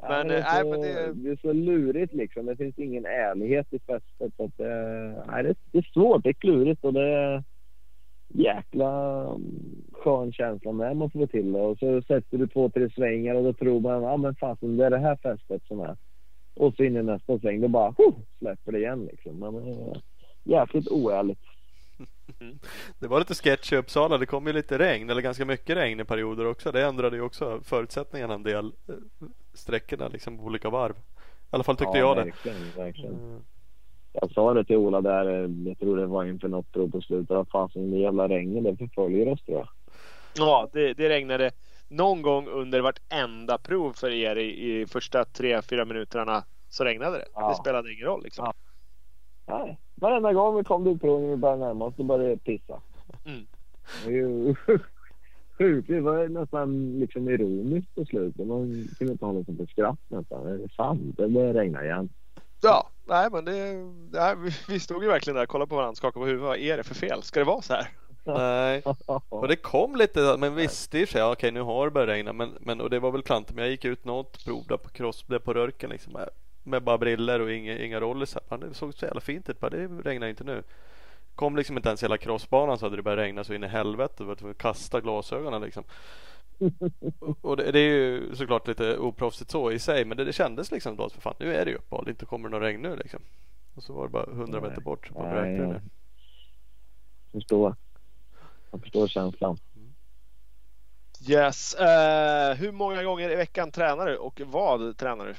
[0.00, 2.46] Ja, Men, det, är nej, så, men det- det är så lurigt liksom.
[2.46, 4.32] Det finns ingen ärlighet i fästet.
[4.36, 7.44] Så att, eh, nej, det, det är svårt, det är klurigt och det är
[8.28, 9.42] jäkla mm,
[9.92, 11.60] skön känsla när man får till det.
[11.60, 14.86] Och så sätter du två, tre svängar och då tror man ja men fasen det
[14.86, 15.96] är det här fästet som är.
[16.56, 19.38] Och så in i nästa sväng då bara huh, släpper det igen liksom.
[19.38, 19.96] Men, eh,
[20.44, 21.38] jäkligt oärligt.
[22.98, 24.18] Det var lite sketch i Uppsala.
[24.18, 26.72] Det kom ju lite regn eller ganska mycket regn i perioder också.
[26.72, 28.66] Det ändrade ju också förutsättningarna en del.
[28.66, 28.94] eh,
[29.54, 30.94] Sträckorna liksom på olika varv.
[30.94, 30.96] I
[31.50, 32.24] alla fall tyckte ja, jag det.
[32.24, 33.14] Verkligen, verkligen.
[33.14, 33.42] Mm.
[34.12, 37.00] Jag sa det till Ola där, eh, jag tror det var inför något prov på
[37.00, 39.68] slutet, att fasen det jävla regnet det förföljer oss tror jag.
[40.36, 41.50] Ja, det, det regnade
[41.88, 47.18] någon gång under vartenda prov för er i, i första tre, fyra minuterna så regnade
[47.18, 47.26] det.
[47.34, 47.48] Ja.
[47.48, 48.44] Det spelade ingen roll liksom.
[48.44, 48.54] Ja.
[49.46, 52.80] Nej, varenda gång vi kom till utprovningen vi började närma oss, då började det pissa.
[53.24, 53.46] Mm.
[54.04, 54.54] Det är ju
[55.58, 55.88] sjukt.
[55.88, 58.46] Det var nästan liksom ironiskt på slutet.
[58.46, 60.44] Man kunde inte hålla sig för skratt nästan.
[60.44, 62.08] Det är sant, det började regna igen.
[62.62, 63.52] Ja, nej men det,
[64.12, 66.48] nej, vi, vi stod ju verkligen där och kollade på varandra och skakade på huvudet.
[66.48, 67.22] Vad är det för fel?
[67.22, 67.88] Ska det vara så här?
[68.24, 68.82] Nej.
[69.28, 71.90] Och det kom lite, men visste i och för sig, ja, okej nu har det
[71.90, 72.32] börjat regna.
[72.32, 73.54] Men, men, och det var väl klantigt.
[73.54, 76.16] Men jag gick ut något prov där på cross, där på Rörken liksom.
[76.64, 78.42] Med bara briller och inga, inga rollisar.
[78.58, 79.60] Det såg så jävla fint ut.
[79.60, 80.62] Bara, det regnar inte nu.
[81.34, 84.14] Kom liksom inte ens hela crossbanan så hade det börjat regna så in i helvete.
[84.18, 85.84] Jag var tvungen att kasta glasögonen liksom.
[87.40, 90.04] Och det, det är ju såklart lite oproffsigt så i sig.
[90.04, 92.08] Men det, det kändes liksom då att för fan nu är det ju uppehåll.
[92.08, 93.20] Inte kommer det någon regn nu liksom.
[93.74, 94.84] Och så var det bara 100 meter Nej.
[94.84, 95.06] bort.
[95.06, 95.66] Så bara Nej, ja.
[95.66, 95.82] ner.
[97.32, 97.76] Förstår.
[98.70, 99.58] Jag förstår känslan.
[101.28, 101.74] Yes.
[101.74, 105.34] Eh, hur många gånger i veckan tränar du och vad tränar du?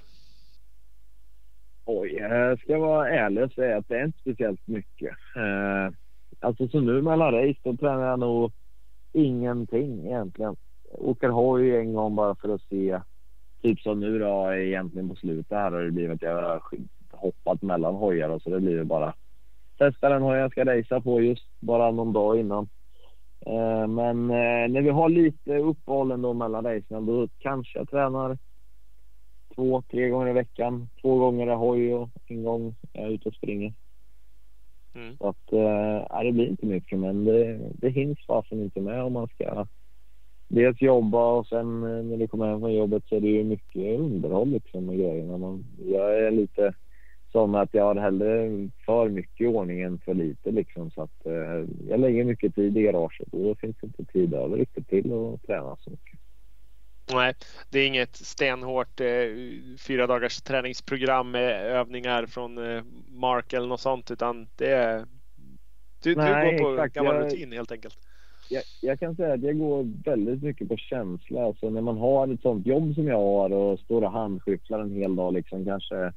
[1.88, 5.14] Oj, eh, jag ska vara ärlig och säga att det är inte speciellt mycket.
[5.36, 5.94] Eh,
[6.40, 8.52] alltså så nu mellan race då tränar jag nog
[9.14, 10.56] ingenting egentligen.
[10.92, 13.02] Åker hoj en gång bara för att se.
[13.62, 16.62] Typ som nu då egentligen på slutet här har det blivit att jag har
[17.12, 19.14] hoppat mellan hojar och så det blir bara
[19.78, 22.70] testa den hoj jag ska racea på just bara någon dag innan.
[23.46, 24.28] Eh, men
[24.74, 28.38] när vi har lite uppehåll ändå mellan racen, då kanske jag tränar
[29.56, 30.90] två, tre gånger i veckan.
[31.02, 33.74] Två gånger är hoj och en gång är jag ute och springer.
[34.96, 35.18] Mm.
[35.18, 39.14] Så att, eh, det blir inte mycket men det, det hinns fasen inte med om
[39.14, 39.68] man ska
[40.48, 43.44] dels jobba och sen eh, när du kommer hem från jobbet så är det ju
[43.44, 45.38] mycket underhåll liksom grejerna.
[45.38, 46.74] Man, jag är lite
[47.32, 48.50] som att jag har hellre
[48.86, 52.78] för mycket i ordning än för lite liksom så att eh, jag lägger mycket tid
[52.78, 56.20] i garaget och då finns det inte tid över riktigt till att träna så mycket.
[57.14, 57.34] Nej,
[57.70, 59.08] det är inget stenhårt eh,
[59.88, 65.06] fyra dagars träningsprogram med övningar från eh, Mark eller något sånt utan det är
[66.04, 66.96] du, Nej, du går på exakt.
[66.96, 67.98] gammal Jag- rutin helt enkelt.
[68.50, 71.44] jag, jag kan säga att jag går väldigt mycket på känsla.
[71.46, 74.92] Alltså när man har ett sånt jobb som jag har och står och handskyfflar en
[74.92, 76.14] hel dag liksom kanske.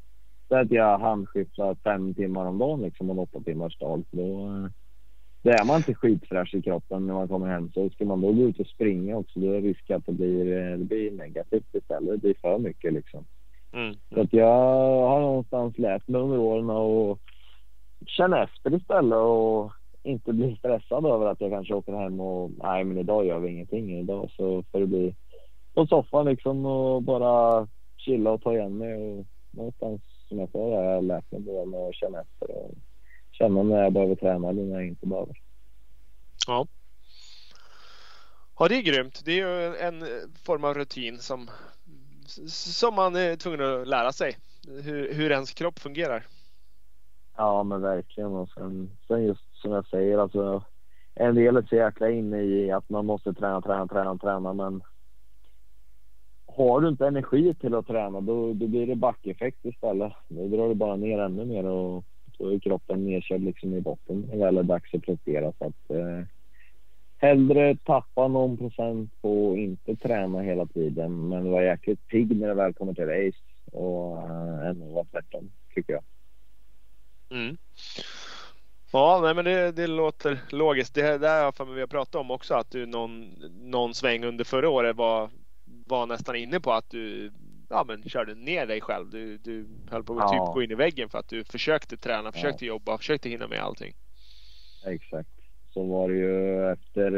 [0.49, 4.05] Så att jag handskyfflar fem timmar om dagen liksom en åtta timmars dag.
[4.11, 4.49] Då,
[5.49, 7.71] då är man inte skitfräsch i kroppen när man kommer hem.
[7.75, 10.13] Så ska man då gå ut och springa också då är det risk att det
[10.13, 12.11] blir, eh, det blir negativt istället.
[12.11, 13.25] Det blir för mycket liksom.
[13.73, 13.95] Mm.
[14.15, 17.19] Så att jag har någonstans lärt mig under åren att
[18.07, 19.73] känna efter istället och
[20.03, 23.49] inte bli stressad över att jag kanske åker hem och nej men idag gör vi
[23.49, 23.99] ingenting.
[23.99, 25.15] Idag så får det bli
[25.75, 27.67] på soffan liksom och bara
[27.97, 28.95] chilla och ta igen mig.
[28.95, 31.41] Och någonstans som jag sa har jag lärt mig
[31.89, 32.71] att känna efter och
[33.39, 35.37] känna när jag behöver träna eller när jag inte behöver.
[36.47, 36.67] Ja.
[38.59, 39.23] ja, det är grymt.
[39.25, 40.05] Det är ju en
[40.45, 41.51] form av rutin som,
[42.49, 44.37] som man är tvungen att lära sig.
[44.83, 46.27] Hur, hur ens kropp fungerar.
[47.37, 50.63] Ja men verkligen och sen, sen just som jag säger alltså
[51.15, 54.83] en del är så jäkla inne i att man måste träna, träna, träna, träna men
[56.47, 60.13] har du inte energi till att träna då, då blir det backeffekt istället.
[60.29, 62.05] Då drar du bara ner ännu mer och
[62.39, 65.53] då är kroppen nedkörd liksom i botten när det väl är dags att prestera.
[65.59, 66.25] Så att, eh,
[67.19, 72.49] hellre tappa någon procent på att inte träna hela tiden men vara jäkligt pigg när
[72.49, 73.39] det väl kommer till race
[73.73, 76.03] och eh, än att vara tvärtom tycker jag.
[77.31, 77.57] Mm.
[78.93, 80.95] Ja, nej, men det, det låter logiskt.
[80.95, 84.45] Det där har för vi har pratat om också att du någon, någon sväng under
[84.45, 85.31] förra året var,
[85.65, 87.33] var nästan inne på att du
[87.69, 89.11] ja, men körde ner dig själv.
[89.11, 90.47] Du, du höll på att Ja.
[90.47, 93.61] typ gå in i väggen för att du försökte träna, försökte jobba, försökte hinna med
[93.61, 93.93] allting.
[94.87, 95.29] Exakt.
[95.71, 97.11] Så var det ju efter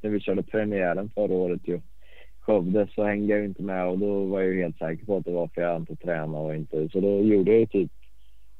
[0.00, 1.80] när vi körde premiären förra året ju.
[2.40, 5.24] Skövde så hängde jag inte med och då var jag ju helt säker på att
[5.24, 6.88] det var för jag inte tränade och inte.
[6.88, 7.92] Så då gjorde jag ju typ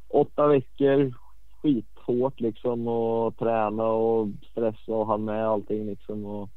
[0.08, 1.14] åtta veckor,
[1.62, 6.26] skithårt liksom och träna och stressa och ha med allting liksom.
[6.26, 6.50] Och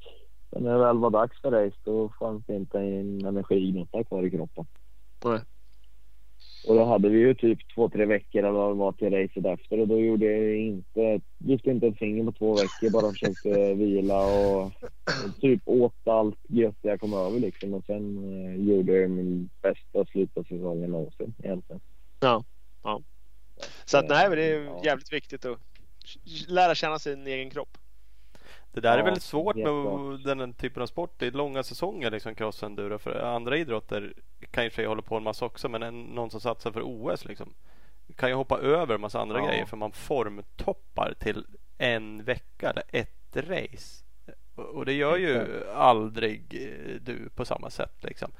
[0.53, 4.23] sen när det väl var dags för race då fanns det inte en energignutta kvar
[4.23, 4.65] i kroppen.
[5.25, 5.39] Nej.
[6.67, 9.45] Och då hade vi ju typ två, tre veckor eller vad det var till racet
[9.45, 12.89] efter och då gjorde jag inte, lyfte inte ett finger på två veckor.
[12.89, 14.71] Bara försökte vila och, och
[15.41, 17.73] typ åt allt gött jag kom över liksom.
[17.73, 21.81] Och sen eh, gjorde jag min bästa slut på säsongen någonsin egentligen.
[22.19, 22.43] Ja.
[22.83, 23.01] ja.
[23.85, 24.81] Så att nej, men det är Ja.
[24.83, 25.59] jävligt viktigt att
[26.47, 27.77] lära känna sin egen kropp.
[28.73, 30.37] Det där är Ja, väldigt svårt med jätteklart.
[30.37, 31.13] den typen av sport.
[31.17, 32.97] Det är långa säsonger liksom cross enduro.
[32.97, 34.13] För andra idrotter
[34.51, 35.69] kan ju för sig hålla på en massa också.
[35.69, 37.53] Men en, någon som satsar för OS liksom
[38.15, 39.45] kan ju hoppa över en massa andra Ja.
[39.47, 39.65] grejer.
[39.65, 41.45] För man formtoppar till
[41.77, 44.03] en vecka eller ett race.
[44.55, 48.31] Och, det gör ju aldrig eh, du på samma sätt liksom.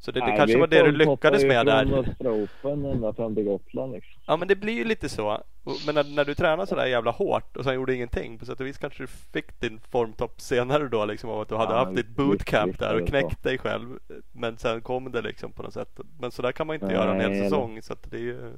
[0.00, 1.86] Så det, det Nej, kanske vi var det du lyckades med där.
[1.86, 4.22] Från Östra Open ända fram till Gotland liksom.
[4.26, 5.38] Ja men det blir ju lite så.
[5.86, 8.38] Men när, när du tränar sådär jävla hårt och sen gjorde ingenting.
[8.38, 11.54] På sätt och vis kanske du fick din formtopp senare då liksom av att du
[11.54, 13.98] hade Ja, haft ditt bootcamp visst där är och knäckt dig själv.
[14.32, 16.00] Men sen kom det liksom på något sätt.
[16.20, 17.82] Men så där kan man inte göra en hel Nej, säsong.
[17.82, 18.52] Så att det är ju...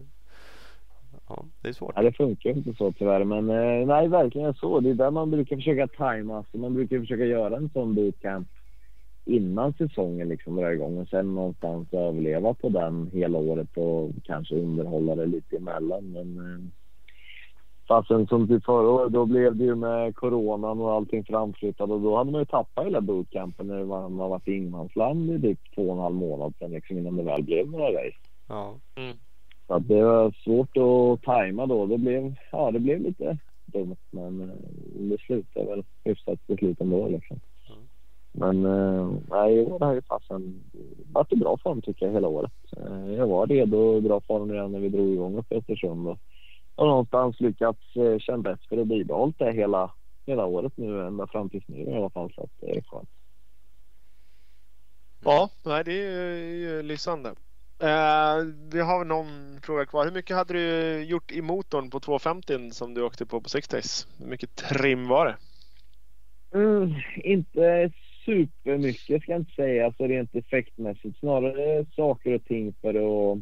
[1.29, 1.97] Ja, det är svårt.
[1.97, 3.25] Nej, det funkar inte så tyvärr.
[3.25, 4.81] Men eh, nej, verkligen så.
[4.81, 6.45] Det är där man brukar försöka tajma.
[6.53, 8.49] Så man brukar försöka göra en sån bootcamp
[9.25, 14.55] innan säsongen liksom drar igång och sen någonstans överleva på den hela året och kanske
[14.55, 16.13] underhålla det lite emellan.
[16.13, 16.61] Men eh,
[17.89, 22.01] fastän som till förra året, då blev det ju med coronan och allting framflyttat och
[22.01, 25.61] då hade man ju tappat hela bootcampen när man har varit i ingenmansland i typ
[25.75, 28.17] två och en halv månad sen liksom innan det väl blev några race.
[28.49, 28.75] Ja.
[29.67, 31.87] Så att det var svårt att tajma då.
[31.87, 34.57] Det blev, ja, det blev lite dumt men eh,
[34.95, 37.41] det slutade väl hyfsat till slut ändå liksom.
[38.33, 40.65] Men eh, nej, i år har ju fasen
[41.13, 42.53] varit i bra form tycker jag hela året.
[42.77, 46.09] Eh, Jag var redo i bra form redan när vi drog igång upp i Östersund
[46.09, 46.19] och
[46.77, 49.93] har någonstans lyckats eh, känna bättre och bibehållit det hela,
[50.27, 52.33] hela året nu ända fram tills nu i alla fall.
[52.35, 53.09] Så att det är skönt.
[55.25, 57.29] Ja, nej, det är ju lysande.
[57.79, 58.37] Eh,
[58.73, 60.05] vi har någon fråga kvar.
[60.05, 63.69] Hur mycket hade du gjort i motorn på 250 som du åkte på på Six
[63.69, 64.09] Days?
[64.19, 65.37] Hur mycket trim var det?
[66.59, 67.91] Mm, inte
[68.25, 71.19] supermycket ska jag inte säga, alltså rent effektmässigt.
[71.19, 73.39] Snarare saker och ting för att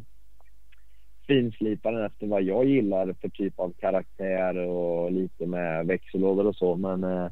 [1.26, 6.56] finslipa den efter vad jag gillar för typ av karaktär och lite med växellådor och
[6.56, 6.76] så.
[6.76, 7.30] Men eh,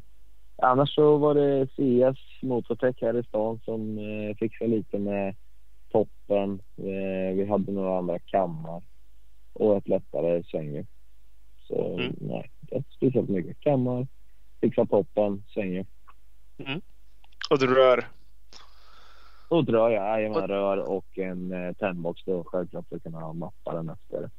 [0.62, 5.37] annars så var det CS Motortech här i stan som eh, fixade lite med
[5.93, 6.61] toppen.
[6.77, 8.83] Eh, vi hade några andra kammar
[9.53, 10.87] och ett lättare svänger.
[11.69, 12.15] Så Mm.
[12.20, 13.61] nej, inte speciellt mycket.
[13.61, 14.07] Kammar,
[14.61, 15.87] fixa toppen, svänger.
[17.51, 18.09] Och du rör?
[19.48, 23.74] Och drar jag, jajamän, rör och en eh, tändbox då självklart för att kunna mappa
[23.74, 24.31] den efter,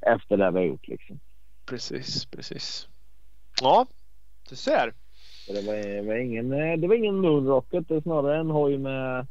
[0.00, 1.20] efter det vi har gjort liksom.
[1.66, 2.88] Precis, precis.
[3.60, 3.86] Ja,
[4.48, 4.94] du ser.
[5.48, 8.78] Det var, det var ingen, eh, det var ingen moonrocket, det är snarare en hoj
[8.78, 9.26] med,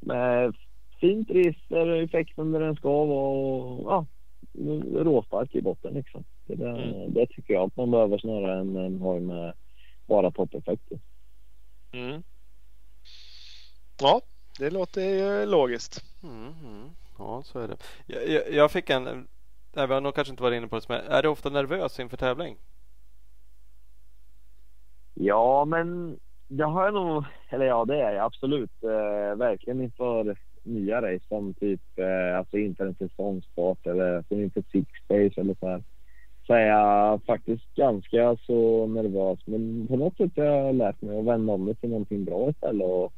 [0.00, 0.56] med
[1.00, 4.06] fint register, effekten där den ska vara och ja,
[5.04, 6.24] råstark i botten liksom.
[6.46, 7.12] Det, där, Mm.
[7.14, 9.54] det tycker jag att man behöver snarare än en hoj med
[10.06, 10.98] bara toppeffekter.
[11.92, 12.22] Mm.
[14.00, 14.20] Ja,
[14.58, 16.04] det låter ju logiskt.
[16.22, 16.90] Mm.
[17.18, 17.76] Ja, så är det.
[18.06, 19.28] Jag, jag, jag fick en...
[19.72, 20.88] Nej, vi har nog kanske inte varit inne på det.
[20.88, 22.56] Men är du ofta nervös inför tävling?
[25.14, 26.18] Ja, men
[26.48, 28.82] det har jag nog, eller ja det är jag absolut.
[28.82, 34.64] Eh, verkligen inför nya race som typ, eh, alltså inför en säsongstart eller som inför
[34.72, 35.82] Six Days eller så här.
[36.58, 39.38] Jag faktiskt ganska så nervös.
[39.44, 42.50] Men på något sätt har jag lärt mig att vända om det till någonting bra
[42.50, 43.12] istället och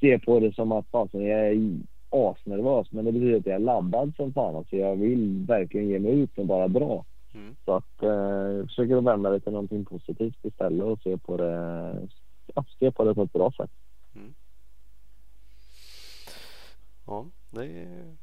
[0.00, 1.78] se på det som att fasen jag är
[2.10, 4.56] asnervös men det betyder att jag är laddad som fan.
[4.56, 7.04] Alltså jag vill verkligen ge mig ut och bara dra.
[7.34, 7.56] Mm.
[7.64, 11.36] Så att eh, jag försöker att vända det till någonting positivt istället och se på
[11.36, 12.08] det,
[12.54, 13.70] ja, se på det på ett bra sätt.
[17.06, 18.16] Ja, det är,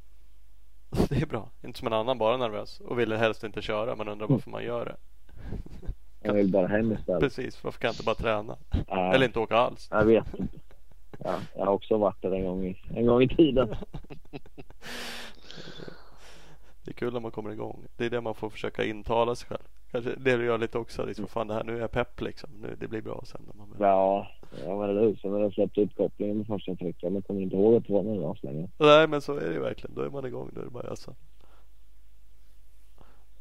[1.10, 1.50] det är bra.
[1.64, 4.64] Inte som en annan, bara nervös och vill helst inte köra men undrar varför man
[4.64, 4.96] gör det.
[6.24, 7.22] Jag vill bara hem istället.
[7.22, 8.58] Precis, varför kan jag inte bara träna?
[8.88, 9.88] Ja, Eller inte åka alls?
[9.92, 10.58] Jag vet inte.
[11.20, 13.76] Ja, jag har också varit där en gång i, en gång i tiden.
[16.84, 17.86] Det är kul när man kommer igång.
[17.98, 19.68] Det är det man får försöka intala sig själv.
[19.92, 21.06] Kanske det du gör lite också.
[21.06, 22.50] Liksom, fan det här, nu är jag pepp liksom.
[22.62, 23.42] Nu, det blir bra sen.
[23.48, 24.28] När man Ja,
[24.66, 25.16] ja men eller hur.
[25.16, 27.12] Sen när jag släppte ut kopplingen med första trycket.
[27.14, 28.68] Men kommer inte ihåg att det var någon längre.
[28.78, 29.96] Nej men så är det ju verkligen.
[29.96, 30.50] Då är man igång.
[30.54, 31.16] Då är det bara ösa.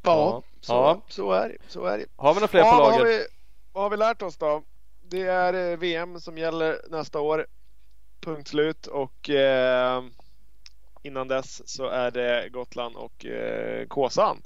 [0.03, 0.43] Ja, Ja.
[0.61, 1.01] så, Ja.
[1.07, 1.57] så är det.
[1.67, 2.05] Så är det.
[2.15, 3.05] Har vi några fler Ja, på vad, har lager?
[3.11, 3.25] vi,
[3.73, 4.63] vad har vi lärt oss då?
[5.01, 7.45] Det är eh, VM som gäller nästa år.
[8.21, 8.87] Punkt slut.
[8.87, 10.03] Och eh,
[11.03, 14.37] innan dess så är det Gotland och eh, Kåsan.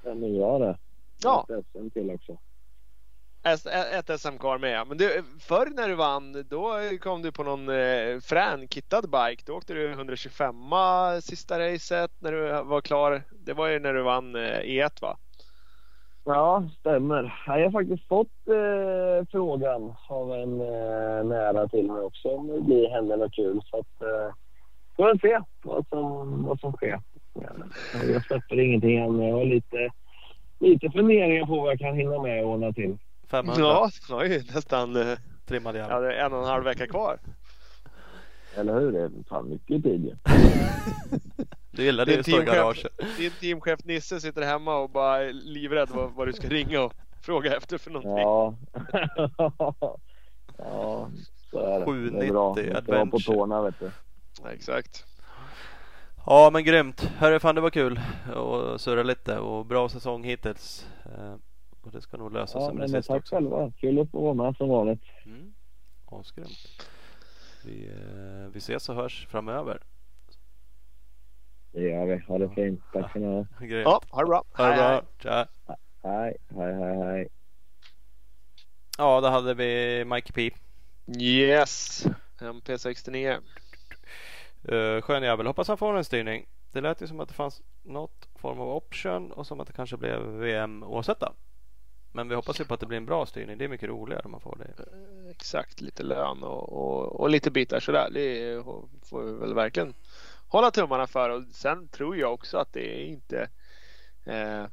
[0.00, 0.78] stämmer bra det.
[1.22, 1.46] Ja.
[1.72, 2.36] SM till också.
[3.44, 4.86] Ett SM kvar med.
[4.88, 9.42] Men du, förr när du vann, då kom du på någon eh, frän kittad bike.
[9.46, 10.54] Då åkte du 125
[11.22, 13.22] sista racet när du var klar.
[13.30, 15.16] Det var ju när du vann eh, E1 va?
[16.24, 17.42] Ja, stämmer.
[17.46, 22.60] Jag har faktiskt fått eh, frågan av en eh, nära till mig också om det
[22.60, 23.60] blir händer något kul.
[23.70, 24.34] Så att, eh,
[24.96, 27.00] får väl se vad som, vad som sker.
[27.92, 29.22] Jag släpper ingenting än.
[29.22, 29.90] Jag har lite,
[30.60, 32.98] lite funderingar på vad jag kan hinna med och ordna till.
[33.34, 36.02] 500 Ja, det var ju nästan eh, trimmad ja, jävel.
[36.02, 37.18] det är en och en halv vecka kvar.
[38.56, 38.92] Eller hur?
[38.92, 40.18] Det är fan mycket tid.
[41.70, 42.86] Du att stå i garaget.
[43.18, 46.92] din teamchef Nisse sitter hemma och bara är livrädd vad, vad du ska ringa och
[47.22, 48.18] fråga efter för någonting.
[48.18, 48.54] Ja.
[50.58, 51.08] ja,
[51.50, 51.84] så är det.
[51.84, 52.54] 790 det är bra.
[52.54, 53.34] Ska vara på Adventure.
[53.34, 53.90] tårna vet du.
[54.42, 55.04] Ja, exakt.
[56.26, 57.10] Ja men grymt.
[57.18, 58.00] Hörru fan det var kul
[58.34, 60.86] att surra lite och bra säsong hittills.
[61.84, 63.34] Eh, Och det ska nog lösa Ja, sig med men det sista tack också.
[63.34, 63.72] själva.
[63.80, 65.02] Kul att få vara med som vanligt.
[65.26, 65.54] Mm.
[66.06, 66.82] Asgrymt.
[67.64, 69.78] Vi, eh, vi ses och hörs framöver.
[71.72, 72.18] Det gör vi.
[72.18, 72.80] Ha det fint.
[72.92, 73.46] Tack ska ni ha.
[73.60, 73.84] Grymt.
[73.84, 74.44] Ja, ha det bra.
[74.52, 75.00] Ha det Hej, hej.
[75.00, 75.04] bra.
[75.18, 75.76] Tja.
[76.02, 77.28] Hej, hej, hej, hej.
[78.98, 80.56] Ja, då hade vi Mikey P.
[81.20, 82.06] Yes,
[82.38, 83.38] MP69.
[84.72, 85.46] Uh, skön jävel.
[85.46, 86.46] Hoppas han får en styrning.
[86.72, 89.72] Det lät ju som att det fanns något form av option och som att det
[89.72, 91.32] kanske blev VM oavsett då.
[92.14, 93.58] Men vi hoppas ju på att det blir en bra styrning.
[93.58, 94.82] Det är mycket roligare om man får det.
[94.82, 98.08] Eh, exakt, lite lön och, och, och lite bitar sådär.
[98.12, 98.62] Det
[99.08, 99.94] får vi väl verkligen
[100.48, 101.30] hålla tummarna för.
[101.30, 103.48] Och sen tror jag också att det är inte
[104.24, 104.66] eh,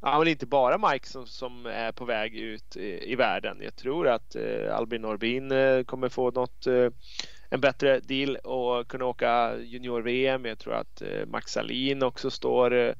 [0.00, 3.58] Ja, men inte bara Mike som, som är på väg ut i, i världen.
[3.60, 6.88] Jag tror att eh, Albin Norbin eh, kommer få något, eh,
[7.50, 10.44] en bättre deal och kunna åka junior-VM.
[10.44, 12.92] Jag tror att eh, Max Salin också står eh,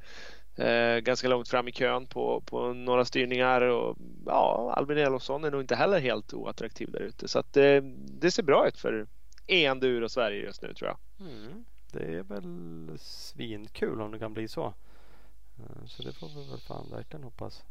[0.59, 3.61] eh, ganska långt fram i kön på, på några styrningar.
[3.61, 7.29] Och, ja, Albin Elofsson är nog inte heller helt oattraktiv där ute.
[7.29, 7.83] Så att, eh,
[8.21, 9.07] det ser bra ut för
[9.47, 11.27] e-enduro Sverige just nu tror jag.
[11.29, 11.65] Mm.
[11.93, 14.75] Det är väl svinkul om det kan bli så.
[15.59, 17.65] Eh, Så det får vi väl fan verkligen hoppas.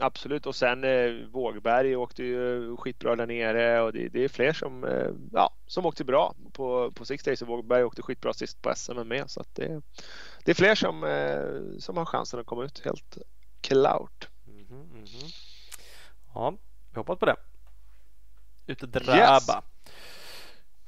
[0.00, 4.52] Absolut och sen eh, Vågberg åkte ju skitbra där nere och det, det är fler
[4.52, 8.62] som, eh, ja, som åkte bra på, på Six Days och Vågberg åkte skitbra sist
[8.62, 9.82] på SM med så att det,
[10.48, 13.18] det är fler som, eh, som har chansen att komma ut helt
[13.60, 14.28] klart.
[14.44, 15.06] Mhm, mhm.
[16.34, 16.54] Ja,
[16.90, 17.36] vi hoppas på det.
[18.66, 19.14] Ute dräba.
[19.14, 19.46] Yes.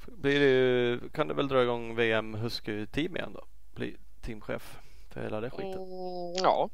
[0.05, 3.45] Blir det, kan det väl dra igång VM Husky team igen då?
[3.75, 4.79] Bli teamchef
[5.09, 5.73] för hela det skiten.
[5.73, 6.69] Mm, ja,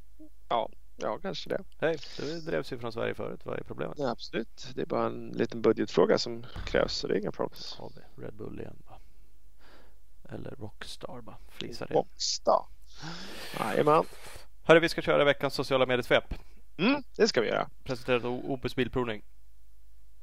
[0.50, 1.64] ja, ja, kanske det.
[1.80, 3.46] Hej, det drevs ju från Sverige förut.
[3.46, 4.00] Vad är problemet?
[4.00, 4.72] Ja, absolut.
[4.76, 7.60] Det är bara en liten budgetfråga som krävs så det är inga problem.
[8.16, 9.00] Red Bull igen va?
[10.30, 11.38] Eller Rockstar bara.
[11.48, 11.94] Flisar det.
[13.60, 14.04] Jajamän.
[14.64, 16.34] Hörru, vi ska köra veckans sociala mediesvep.
[16.78, 17.70] Mm, det ska vi göra.
[17.84, 19.22] Presenterat av Opus Bilprovning.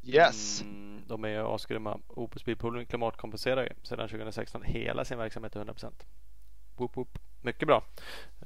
[0.03, 0.63] Yes.
[0.63, 1.99] Mm, de är asgrymma.
[2.09, 5.93] Opus Bilprovning klimatkompenserar ju sedan 2016 hela sin verksamhet till 100%.
[6.77, 7.19] Woop woop.
[7.41, 7.85] Mycket bra.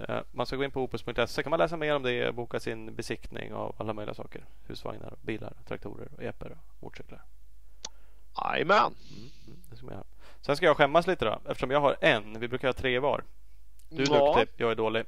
[0.01, 2.61] Eh, Man ska gå in på opus.se kan man läsa mer om det och boka
[2.61, 4.45] sin besiktning av alla möjliga saker.
[4.67, 7.23] Husvagnar, bilar, traktorer, epor och motorcyklar.
[8.45, 8.95] Jajamän.
[9.11, 9.31] Mm,
[9.89, 10.05] mm.
[10.41, 12.41] Sen ska jag skämmas lite då eftersom jag har en.
[12.41, 13.25] Vi brukar ha tre var.
[13.89, 14.35] Du är Ja.
[14.39, 15.05] duktig, jag är dålig.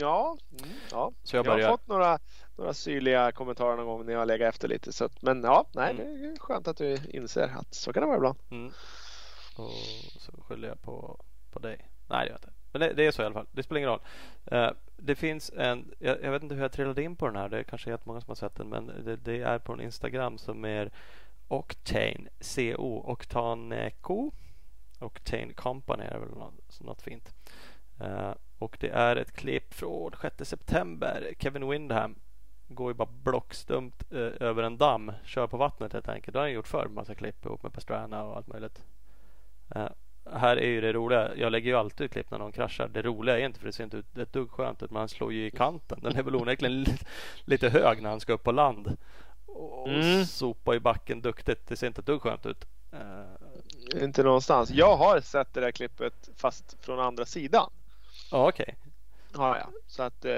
[0.00, 1.12] Ja, mm, ja.
[1.22, 1.68] Så jag Jag, börjar.
[1.70, 2.18] har fått några,
[2.56, 4.92] några syrliga kommentarer någon gång när jag legat efter lite.
[4.92, 6.22] Så att, men ja, nej, Mm.
[6.22, 8.38] det är skönt att du inser att så kan det vara ibland.
[8.50, 8.72] Mm.
[9.56, 9.70] Och
[10.20, 11.20] så skyller jag på,
[11.50, 11.88] på dig.
[12.08, 12.50] Nej, det gör jag inte.
[12.72, 13.46] Men det, det är så i alla fall.
[13.52, 14.00] Det spelar ingen roll.
[14.46, 17.48] Eh, det finns en, jag, jag vet inte hur jag trillade in på den här.
[17.48, 18.68] Det är kanske jättemånga som har sett den.
[18.68, 20.90] Men det, det är på en Instagram som är
[21.48, 24.30] Octane, CO, Octaneco.
[25.00, 27.34] Octane Company är väl något, något fint.
[28.00, 31.32] Eh, och det är ett klipp från 6 september.
[31.38, 32.14] Kevin Windham
[32.68, 34.18] går ju bara blockstumt eh,
[34.48, 35.12] över en damm.
[35.24, 36.32] Kör på vattnet helt enkelt.
[36.32, 36.88] Det har han gjort förr.
[36.88, 38.84] Massa klipp ihop med Pastrana och allt möjligt.
[39.74, 39.88] Eh,
[40.32, 41.36] här är ju det roliga.
[41.36, 42.88] Jag lägger ju alltid ut klipp när någon kraschar.
[42.88, 44.90] Det roliga är inte för det ser inte ut ett dugg skönt ut.
[44.90, 45.98] Men han slår ju i kanten.
[46.02, 46.98] Den är väl onekligen li-
[47.44, 48.96] lite hög när han ska upp på land.
[49.46, 50.24] Och Mm.
[50.24, 51.66] sopa i backen duktigt.
[51.68, 52.64] Det ser inte ett dugg skönt ut.
[52.92, 54.70] Eh, Inte någonstans.
[54.70, 57.70] Jag har sett det där klippet fast från andra sidan.
[58.30, 58.76] Ja okej.
[59.34, 59.70] Ja, ja.
[59.86, 60.32] Så att eh,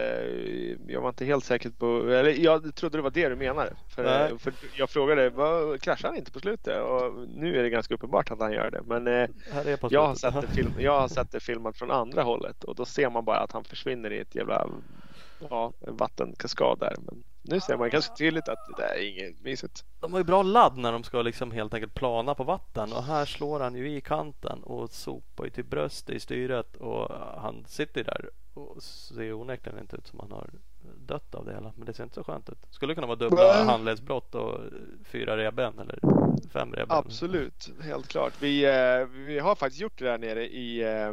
[0.86, 3.76] jag var inte helt säker på, eller jag trodde det var det du menade.
[3.88, 4.38] För, Nej.
[4.38, 6.82] för jag frågade, vad, kraschar han inte på slutet?
[6.82, 8.82] Och nu är det ganska uppenbart att han gör det.
[8.84, 9.28] Men eh,
[9.90, 12.84] jag, har sett det film, jag har sett det filmat från andra hållet och då
[12.84, 14.68] ser man bara att han försvinner i ett jävla
[15.50, 16.94] ja, en vattenkaskad där.
[16.98, 19.84] Men nu ser man ganska tydligt att det där är inget mysigt.
[20.00, 23.02] De har ju bra ladd när de ska liksom helt enkelt plana på vatten och
[23.02, 27.08] här slår han ju i kanten och sopar ju till bröstet i styret och
[27.40, 30.50] han sitter där och ser onekligen inte ut som han har
[30.96, 31.72] dött av det hela.
[31.76, 32.58] Men det ser inte så skönt ut.
[32.70, 34.60] Skulle kunna vara dubbla handledsbrott och
[35.04, 35.98] fyra revben eller
[36.52, 36.96] fem revben.
[36.96, 38.32] Absolut, helt klart.
[38.40, 41.08] Vi, eh, vi har faktiskt gjort det där nere i, eh,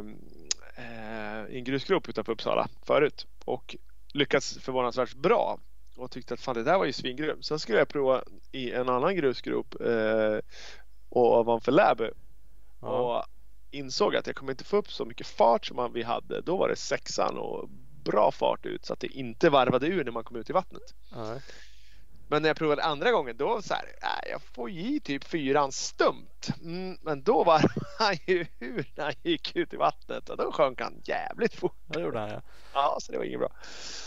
[0.84, 3.76] eh, i en grusgrop utanför Uppsala förut och
[4.12, 5.58] lyckats förvånansvärt bra
[5.96, 7.44] och tyckte att fan det där var ju svingrymt.
[7.44, 10.38] Sen skulle jag prova i en annan grusgrop eh,
[11.08, 12.10] ovanför Läby
[12.80, 12.88] Ja.
[12.88, 13.24] och
[13.70, 16.40] insåg att jag kommer inte få upp så mycket fart som vi hade.
[16.40, 17.68] Då var det sexan och
[18.04, 20.94] bra fart ut så att det inte varvade ur när man kom ut i vattnet.
[21.12, 21.40] Nej.
[22.30, 25.72] Men när jag provade andra gången då så här, äh, jag får i typ fyran
[25.72, 26.48] stumt.
[26.62, 27.62] Mm, men då var
[27.98, 31.76] han ju ur när han gick ut i vattnet och då sjönk han jävligt fort.
[31.86, 32.42] Det gjorde han ja.
[32.74, 33.52] Ja, så det var inget bra.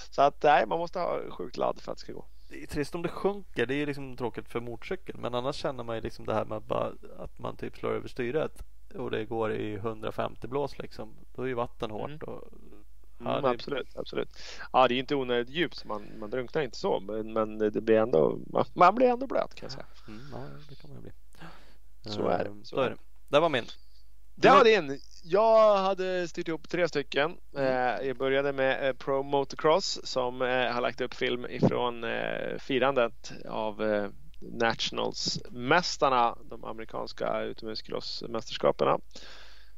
[0.09, 2.25] Så att nej, man måste ha sjukt ladd för att det ska gå.
[2.49, 3.65] Det är trist om det sjunker.
[3.65, 5.21] Det är liksom tråkigt för motorcykeln.
[5.21, 7.91] Men annars känner man ju liksom det här med att, bara, att man typ slår
[7.91, 8.63] över styret
[8.95, 11.15] och det går i 150 blås liksom.
[11.35, 12.09] Då är ju vatten hårt.
[12.09, 12.19] Mm.
[12.21, 12.53] Och,
[13.25, 14.29] ja, det, Absolut, absolut.
[14.71, 17.97] Ja, det är inte onödigt djupt man, man drunknar inte så, men, men det blir
[17.97, 18.39] ändå,
[18.73, 19.85] man, blir ändå blöt kan jag säga.
[20.07, 20.39] mm, ja,
[20.69, 21.11] det kan man bli.
[22.05, 22.97] Så är det, Ehm, så är det.
[23.27, 23.65] Det var min.
[24.35, 24.99] Det var din.
[25.23, 27.37] Jag hade styrt ihop tre stycken.
[27.57, 32.05] Eh, jag började med eh, Pro Motocross som eh, har lagt upp film ifrån
[32.59, 33.81] firandet av
[34.39, 38.99] Nationals-mästarna, de amerikanska utomhuscrossmästerskaperna.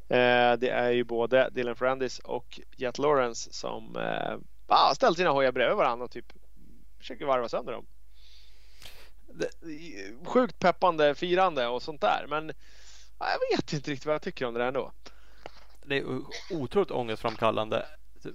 [0.07, 4.37] Eh, det är ju både Dylan Ferrandis och Jet Lawrence som eh,
[4.67, 6.33] bara ställt sina hojar bredvid varandra och typ
[6.97, 7.85] försöker varva sönder dem.
[9.27, 9.49] Det,
[10.25, 12.51] sjukt peppande firande och sånt där men
[13.17, 14.91] ah, jag vet inte riktigt vad jag tycker om det där ändå.
[15.85, 16.21] Det är
[16.51, 17.85] otroligt ångestframkallande.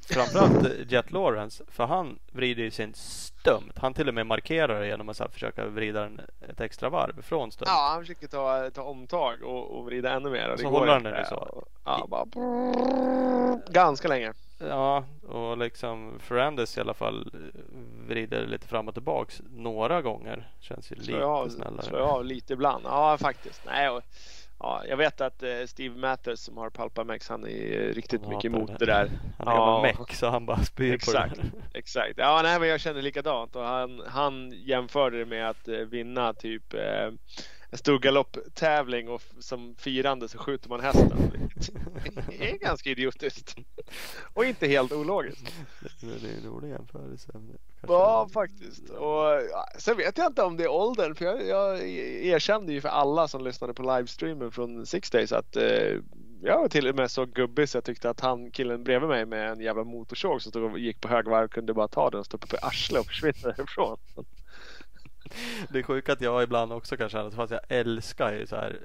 [0.03, 1.65] Framförallt Jet Lawrence.
[1.69, 3.73] För han vrider ju sin stumt.
[3.77, 7.23] Han till och med markerar genom att så här, försöka vrida den ett extra varv
[7.23, 7.67] från stumt.
[7.69, 10.57] Ja, han försöker ta, ta omtag och, och vrida ännu mer.
[10.59, 11.37] Så håller han den ju så.
[11.37, 12.25] Och- Ja, bara
[13.69, 14.33] ganska länge.
[14.69, 17.31] Ja, och liksom Ferrandis i alla fall
[18.09, 20.49] vrider lite fram och tillbaks några gånger.
[20.61, 21.83] Känns ju Slår lite jag av, snällare.
[21.83, 22.85] slår jag av lite ibland.
[22.85, 23.63] Ja, faktiskt.
[23.67, 24.03] Nej, och,
[24.61, 28.45] ja, jag vet att eh, Steve Matters som har Palpamex, han är riktigt Han mycket
[28.45, 29.11] emot det där.
[29.39, 29.83] Han är Ja.
[29.83, 31.37] meck så han bara spyr Exakt.
[31.37, 31.43] på
[31.73, 31.79] det.
[31.79, 32.13] Exakt.
[32.17, 36.33] Ja, nej, men jag känner likadant och han, han jämförde det med att eh, vinna
[36.35, 37.11] typ eh,
[37.71, 41.33] en stor galopptävling och som firande så skjuter man hästen.
[42.29, 43.57] Det är ganska idiotiskt.
[44.35, 45.53] Och inte helt ologiskt.
[46.01, 47.33] Det är en rolig jämförelse.
[47.89, 48.91] Ja, faktiskt.
[48.91, 51.89] Och ja, sen vet jag inte om det är åldern, för jag, jag
[52.25, 55.99] erkände ju för alla som lyssnade på livestreamen från Six Days att eh,
[56.43, 59.27] jag var till och med så gubbig så jag tyckte att han killen bredvid mig
[59.27, 62.27] med en jävla motorsåg som stod och gick på högvarv kunde bara ta den och
[62.27, 63.99] stoppa på arslet och försvinna därifrån.
[65.69, 68.79] Det är sjukt att jag ibland också kan känna fast jag älskar ju så här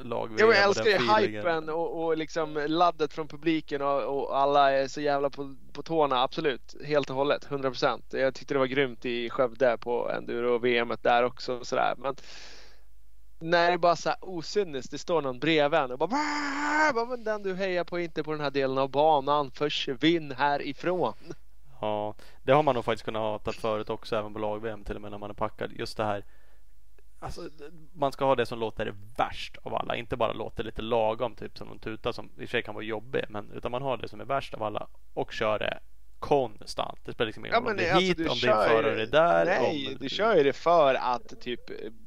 [0.00, 4.72] eh, lag jag älskar ju hypen och, och liksom laddet från publiken och, och alla
[4.72, 6.22] är så jävla på, på tårna.
[6.22, 8.02] Absolut, helt och hållet, 100%.
[8.10, 11.58] Jag tyckte det var grymt i Skövde på enduro-VM där också.
[11.58, 11.94] och Sådär.
[11.98, 12.16] Men
[13.42, 16.10] när det bara så här osynligt, det står någon bredvid en och bara,
[16.94, 20.32] bara men den du hejar på är inte på den här delen av banan, försvinn
[20.32, 21.14] härifrån.
[21.80, 25.02] Ja, det har man nog faktiskt kunnat hata förut också även på lag-VM till och
[25.02, 25.72] med när man är packad.
[25.72, 26.24] Just det här.
[27.18, 27.48] Alltså,
[27.92, 29.96] man ska ha det som låter värst av alla.
[29.96, 32.74] Inte bara låter lite lagom typ som någon tuta som i och för sig kan
[32.74, 33.24] vara jobbig.
[33.28, 35.78] Men utan man har det som är värst av alla och kör det
[36.18, 36.98] konstant.
[37.04, 39.02] Det spelar liksom ingen Ja, roll om men det är alltså, hit, du om förare
[39.02, 39.44] är där.
[39.44, 39.96] Nej, om...
[40.00, 41.60] du kör ju det för att typ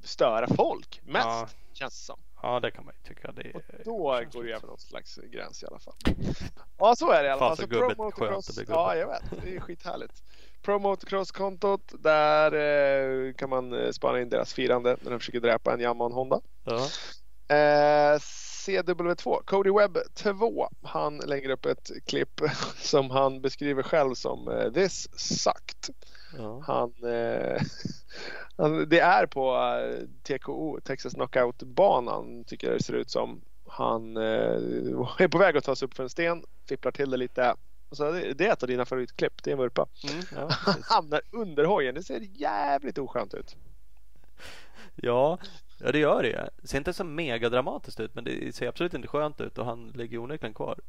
[0.04, 1.48] störa folk mest, Ja.
[1.74, 2.20] känns det som.
[2.42, 3.32] Ja, det kan man ju tycka.
[3.32, 5.96] Det Och då går det lite- över någon slags gräns i alla fall.
[6.78, 7.56] Ja, så är det i alla fall.
[7.58, 10.24] så Så gubbigt Pro Motocross, ja jag vet, det är skithärligt.
[10.62, 12.52] Pro Motocross-kontot, där
[13.28, 16.42] eh, kan man eh, spana in deras firande när de försöker dräpa en Yamaha Honda.
[16.64, 16.88] Ja.
[17.56, 22.42] Eh, CW2, Cody Webb 2, han lägger upp ett klipp
[22.78, 25.96] som han beskriver själv som eh, This sucked.
[26.38, 26.64] Ja.
[26.68, 27.60] Han, eh, han,
[28.88, 33.42] det är på eh, TKO, Texas Knockout-banan tycker jag det ser ut som.
[33.68, 34.24] Han eh,
[35.20, 37.56] är på väg att ta sig upp för en sten, fipplar till det lite.
[37.90, 39.88] Och så det, är ett av dina favoritklipp, det är en vurpa.
[40.10, 43.56] Mm, ja, Han hamnar under hojen, det ser jävligt oskönt ut.
[44.96, 45.38] Ja,
[45.80, 46.50] ja det gör det.
[46.62, 49.66] Det ser inte så mega dramatiskt ut men det ser absolut inte skönt ut och
[49.66, 50.80] han ligger onekligen kvar.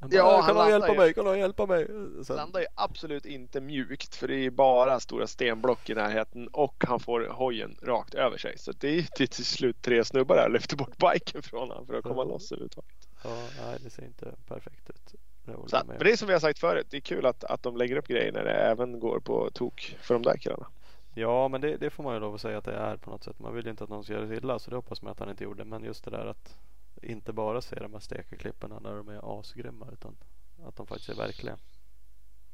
[0.00, 0.98] Han bara, Ja, "Äh, han kan någon hjälpa ju.
[0.98, 1.14] mig?
[1.14, 1.86] Kan någon hjälpa mig?
[2.24, 6.84] Sen, Landar ju absolut inte mjukt för det är bara stora stenblock i närheten och
[6.88, 8.58] han får hojen rakt över sig.
[8.58, 11.94] Så det är till till slut tre snubbar där lyfter bort biken från honom för
[11.94, 12.28] att komma Mm.
[12.32, 13.08] loss överhuvudtaget.
[13.24, 15.14] ja, nej, det ser inte perfekt ut.
[15.44, 17.62] Det Så, men det är som vi har sagt förut, det är kul att, att
[17.62, 20.66] de lägger upp grejer när det även går på tok för de där killarna.
[21.14, 23.24] Ja, men det, det får man ju lov att säga att det är på något
[23.24, 23.38] sätt.
[23.38, 25.18] Man vill ju inte att någon ska göra sig illa så det hoppas man att
[25.20, 25.64] han inte gjorde.
[25.64, 26.58] Men just det där att
[27.02, 30.16] inte bara se de här stekarklippen när de är asgrymma utan
[30.64, 31.56] att de faktiskt är verkliga.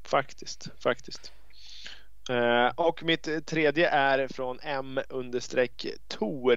[0.03, 1.31] Faktiskt, faktiskt.
[2.29, 6.55] Eh, och mitt tredje är från M understreck Tor.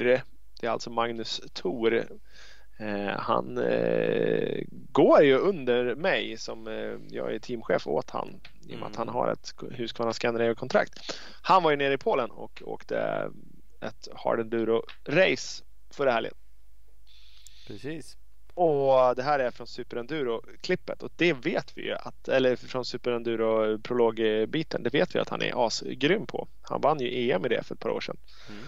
[0.60, 2.04] Det är alltså Magnus Tor.
[2.78, 6.66] Eh, han eh, går ju under mig som
[7.10, 11.18] jag är teamchef åt han i och med att han har ett Husqvarna Scandinavia-kontrakt.
[11.42, 13.30] Han var ju nere i Polen och åkte
[13.80, 16.34] ett hard enduro-race förra helgen.
[17.70, 18.16] Precis.
[18.54, 22.84] Och det här är från Super Enduro-klippet och det vet vi ju att, eller från
[22.84, 26.48] Super Enduro prologbiten, det vet vi att han är asgrym på.
[26.62, 28.16] Han vann ju EM i det för ett par år sedan.
[28.48, 28.62] Mm.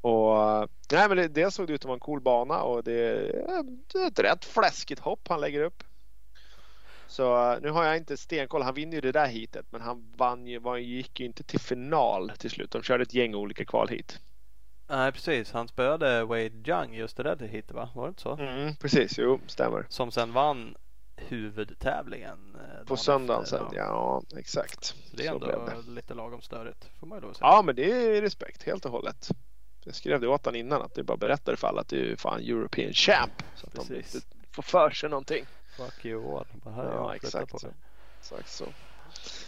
[0.00, 2.92] Och nej, men det, det såg det ut att vara en cool bana och det
[3.96, 5.82] är ett rätt fläskigt hopp han lägger upp.
[7.06, 8.62] Så nu har jag inte stenkoll.
[8.62, 11.60] Han vinner ju det där hitet men han vann ju, var, gick ju inte till
[11.60, 12.70] final till slut.
[12.70, 14.18] De körde ett gäng olika kvalhit.
[14.90, 17.88] Nej precis, han spöade Wade Young just det där hitet va?
[17.94, 18.36] Var det inte så?
[18.36, 19.86] Mm, precis, jo stämmer.
[19.88, 20.74] Som sen vann
[21.16, 22.56] huvudtävlingen.
[22.60, 24.84] eh, På söndagen sen, ja exakt.
[24.84, 25.90] Så det är Så ändå det.
[25.90, 27.46] lite lagom störigt får man ju lov att säga.
[27.48, 29.28] Ja men det är respekt helt och hållet.
[29.84, 32.16] Jag skrev det åt honom innan att det bara berättar för alla att det är
[32.16, 33.42] fan European Champ.
[33.54, 34.14] Så att de Precis.
[34.14, 35.44] inte får för sig någonting.
[35.76, 36.46] Fuck you all.
[36.52, 37.70] Bara här är Ja, exakt på dig.
[38.20, 38.64] Exakt så.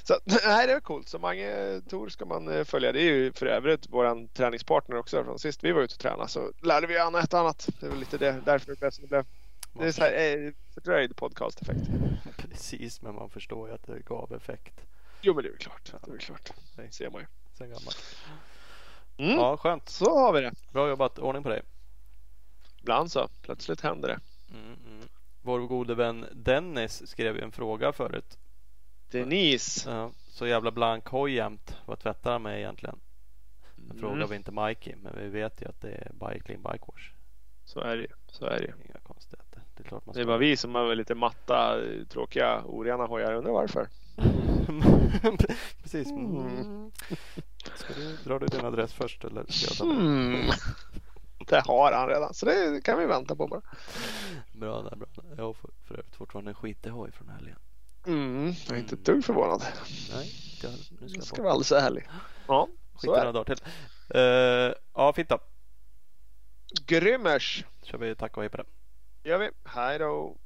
[0.05, 1.09] Så nej, det är coolt.
[1.09, 2.93] Så Mange Tor ska man eh, följa.
[2.93, 6.29] Det är ju för övrigt våran träningspartner också från sist vi var ute och tränade
[6.29, 7.69] så lärde vi Anna ett annat.
[7.81, 9.25] Det är väl lite det, därför det blev som det blev.
[9.73, 11.89] Det är så här, eh, fördröjd podcast-effekt.
[12.37, 14.81] Precis, men man förstår ju att det gav effekt.
[15.21, 15.93] Jo men det är väl klart.
[16.07, 16.51] Det är klart.
[16.77, 17.27] Det ser man ju.
[17.59, 18.17] Sen gammalt.
[19.17, 19.37] Mm.
[19.37, 19.89] Ja, skönt.
[19.89, 20.53] Så har vi det.
[20.71, 21.19] Bra jobbat.
[21.19, 21.63] Ordning på dig.
[22.81, 23.29] Ibland så.
[23.43, 24.21] Plötsligt händer det.
[24.55, 25.09] Mm, mm.
[25.43, 28.39] Vår gode vän Dennis skrev ju en fråga förut.
[29.13, 29.91] Denise.
[29.91, 31.77] Ja, så jävla blank hoj jämt.
[31.87, 32.99] Vad tvättar han med egentligen?
[34.01, 34.29] Frågar Mm.
[34.31, 37.11] vi inte Mikey, men vi vet ju att det är Bike Clean Bike Wash.
[37.65, 38.07] Så är det.
[38.27, 38.73] Så är det.
[38.89, 39.63] Inga konstigheter.
[39.77, 40.27] Det är klart man Det är ska.
[40.29, 41.79] bara vi som har lite matta,
[42.09, 43.33] tråkiga, orena hojar.
[43.35, 43.89] Undrar varför?
[45.83, 46.11] Precis.
[46.11, 46.91] Mm.
[47.75, 50.01] Ska du dra du din adress först eller ska jag den?
[50.07, 50.51] Hmm.
[51.47, 53.61] Det har han redan, så det kan vi vänta på bara.
[54.53, 55.09] Bra där, bra.
[55.37, 57.59] Jag har för, för övrigt fortfarande en skitig hoj från helgen.
[58.07, 59.63] Mm, jag är inte ett dugg förvånad.
[60.15, 60.27] Nej,
[60.59, 60.69] ska,
[61.01, 62.09] nu ska jag ska vara alldeles ärlig.
[62.49, 62.69] Ja,
[62.99, 63.33] så är några det.
[63.33, 63.65] dagar till.
[64.17, 65.39] Uh, ja, fint då.
[66.87, 68.65] Grymmers kör vi tack och hej på det.
[69.23, 69.51] gör vi.
[69.65, 70.37] Hej då.